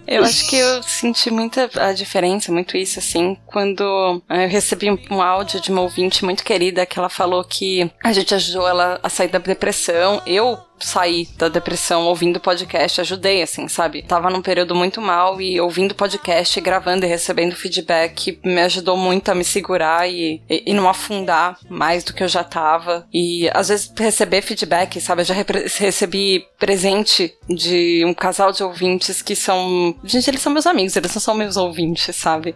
Eu 0.06 0.22
acho 0.22 0.48
que 0.48 0.56
eu 0.56 0.80
senti 0.84 1.28
muita 1.28 1.68
a 1.74 1.92
diferença, 1.92 2.52
muito 2.52 2.76
isso, 2.76 3.00
assim, 3.00 3.36
quando 3.46 3.82
eu 3.82 4.46
recebi 4.48 4.88
um 5.10 5.20
áudio 5.20 5.60
de 5.60 5.72
uma 5.72 5.80
ouvinte 5.80 6.24
muito 6.24 6.44
querida 6.44 6.86
que 6.86 7.00
ela 7.00 7.08
falou 7.08 7.42
que 7.42 7.90
a 8.04 8.12
gente 8.12 8.32
ajudou 8.32 8.68
ela 8.68 9.00
a 9.02 9.08
sair 9.08 9.26
da 9.26 9.38
depressão. 9.38 10.22
Eu 10.24 10.56
saí 10.84 11.28
da 11.36 11.48
depressão 11.48 12.06
ouvindo 12.06 12.40
podcast, 12.40 13.00
ajudei, 13.00 13.42
assim, 13.42 13.68
sabe? 13.68 14.02
Tava 14.02 14.30
num 14.30 14.42
período 14.42 14.74
muito 14.74 15.00
mal 15.00 15.40
e 15.40 15.60
ouvindo 15.60 15.94
podcast, 15.94 16.60
gravando 16.60 17.04
e 17.04 17.08
recebendo 17.08 17.54
feedback 17.54 18.38
me 18.44 18.60
ajudou 18.62 18.96
muito 18.96 19.30
a 19.30 19.34
me 19.34 19.44
segurar 19.44 20.08
e, 20.08 20.40
e, 20.48 20.62
e 20.66 20.74
não 20.74 20.88
afundar 20.88 21.58
mais 21.68 22.04
do 22.04 22.12
que 22.12 22.22
eu 22.22 22.28
já 22.28 22.44
tava. 22.44 23.06
E 23.12 23.48
às 23.52 23.68
vezes 23.68 23.92
receber 23.96 24.42
feedback, 24.42 25.00
sabe? 25.00 25.22
Eu 25.22 25.26
já 25.26 25.34
recebi 25.78 26.46
presente 26.58 27.34
de 27.48 28.04
um 28.04 28.14
casal 28.14 28.52
de 28.52 28.62
ouvintes 28.62 29.22
que 29.22 29.34
são. 29.34 29.94
Gente, 30.04 30.28
eles 30.28 30.42
são 30.42 30.52
meus 30.52 30.66
amigos, 30.66 30.96
eles 30.96 31.14
não 31.14 31.20
são 31.20 31.34
meus 31.34 31.56
ouvintes, 31.56 32.14
sabe? 32.16 32.54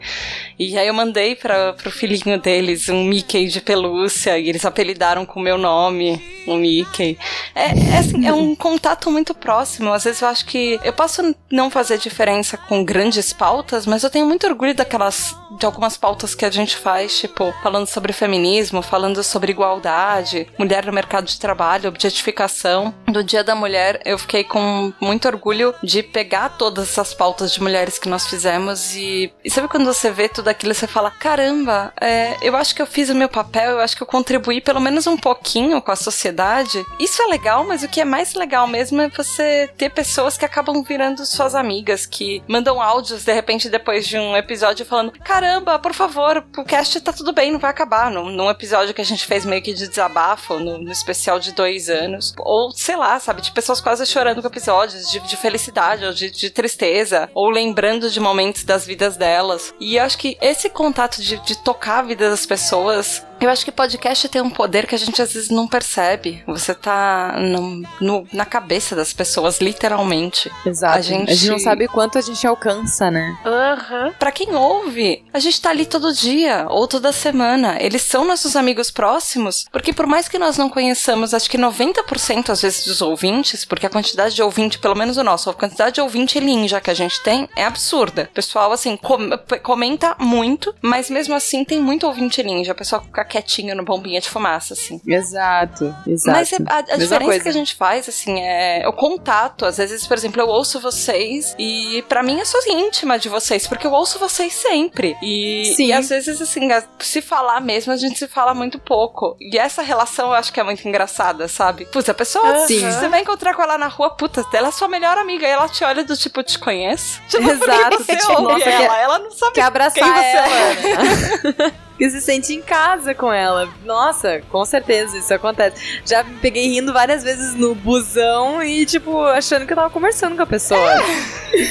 E 0.58 0.76
aí 0.78 0.86
eu 0.86 0.94
mandei 0.94 1.34
para 1.34 1.72
pro 1.74 1.90
filhinho 1.90 2.40
deles 2.40 2.88
um 2.88 3.04
Mickey 3.04 3.46
de 3.46 3.60
pelúcia 3.60 4.38
e 4.38 4.48
eles 4.48 4.64
apelidaram 4.64 5.24
com 5.24 5.40
o 5.40 5.42
meu 5.42 5.58
nome, 5.58 6.20
o 6.46 6.56
Mickey. 6.56 7.18
É, 7.54 7.66
é, 7.66 7.98
assim, 7.98 8.15
é 8.24 8.32
um 8.32 8.54
contato 8.54 9.10
muito 9.10 9.34
próximo. 9.34 9.92
Às 9.92 10.04
vezes 10.04 10.22
eu 10.22 10.28
acho 10.28 10.46
que 10.46 10.78
eu 10.82 10.92
posso 10.92 11.34
não 11.50 11.70
fazer 11.70 11.98
diferença 11.98 12.56
com 12.56 12.84
grandes 12.84 13.32
pautas, 13.32 13.86
mas 13.86 14.02
eu 14.02 14.10
tenho 14.10 14.26
muito 14.26 14.46
orgulho 14.46 14.74
daquelas 14.74 15.36
de 15.58 15.64
algumas 15.64 15.96
pautas 15.96 16.34
que 16.34 16.44
a 16.44 16.50
gente 16.50 16.76
faz, 16.76 17.18
tipo, 17.18 17.52
falando 17.62 17.86
sobre 17.86 18.12
feminismo, 18.12 18.82
falando 18.82 19.22
sobre 19.22 19.52
igualdade, 19.52 20.46
mulher 20.58 20.84
no 20.84 20.92
mercado 20.92 21.26
de 21.26 21.38
trabalho, 21.38 21.88
objetificação. 21.88 22.94
Do 23.08 23.24
Dia 23.24 23.42
da 23.42 23.54
Mulher, 23.54 24.00
eu 24.04 24.18
fiquei 24.18 24.44
com 24.44 24.92
muito 25.00 25.26
orgulho 25.26 25.74
de 25.82 26.02
pegar 26.02 26.50
todas 26.50 26.90
essas 26.90 27.14
pautas 27.14 27.52
de 27.52 27.62
mulheres 27.62 27.98
que 27.98 28.08
nós 28.08 28.26
fizemos 28.26 28.94
e, 28.94 29.32
e 29.42 29.50
sabe 29.50 29.68
quando 29.68 29.86
você 29.86 30.10
vê 30.10 30.28
tudo 30.28 30.48
aquilo 30.48 30.74
você 30.74 30.86
fala, 30.86 31.10
caramba, 31.10 31.92
é, 32.00 32.36
eu 32.42 32.54
acho 32.56 32.74
que 32.74 32.82
eu 32.82 32.86
fiz 32.86 33.08
o 33.08 33.14
meu 33.14 33.28
papel, 33.28 33.72
eu 33.72 33.80
acho 33.80 33.96
que 33.96 34.02
eu 34.02 34.06
contribuí 34.06 34.60
pelo 34.60 34.80
menos 34.80 35.06
um 35.06 35.16
pouquinho 35.16 35.80
com 35.80 35.90
a 35.90 35.96
sociedade. 35.96 36.84
Isso 36.98 37.22
é 37.22 37.26
legal, 37.26 37.64
mas 37.64 37.82
o 37.82 37.88
que 37.88 38.00
é 38.00 38.04
mais 38.06 38.34
legal 38.34 38.66
mesmo 38.66 39.02
é 39.02 39.08
você 39.08 39.68
ter 39.76 39.90
pessoas 39.90 40.38
que 40.38 40.44
acabam 40.44 40.82
virando 40.82 41.26
suas 41.26 41.54
amigas, 41.54 42.06
que 42.06 42.42
mandam 42.48 42.80
áudios 42.80 43.24
de 43.24 43.32
repente 43.32 43.68
depois 43.68 44.06
de 44.06 44.18
um 44.18 44.36
episódio 44.36 44.86
falando, 44.86 45.12
caramba, 45.24 45.78
por 45.78 45.92
favor, 45.92 46.44
o 46.56 46.64
cast 46.64 47.00
tá 47.00 47.12
tudo 47.12 47.32
bem, 47.32 47.50
não 47.50 47.58
vai 47.58 47.70
acabar. 47.70 48.10
Num, 48.10 48.30
num 48.30 48.50
episódio 48.50 48.94
que 48.94 49.00
a 49.00 49.04
gente 49.04 49.26
fez 49.26 49.44
meio 49.44 49.62
que 49.62 49.74
de 49.74 49.88
desabafo, 49.88 50.58
no, 50.58 50.78
no 50.78 50.92
especial 50.92 51.38
de 51.38 51.52
dois 51.52 51.88
anos. 51.88 52.34
Ou, 52.38 52.70
sei 52.70 52.96
lá, 52.96 53.18
sabe, 53.18 53.42
de 53.42 53.52
pessoas 53.52 53.80
quase 53.80 54.06
chorando 54.06 54.40
com 54.40 54.48
episódios, 54.48 55.10
de, 55.10 55.20
de 55.20 55.36
felicidade 55.36 56.04
ou 56.04 56.12
de, 56.12 56.30
de 56.30 56.50
tristeza, 56.50 57.28
ou 57.34 57.50
lembrando 57.50 58.10
de 58.10 58.20
momentos 58.20 58.64
das 58.64 58.86
vidas 58.86 59.16
delas. 59.16 59.74
E 59.80 59.96
eu 59.96 60.04
acho 60.04 60.18
que 60.18 60.36
esse 60.40 60.68
contato 60.70 61.20
de, 61.20 61.36
de 61.38 61.58
tocar 61.58 61.98
a 61.98 62.02
vida 62.02 62.30
das 62.30 62.46
pessoas 62.46 63.24
eu 63.40 63.50
acho 63.50 63.64
que 63.64 63.72
podcast 63.72 64.28
tem 64.28 64.40
um 64.42 64.50
poder 64.50 64.86
que 64.86 64.94
a 64.94 64.98
gente 64.98 65.20
às 65.20 65.32
vezes 65.32 65.50
não 65.50 65.66
percebe. 65.68 66.42
Você 66.46 66.74
tá 66.74 67.36
no, 67.38 67.82
no- 68.00 68.28
na 68.32 68.44
cabeça 68.44 68.94
das 68.96 69.12
pessoas, 69.12 69.60
literalmente. 69.60 70.50
Exato. 70.64 70.98
A 70.98 71.00
gente- 71.00 71.30
a 71.30 71.34
gente 71.34 71.50
não 71.50 71.58
sabe 71.58 71.88
quanto 71.88 72.18
a 72.18 72.20
gente 72.20 72.46
alcança, 72.46 73.10
né? 73.10 73.36
Aham. 73.44 74.12
Pra 74.18 74.32
quem 74.32 74.54
ouve, 74.54 75.24
a 75.32 75.38
gente 75.38 75.60
tá 75.60 75.70
ali 75.70 75.86
todo 75.86 76.12
dia 76.12 76.66
ou 76.68 76.86
toda 76.88 77.12
semana. 77.12 77.76
Eles 77.80 78.02
são 78.02 78.24
nossos 78.24 78.56
amigos 78.56 78.90
próximos, 78.90 79.64
porque 79.70 79.92
por 79.92 80.06
mais 80.06 80.28
que 80.28 80.38
nós 80.38 80.56
não 80.56 80.68
conheçamos, 80.68 81.34
acho 81.34 81.50
que 81.50 81.58
90% 81.58 82.50
às 82.50 82.62
vezes 82.62 82.84
dos 82.86 83.02
ouvintes, 83.02 83.64
porque 83.64 83.86
a 83.86 83.90
quantidade 83.90 84.34
de 84.34 84.42
ouvinte, 84.42 84.78
pelo 84.78 84.94
menos 84.94 85.16
o 85.16 85.24
nosso, 85.24 85.50
a 85.50 85.54
quantidade 85.54 85.94
de 85.96 86.00
ouvinte 86.00 86.40
ninja 86.40 86.80
que 86.80 86.90
a 86.90 86.94
gente 86.94 87.22
tem 87.22 87.48
é 87.56 87.64
absurda. 87.64 88.28
O 88.30 88.34
pessoal, 88.34 88.72
assim, 88.72 88.96
com- 88.96 89.30
comenta 89.62 90.16
muito, 90.18 90.74
mas 90.82 91.10
mesmo 91.10 91.34
assim 91.34 91.64
tem 91.64 91.80
muito 91.80 92.06
ouvinte 92.06 92.42
ninja. 92.42 92.72
O 92.72 92.76
pessoal 92.76 93.02
fica 93.02 93.24
quietinho 93.26 93.74
no 93.74 93.84
bombinha 93.84 94.20
de 94.20 94.28
fumaça, 94.30 94.74
assim. 94.74 95.00
Exato, 95.06 95.94
exato. 96.06 96.38
Mas 96.38 96.52
é- 96.52 96.56
a, 96.66 96.78
a 96.78 96.82
diferença 96.96 97.18
coisa. 97.24 97.40
que 97.42 97.48
a 97.48 97.52
gente 97.52 97.74
faz, 97.74 98.08
assim, 98.08 98.40
é 98.40 98.84
o 98.88 98.92
contato. 98.92 99.64
Às 99.66 99.76
vezes, 99.78 100.06
por 100.06 100.16
exemplo, 100.16 100.40
eu 100.40 100.48
ouço 100.48 100.80
vocês 100.80 101.54
e 101.58 102.02
pra 102.08 102.22
mim 102.22 102.38
eu 102.38 102.46
sou 102.46 102.60
íntima 102.68 103.18
de 103.18 103.28
vocês, 103.28 103.66
porque 103.66 103.86
eu 103.86 103.92
ouço 103.92 104.18
vocês 104.18 104.52
sempre. 104.52 105.16
E, 105.22 105.72
Sim. 105.76 105.86
e 105.86 105.92
às 105.92 106.08
vezes, 106.08 106.40
assim, 106.40 106.68
se 107.00 107.20
falar 107.20 107.60
mesmo, 107.60 107.92
a 107.92 107.96
gente 107.96 108.18
se 108.18 108.28
fala 108.28 108.54
muito 108.54 108.78
pouco. 108.78 109.36
E 109.40 109.58
essa 109.58 109.82
relação 109.82 110.28
eu 110.28 110.34
acho 110.34 110.52
que 110.52 110.60
é 110.60 110.62
muito 110.62 110.86
engraçada, 110.86 111.48
sabe? 111.48 111.84
Putz, 111.86 112.08
a 112.08 112.14
pessoa, 112.14 112.66
Sim. 112.66 112.80
você 112.90 113.08
vai 113.08 113.20
encontrar 113.22 113.54
com 113.54 113.62
ela 113.62 113.76
na 113.78 113.88
rua, 113.88 114.10
puta, 114.10 114.44
ela 114.52 114.68
é 114.68 114.70
sua 114.72 114.88
melhor 114.88 115.18
amiga. 115.18 115.46
E 115.46 115.50
ela 115.50 115.68
te 115.68 115.84
olha 115.84 116.04
do 116.04 116.16
tipo, 116.16 116.42
te 116.42 116.58
conheço? 116.58 117.20
Tipo, 117.28 117.50
Exato, 117.50 117.98
você 118.02 118.16
tipo, 118.16 118.40
nossa, 118.42 118.68
ela, 118.68 118.88
quer- 118.88 119.02
ela 119.02 119.18
não 119.18 119.30
sabe 119.30 119.52
Quer 119.54 119.62
abraçar 119.62 119.94
quem 120.02 120.12
você 120.12 120.36
ela, 120.36 121.68
é. 121.68 121.86
Que 121.98 122.10
se 122.10 122.20
sente 122.20 122.52
em 122.52 122.60
casa 122.60 123.14
com 123.14 123.32
ela. 123.32 123.68
Nossa, 123.84 124.42
com 124.50 124.64
certeza 124.66 125.16
isso 125.16 125.32
acontece. 125.32 126.00
Já 126.04 126.22
me 126.22 126.36
peguei 126.38 126.68
rindo 126.68 126.92
várias 126.92 127.22
vezes 127.24 127.54
no 127.54 127.74
busão 127.74 128.62
e, 128.62 128.84
tipo, 128.84 129.22
achando 129.24 129.64
que 129.66 129.72
eu 129.72 129.76
tava 129.76 129.88
conversando 129.90 130.36
com 130.36 130.42
a 130.42 130.46
pessoa. 130.46 130.94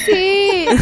Sim! 0.04 0.66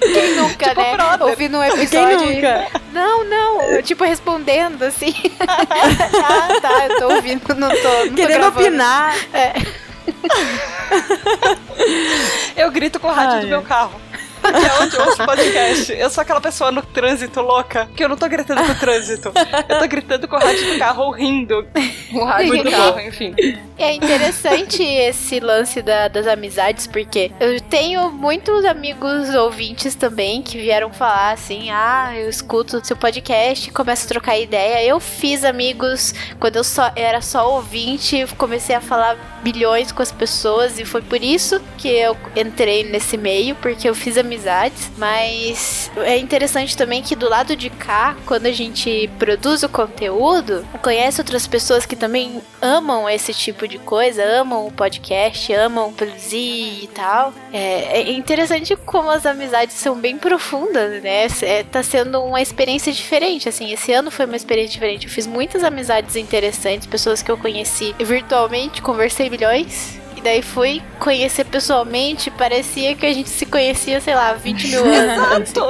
Quem 0.00 0.34
nunca, 0.36 0.68
Tipo, 0.70 0.80
né? 0.80 0.94
brother. 0.96 1.26
Ouvindo 1.28 1.58
um 1.58 1.64
episódio. 1.64 2.18
Quem 2.18 2.34
nunca? 2.36 2.66
Não, 2.92 3.24
não. 3.24 3.82
Tipo, 3.82 4.04
respondendo 4.04 4.82
assim. 4.84 5.12
ah, 5.40 6.60
tá, 6.60 6.86
eu 6.88 6.98
tô 6.98 7.14
ouvindo, 7.14 7.54
não 7.56 7.68
tô. 7.70 7.76
Não 7.76 8.08
tô 8.08 8.14
Querendo 8.14 8.40
gravando. 8.40 8.60
opinar. 8.60 9.14
Eu 12.56 12.70
grito 12.70 12.98
com 13.00 13.08
o 13.08 13.12
rádio 13.12 13.34
Ai. 13.36 13.40
do 13.42 13.46
meu 13.48 13.62
carro. 13.62 14.00
Que 14.52 14.66
é 14.66 14.80
onde 14.82 14.96
eu 14.96 15.04
ouço 15.06 15.24
podcast. 15.24 15.92
Eu 15.92 16.10
sou 16.10 16.22
aquela 16.22 16.40
pessoa 16.40 16.70
no 16.72 16.82
trânsito 16.82 17.40
louca, 17.40 17.88
que 17.96 18.02
eu 18.04 18.08
não 18.08 18.16
tô 18.16 18.28
gritando 18.28 18.62
com 18.64 18.72
o 18.72 18.74
trânsito. 18.78 19.32
Eu 19.68 19.78
tô 19.78 19.88
gritando 19.88 20.26
com 20.28 20.36
o 20.36 20.38
rádio 20.38 20.72
do 20.72 20.78
carro 20.78 21.02
ou 21.04 21.10
rindo. 21.12 21.66
O 22.12 22.24
rádio 22.24 22.48
do 22.48 22.54
Muito 22.54 22.70
carro, 22.70 23.00
enfim. 23.00 23.34
É 23.78 23.92
interessante 23.94 24.82
esse 24.82 25.40
lance 25.40 25.80
da- 25.82 26.08
das 26.08 26.26
amizades, 26.26 26.86
porque 26.86 27.30
eu 27.40 27.60
tenho 27.62 28.10
muitos 28.10 28.64
amigos 28.64 29.34
ouvintes 29.34 29.94
também 29.94 30.42
que 30.42 30.58
vieram 30.58 30.92
falar 30.92 31.32
assim: 31.32 31.70
ah, 31.70 32.12
eu 32.16 32.28
escuto 32.28 32.84
seu 32.84 32.96
podcast, 32.96 33.70
começo 33.72 34.04
a 34.04 34.08
trocar 34.08 34.38
ideia. 34.38 34.84
Eu 34.86 35.00
fiz 35.00 35.44
amigos 35.44 36.12
quando 36.38 36.56
eu 36.56 36.64
só 36.64 36.90
era 36.96 37.20
só 37.20 37.54
ouvinte, 37.54 38.26
comecei 38.36 38.74
a 38.74 38.80
falar 38.80 39.16
bilhões 39.42 39.90
com 39.92 40.02
as 40.02 40.12
pessoas 40.12 40.78
e 40.78 40.84
foi 40.84 41.00
por 41.00 41.22
isso 41.22 41.60
que 41.78 41.88
eu 41.88 42.16
entrei 42.36 42.84
nesse 42.84 43.16
meio, 43.16 43.54
porque 43.56 43.88
eu 43.88 43.94
fiz 43.94 44.18
amizades. 44.18 44.39
Mas 44.96 45.90
é 45.98 46.18
interessante 46.18 46.76
também 46.76 47.02
que 47.02 47.16
do 47.16 47.28
lado 47.28 47.54
de 47.56 47.70
cá, 47.70 48.16
quando 48.26 48.46
a 48.46 48.52
gente 48.52 49.10
produz 49.18 49.62
o 49.62 49.68
conteúdo, 49.68 50.66
conhece 50.82 51.20
outras 51.20 51.46
pessoas 51.46 51.86
que 51.86 51.96
também 51.96 52.40
amam 52.60 53.08
esse 53.08 53.32
tipo 53.32 53.66
de 53.66 53.78
coisa, 53.78 54.22
amam 54.24 54.66
o 54.66 54.72
podcast, 54.72 55.52
amam 55.52 55.92
produzir 55.92 56.84
e 56.84 56.90
tal. 56.94 57.32
É, 57.52 58.00
é 58.00 58.12
interessante 58.12 58.76
como 58.76 59.10
as 59.10 59.26
amizades 59.26 59.76
são 59.76 59.96
bem 59.96 60.16
profundas, 60.18 61.02
né? 61.02 61.26
É, 61.42 61.62
tá 61.62 61.82
sendo 61.82 62.22
uma 62.22 62.40
experiência 62.40 62.92
diferente, 62.92 63.48
assim. 63.48 63.72
Esse 63.72 63.92
ano 63.92 64.10
foi 64.10 64.26
uma 64.26 64.36
experiência 64.36 64.72
diferente. 64.72 65.06
Eu 65.06 65.12
fiz 65.12 65.26
muitas 65.26 65.64
amizades 65.64 66.16
interessantes, 66.16 66.86
pessoas 66.86 67.22
que 67.22 67.30
eu 67.30 67.36
conheci 67.36 67.94
virtualmente, 67.98 68.82
conversei 68.82 69.28
milhões. 69.28 69.99
E 70.20 70.22
daí 70.22 70.42
fui 70.42 70.82
conhecer 70.98 71.44
pessoalmente, 71.44 72.30
parecia 72.30 72.94
que 72.94 73.06
a 73.06 73.12
gente 73.14 73.30
se 73.30 73.46
conhecia, 73.46 74.02
sei 74.02 74.14
lá, 74.14 74.34
20 74.34 74.68
mil 74.68 74.84
anos. 74.84 75.48
Exato. 75.48 75.64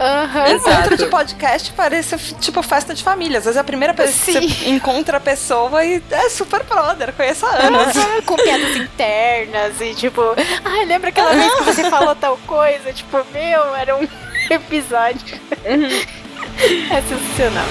Aham. 0.00 0.48
Encontro 0.50 0.96
de 0.96 1.06
podcast 1.06 1.72
parece 1.76 2.16
tipo 2.40 2.60
festa 2.60 2.92
de 2.92 3.04
família. 3.04 3.38
Às 3.38 3.44
vezes 3.44 3.56
é 3.56 3.60
a 3.60 3.64
primeira 3.64 3.94
pessoa 3.94 4.40
que 4.40 4.48
Sim. 4.48 4.48
você 4.48 4.68
encontra 4.68 5.18
a 5.18 5.20
pessoa 5.20 5.84
e 5.84 6.02
é 6.10 6.28
super 6.28 6.64
brother, 6.64 7.12
conheço 7.12 7.46
há 7.46 7.66
anos. 7.66 7.94
com 8.26 8.34
piadas 8.34 8.74
internas 8.74 9.80
e 9.80 9.94
tipo, 9.94 10.20
ai, 10.64 10.84
lembra 10.86 11.10
aquela 11.10 11.32
vez 11.32 11.54
que 11.54 11.62
você 11.62 11.88
falou 11.88 12.16
tal 12.16 12.36
coisa? 12.48 12.92
Tipo, 12.92 13.24
meu, 13.32 13.76
era 13.76 13.96
um 13.96 14.08
episódio. 14.50 15.38
É 15.64 17.00
sensacional. 17.02 17.66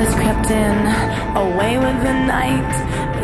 Has 0.00 0.14
crept 0.14 0.50
in, 0.50 0.76
away 1.36 1.76
with 1.76 1.98
the 2.02 2.14
night. 2.24 2.72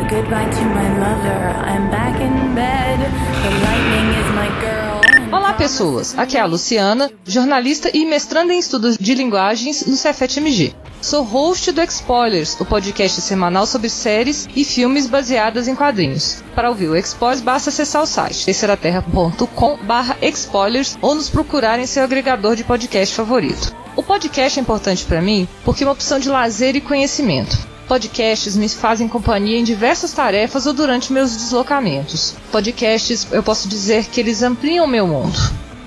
Goodbye 0.09 0.49
to 0.57 0.65
my 0.77 0.87
lover, 0.99 1.41
I'm 1.69 1.89
back 1.89 2.15
in 2.21 2.55
bed. 2.55 2.99
The 3.43 3.51
lightning 3.65 4.07
is 4.21 4.29
my 4.35 4.49
girl. 4.61 4.97
Olá, 5.33 5.53
pessoas! 5.53 6.17
Aqui 6.17 6.37
é 6.37 6.39
a 6.39 6.45
Luciana, 6.45 7.11
jornalista 7.25 7.89
e 7.93 8.05
mestranda 8.05 8.53
em 8.53 8.59
estudos 8.59 8.97
de 8.97 9.13
linguagens 9.15 9.85
no 9.85 9.97
Cefet-MG. 9.97 10.73
Sou 11.01 11.23
host 11.23 11.71
do 11.71 11.81
Expoilers, 11.81 12.59
o 12.59 12.65
podcast 12.65 13.21
semanal 13.21 13.65
sobre 13.65 13.89
séries 13.89 14.47
e 14.55 14.63
filmes 14.63 15.07
baseadas 15.07 15.67
em 15.67 15.75
quadrinhos. 15.75 16.43
Para 16.55 16.69
ouvir 16.69 16.89
o 16.89 16.95
Expoilers, 16.95 17.41
basta 17.41 17.69
acessar 17.69 18.03
o 18.03 18.07
site 18.07 18.45
terceiraterra.com 18.45 19.79
expoilers 20.21 20.97
ou 21.01 21.15
nos 21.15 21.29
procurar 21.29 21.79
em 21.79 21.85
seu 21.85 22.03
agregador 22.03 22.55
de 22.55 22.63
podcast 22.63 23.13
favorito. 23.15 23.75
O 23.97 24.03
podcast 24.03 24.59
é 24.59 24.61
importante 24.61 25.03
para 25.05 25.23
mim 25.23 25.47
porque 25.65 25.83
é 25.83 25.87
uma 25.87 25.93
opção 25.93 26.19
de 26.19 26.29
lazer 26.29 26.75
e 26.75 26.81
conhecimento. 26.81 27.57
Podcasts 27.87 28.55
me 28.55 28.69
fazem 28.69 29.07
companhia 29.07 29.57
em 29.57 29.63
diversas 29.63 30.11
tarefas 30.11 30.67
ou 30.67 30.73
durante 30.73 31.11
meus 31.11 31.35
deslocamentos. 31.35 32.35
Podcasts, 32.51 33.27
eu 33.31 33.41
posso 33.41 33.67
dizer 33.67 34.05
que 34.05 34.19
eles 34.19 34.43
ampliam 34.43 34.85
o 34.85 34.87
meu 34.87 35.07
mundo. 35.07 35.35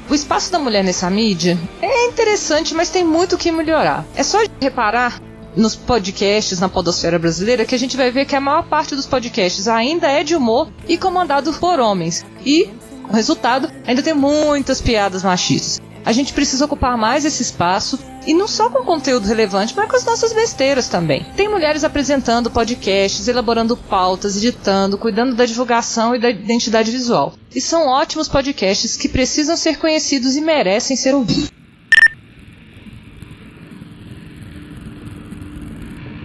O 0.08 0.14
espaço 0.14 0.50
da 0.50 0.58
mulher 0.58 0.82
nessa 0.82 1.08
mídia 1.08 1.56
é 1.80 2.06
interessante, 2.08 2.74
mas 2.74 2.90
tem 2.90 3.04
muito 3.04 3.36
o 3.36 3.38
que 3.38 3.52
melhorar. 3.52 4.04
É 4.16 4.24
só 4.24 4.38
reparar 4.60 5.22
nos 5.54 5.76
podcasts 5.76 6.58
na 6.58 6.68
podosfera 6.68 7.16
brasileira 7.16 7.64
que 7.64 7.76
a 7.76 7.78
gente 7.78 7.96
vai 7.96 8.10
ver 8.10 8.24
que 8.24 8.34
a 8.34 8.40
maior 8.40 8.64
parte 8.64 8.96
dos 8.96 9.06
podcasts 9.06 9.68
ainda 9.68 10.08
é 10.08 10.24
de 10.24 10.34
humor 10.34 10.68
e 10.88 10.98
comandado 10.98 11.52
por 11.52 11.78
homens. 11.78 12.26
E, 12.44 12.68
o 13.08 13.12
resultado, 13.12 13.70
ainda 13.86 14.02
tem 14.02 14.14
muitas 14.14 14.80
piadas 14.80 15.22
machistas. 15.22 15.89
A 16.10 16.12
gente 16.12 16.32
precisa 16.32 16.64
ocupar 16.64 16.98
mais 16.98 17.24
esse 17.24 17.40
espaço 17.40 17.96
e 18.26 18.34
não 18.34 18.48
só 18.48 18.68
com 18.68 18.82
conteúdo 18.82 19.28
relevante, 19.28 19.76
mas 19.76 19.88
com 19.88 19.94
as 19.94 20.04
nossas 20.04 20.32
besteiras 20.32 20.88
também. 20.88 21.24
Tem 21.36 21.48
mulheres 21.48 21.84
apresentando 21.84 22.50
podcasts, 22.50 23.28
elaborando 23.28 23.76
pautas, 23.76 24.36
editando, 24.36 24.98
cuidando 24.98 25.36
da 25.36 25.46
divulgação 25.46 26.12
e 26.12 26.18
da 26.18 26.28
identidade 26.28 26.90
visual. 26.90 27.34
E 27.54 27.60
são 27.60 27.86
ótimos 27.86 28.28
podcasts 28.28 28.96
que 28.96 29.08
precisam 29.08 29.56
ser 29.56 29.78
conhecidos 29.78 30.34
e 30.34 30.40
merecem 30.40 30.96
ser 30.96 31.14
ouvidos. 31.14 31.52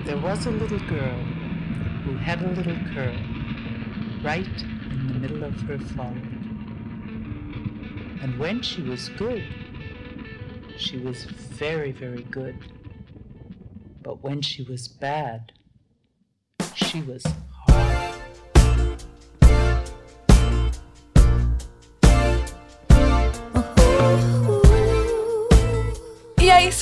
There 0.04 0.18
was 0.20 0.48
a 0.48 0.50
little 0.50 0.80
girl 0.80 1.20
who 2.08 2.18
had 2.18 2.44
a 2.44 2.50
little 2.58 2.74
curl 2.92 3.16
right 4.24 4.66
in 4.90 5.08
the 5.10 5.20
middle 5.20 5.44
of 5.44 5.54
her 5.68 5.78
forehead. 5.96 6.36
And 8.24 8.40
when 8.40 8.64
she 8.64 8.82
was 8.82 9.10
good, 9.10 9.44
she 10.78 10.98
was 10.98 11.24
very, 11.24 11.92
very 11.92 12.24
good. 12.24 12.58
But 14.02 14.24
when 14.24 14.42
she 14.42 14.64
was 14.64 14.88
bad, 14.88 15.52
she 16.76 17.02
was 17.02 17.26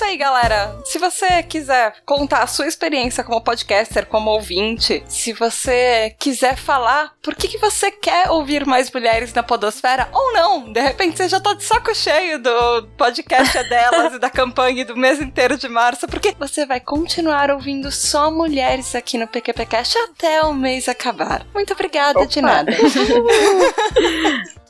isso 0.03 0.05
aí, 0.05 0.17
galera. 0.17 0.75
Se 0.83 0.99
você 0.99 1.41
quiser 1.43 1.95
contar 2.05 2.43
a 2.43 2.47
sua 2.47 2.67
experiência 2.67 3.23
como 3.23 3.41
podcaster, 3.41 4.05
como 4.05 4.31
ouvinte, 4.31 5.01
se 5.07 5.31
você 5.31 6.13
quiser 6.19 6.57
falar 6.57 7.13
por 7.21 7.33
que, 7.35 7.47
que 7.47 7.57
você 7.57 7.89
quer 7.89 8.29
ouvir 8.29 8.65
mais 8.65 8.91
mulheres 8.91 9.33
na 9.33 9.41
podosfera, 9.41 10.09
ou 10.11 10.33
não, 10.33 10.71
de 10.73 10.81
repente 10.81 11.17
você 11.17 11.29
já 11.29 11.39
tá 11.39 11.53
de 11.53 11.63
saco 11.63 11.95
cheio 11.95 12.37
do 12.39 12.87
podcast 12.97 13.57
é 13.57 13.63
delas 13.63 14.13
e 14.15 14.19
da 14.19 14.29
campanha 14.29 14.83
do 14.83 14.97
mês 14.97 15.21
inteiro 15.21 15.57
de 15.57 15.69
março, 15.69 16.07
porque 16.07 16.35
você 16.37 16.65
vai 16.65 16.81
continuar 16.81 17.49
ouvindo 17.49 17.89
só 17.91 18.29
mulheres 18.29 18.95
aqui 18.95 19.17
no 19.17 19.27
PQPcast 19.27 19.97
até 19.99 20.41
o 20.41 20.53
mês 20.53 20.89
acabar. 20.89 21.45
Muito 21.53 21.71
obrigada, 21.73 22.25
de 22.25 22.41
nada. 22.41 22.73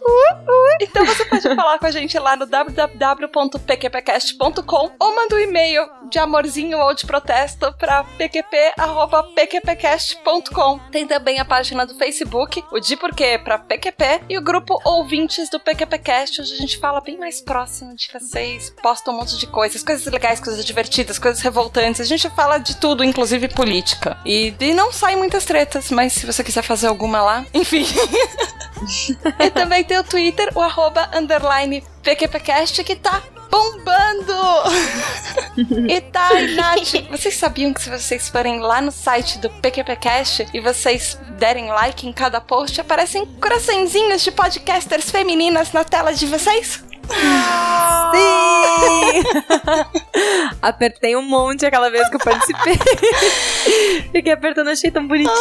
Então 0.81 1.05
você 1.05 1.23
pode 1.25 1.41
falar 1.41 1.77
com 1.79 1.85
a 1.85 1.91
gente 1.91 2.19
lá 2.19 2.35
no 2.35 2.45
www.pqpcast.com 2.45 4.91
ou 4.99 5.15
manda 5.15 5.35
um 5.35 5.39
e-mail 5.39 5.89
de 6.09 6.19
amorzinho 6.19 6.77
ou 6.79 6.93
de 6.93 7.05
protesto 7.05 7.73
para 7.77 8.03
pqp.pqpcast.com. 8.03 10.79
Tem 10.91 11.07
também 11.07 11.39
a 11.39 11.45
página 11.45 11.85
do 11.85 11.95
Facebook, 11.95 12.61
o 12.71 12.79
de 12.79 12.97
porquê 12.97 13.39
para 13.39 13.57
PQP 13.57 14.23
e 14.29 14.37
o 14.37 14.41
grupo 14.41 14.79
ouvintes 14.83 15.49
do 15.49 15.59
PQPcast, 15.59 16.41
onde 16.41 16.53
a 16.53 16.57
gente 16.57 16.77
fala 16.77 17.01
bem 17.01 17.17
mais 17.17 17.41
próximo 17.41 17.95
de 17.95 18.09
vocês, 18.11 18.73
posta 18.81 19.11
um 19.11 19.17
monte 19.17 19.37
de 19.37 19.47
coisas, 19.47 19.83
coisas 19.83 20.05
legais, 20.05 20.39
coisas 20.39 20.63
divertidas, 20.65 21.17
coisas 21.17 21.41
revoltantes. 21.41 22.01
A 22.01 22.05
gente 22.05 22.29
fala 22.31 22.57
de 22.57 22.75
tudo, 22.77 23.03
inclusive 23.03 23.47
política. 23.47 24.17
E, 24.25 24.53
e 24.59 24.73
não 24.73 24.91
sai 24.91 25.15
muitas 25.15 25.45
tretas, 25.45 25.91
mas 25.91 26.13
se 26.13 26.25
você 26.25 26.43
quiser 26.43 26.63
fazer 26.63 26.87
alguma 26.87 27.21
lá, 27.21 27.45
enfim. 27.53 27.85
e 29.39 29.49
também 29.51 29.83
tem 29.83 29.92
o 29.97 30.03
Twitter, 30.03 30.49
o 30.55 30.61
arroba 30.61 31.09
underline 31.13 31.83
PQPcast, 32.01 32.83
que 32.83 32.95
tá 32.95 33.21
bombando! 33.49 34.33
e 35.87 36.01
tá, 36.01 36.33
e 36.33 36.55
Nath, 36.55 37.09
vocês 37.11 37.35
sabiam 37.35 37.73
que 37.73 37.81
se 37.81 37.89
vocês 37.89 38.29
forem 38.29 38.59
lá 38.59 38.81
no 38.81 38.91
site 38.91 39.37
do 39.39 39.49
PQPcast 39.49 40.47
e 40.53 40.59
vocês 40.59 41.19
derem 41.37 41.67
like 41.67 42.07
em 42.07 42.13
cada 42.13 42.41
post, 42.41 42.81
aparecem 42.81 43.25
coraçõezinhos 43.39 44.23
de 44.23 44.31
podcasters 44.31 45.11
femininas 45.11 45.71
na 45.71 45.83
tela 45.83 46.13
de 46.13 46.25
vocês? 46.25 46.83
Sim! 48.13 49.23
Apertei 50.61 51.15
um 51.15 51.21
monte 51.21 51.65
aquela 51.65 51.89
vez 51.89 52.07
que 52.09 52.15
eu 52.15 52.19
participei. 52.19 52.77
Fiquei 54.11 54.31
apertando, 54.31 54.69
achei 54.69 54.91
tão 54.91 55.07
bonitinho. 55.07 55.33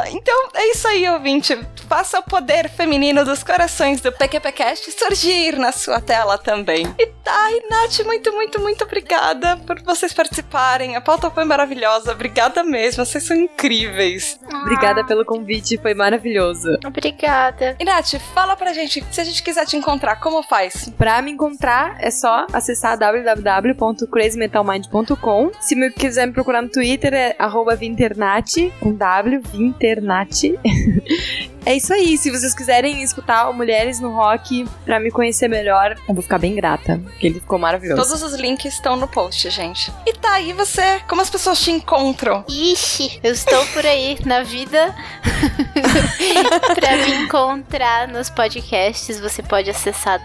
Ah, 0.00 0.04
então 0.10 0.48
é 0.54 0.70
isso 0.70 0.86
aí, 0.86 1.08
ouvinte. 1.08 1.58
Faça 1.88 2.18
o 2.18 2.22
poder 2.22 2.68
feminino 2.68 3.24
dos 3.24 3.42
corações 3.42 4.00
do 4.00 4.12
PQPcast 4.12 4.92
surgir 4.92 5.58
na 5.58 5.72
sua 5.72 6.00
tela 6.00 6.36
também. 6.36 6.94
E 6.98 7.06
tá, 7.06 7.50
e 7.50 7.68
Nath, 7.68 8.00
muito, 8.04 8.32
muito, 8.32 8.60
muito 8.60 8.84
obrigada 8.84 9.56
por 9.66 9.80
vocês 9.82 10.12
participarem. 10.12 10.96
A 10.96 11.00
pauta 11.00 11.30
foi 11.30 11.44
maravilhosa. 11.44 12.12
Obrigada 12.12 12.62
mesmo, 12.62 13.04
vocês 13.04 13.24
são 13.24 13.36
incríveis. 13.36 14.38
Obrigada 14.62 15.04
pelo 15.04 15.24
convite, 15.24 15.78
foi 15.78 15.94
maravilhoso. 15.94 16.68
Obrigada. 16.86 17.76
E 17.80 17.84
Nath, 17.84 18.14
fala 18.34 18.54
pra 18.54 18.72
gente, 18.72 19.04
se 19.10 19.20
a 19.20 19.24
gente 19.24 19.42
quiser 19.42 19.66
te 19.66 19.76
encontrar, 19.76 20.16
como 20.16 20.42
faz? 20.42 20.90
Pra 20.96 21.07
me 21.22 21.30
encontrar, 21.30 21.96
é 22.00 22.10
só 22.10 22.46
acessar 22.52 22.98
www.crazymetalmind.com. 22.98 25.50
Se 25.60 25.74
me 25.74 25.90
quiser 25.90 26.26
me 26.26 26.32
procurar 26.32 26.62
no 26.62 26.68
Twitter, 26.68 27.12
é 27.14 27.34
arroba 27.38 27.74
Vinternat, 27.74 28.70
com 28.80 28.92
W, 28.92 29.40
Vinternat. 29.52 30.58
É 31.68 31.76
isso 31.76 31.92
aí. 31.92 32.16
Se 32.16 32.30
vocês 32.30 32.54
quiserem 32.54 33.02
escutar 33.02 33.52
Mulheres 33.52 34.00
no 34.00 34.10
Rock 34.10 34.66
pra 34.86 34.98
me 34.98 35.10
conhecer 35.10 35.48
melhor, 35.48 35.98
eu 36.08 36.14
vou 36.14 36.22
ficar 36.22 36.38
bem 36.38 36.54
grata, 36.54 36.98
porque 37.04 37.26
ele 37.26 37.40
ficou 37.40 37.58
maravilhoso. 37.58 38.00
Todos 38.00 38.22
os 38.22 38.40
links 38.40 38.72
estão 38.72 38.96
no 38.96 39.06
post, 39.06 39.50
gente. 39.50 39.92
E 40.06 40.14
tá 40.14 40.32
aí 40.32 40.54
você, 40.54 40.98
como 41.06 41.20
as 41.20 41.28
pessoas 41.28 41.60
te 41.60 41.70
encontram? 41.70 42.42
Ixi, 42.48 43.20
eu 43.22 43.32
estou 43.32 43.66
por 43.66 43.84
aí 43.84 44.16
na 44.24 44.42
vida. 44.42 44.94
pra 46.74 46.96
me 46.96 47.24
encontrar 47.24 48.08
nos 48.08 48.30
podcasts, 48.30 49.20
você 49.20 49.42
pode 49.42 49.68
acessar 49.68 50.18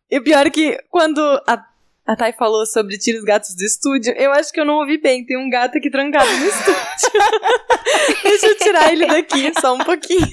E 0.09 0.19
o 0.19 0.23
pior 0.23 0.45
é 0.47 0.49
que 0.49 0.77
quando 0.89 1.19
a, 1.47 1.65
a 2.05 2.15
Thay 2.15 2.33
falou 2.33 2.65
sobre 2.65 2.97
tira 2.97 3.17
os 3.17 3.23
gatos 3.23 3.55
do 3.55 3.63
estúdio, 3.63 4.13
eu 4.13 4.31
acho 4.31 4.53
que 4.53 4.59
eu 4.59 4.65
não 4.65 4.75
ouvi 4.75 4.97
bem. 4.97 5.25
Tem 5.25 5.37
um 5.37 5.49
gato 5.49 5.77
aqui 5.77 5.89
trancado 5.89 6.31
no 6.31 6.45
estúdio. 6.45 6.79
Deixa 8.23 8.47
eu 8.47 8.57
tirar 8.57 8.93
ele 8.93 9.05
daqui 9.05 9.51
só 9.59 9.73
um 9.73 9.79
pouquinho. 9.79 10.27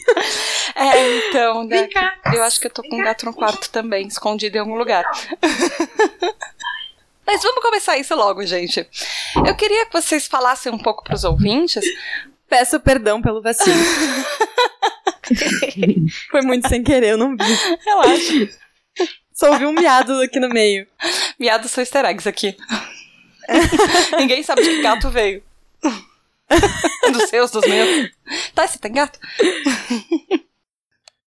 É, 0.75 1.29
então, 1.29 1.65
né? 1.65 1.89
Eu 2.33 2.43
acho 2.43 2.61
que 2.61 2.67
eu 2.67 2.71
tô 2.71 2.83
com 2.83 2.97
um 2.97 3.03
gato 3.03 3.25
no 3.25 3.35
quarto 3.35 3.71
também, 3.71 4.07
escondido 4.07 4.57
em 4.57 4.61
algum 4.61 4.77
lugar. 4.77 5.05
Mas 7.27 7.43
vamos 7.43 7.63
começar 7.63 7.97
isso 7.97 8.15
logo, 8.15 8.45
gente. 8.45 8.87
Eu 9.47 9.55
queria 9.55 9.87
que 9.87 9.93
vocês 9.93 10.27
falassem 10.27 10.73
um 10.73 10.79
pouco 10.79 11.03
pros 11.05 11.25
ouvintes. 11.25 11.85
Peço 12.49 12.81
perdão 12.81 13.23
pelo 13.23 13.41
vacilo. 13.41 13.77
Foi 16.31 16.43
muito 16.43 16.69
sem 16.69 16.83
querer, 16.83 17.11
eu 17.11 17.19
não 17.19 17.37
vi. 17.37 17.79
Relaxa. 17.85 18.49
Só 19.33 19.53
ouvi 19.53 19.65
um 19.65 19.73
miado 19.73 20.21
aqui 20.21 20.39
no 20.39 20.49
meio. 20.49 20.87
Miados 21.39 21.71
são 21.71 21.83
easter 21.83 22.05
eggs 22.05 22.29
aqui. 22.29 22.57
Ninguém 24.19 24.43
sabe 24.43 24.63
de 24.63 24.69
que 24.69 24.83
gato 24.83 25.11
veio. 25.11 25.43
dos 27.13 27.29
seus, 27.31 27.51
dos 27.51 27.67
meus. 27.67 28.11
Tá, 28.55 28.67
você 28.67 28.79
tem 28.79 28.93
gato? 28.93 29.19